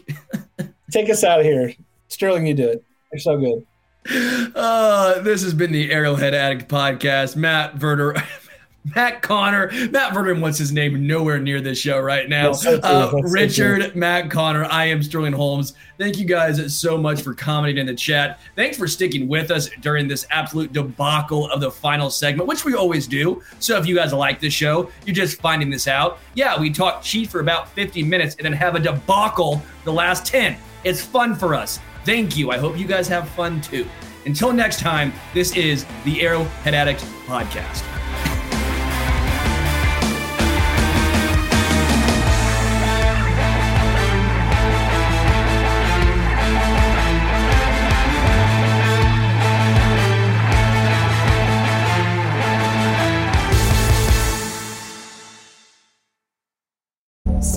Take 0.91 1.11
us 1.11 1.25
out 1.25 1.41
of 1.41 1.47
here, 1.47 1.73
Sterling. 2.09 2.47
You 2.47 2.55
do 2.55 2.69
it. 2.69 2.85
You're 3.13 3.21
so 3.21 3.39
good. 3.39 3.67
Uh, 4.55 5.21
this 5.23 5.43
has 5.43 5.53
been 5.53 5.73
the 5.73 5.91
Arrowhead 5.91 6.35
Addict 6.35 6.69
podcast. 6.69 7.37
Matt 7.37 7.75
Verder. 7.75 8.15
Matt 8.95 9.21
Conner, 9.21 9.71
Matt 9.91 10.15
Verder 10.15 10.35
what's 10.37 10.59
his 10.59 10.71
name 10.71 11.07
nowhere 11.07 11.41
near 11.41 11.61
this 11.61 11.79
show 11.79 11.99
right 11.99 12.29
now. 12.29 12.53
Uh, 12.53 13.11
Richard, 13.23 13.83
so 13.83 13.91
Matt 13.95 14.31
Conner, 14.31 14.65
I 14.67 14.85
am 14.85 15.03
Sterling 15.03 15.33
Holmes. 15.33 15.75
Thank 15.99 16.19
you 16.19 16.25
guys 16.25 16.77
so 16.79 16.97
much 16.97 17.23
for 17.23 17.35
commenting 17.35 17.79
in 17.79 17.87
the 17.87 17.95
chat. 17.95 18.39
Thanks 18.55 18.77
for 18.77 18.87
sticking 18.87 19.27
with 19.27 19.51
us 19.51 19.69
during 19.81 20.07
this 20.07 20.27
absolute 20.31 20.73
debacle 20.73 21.51
of 21.51 21.61
the 21.61 21.71
final 21.71 22.11
segment, 22.11 22.49
which 22.49 22.65
we 22.65 22.75
always 22.75 23.07
do. 23.07 23.43
So 23.59 23.77
if 23.77 23.87
you 23.87 23.97
guys 23.97 24.13
like 24.13 24.41
this 24.41 24.53
show, 24.53 24.91
you're 25.05 25.15
just 25.15 25.41
finding 25.41 25.71
this 25.71 25.89
out. 25.89 26.19
Yeah, 26.35 26.61
we 26.61 26.71
talk 26.71 27.03
cheat 27.03 27.29
for 27.29 27.41
about 27.41 27.69
50 27.71 28.03
minutes 28.03 28.37
and 28.37 28.45
then 28.45 28.53
have 28.53 28.77
a 28.77 28.81
debacle 28.81 29.63
the 29.85 29.93
last 29.93 30.27
10. 30.27 30.57
It's 30.85 31.05
fun 31.05 31.35
for 31.35 31.55
us. 31.55 31.81
Thank 32.07 32.37
you. 32.37 32.53
I 32.53 32.59
hope 32.59 32.79
you 32.79 32.87
guys 32.87 33.09
have 33.09 33.29
fun 33.31 33.61
too. 33.61 33.85
Until 34.27 34.53
next 34.53 34.79
time, 34.79 35.13
this 35.35 35.57
is 35.57 35.85
the 36.05 36.23
Arrowhead 36.23 36.73
Addict 36.73 37.01
Podcast. 37.27 37.83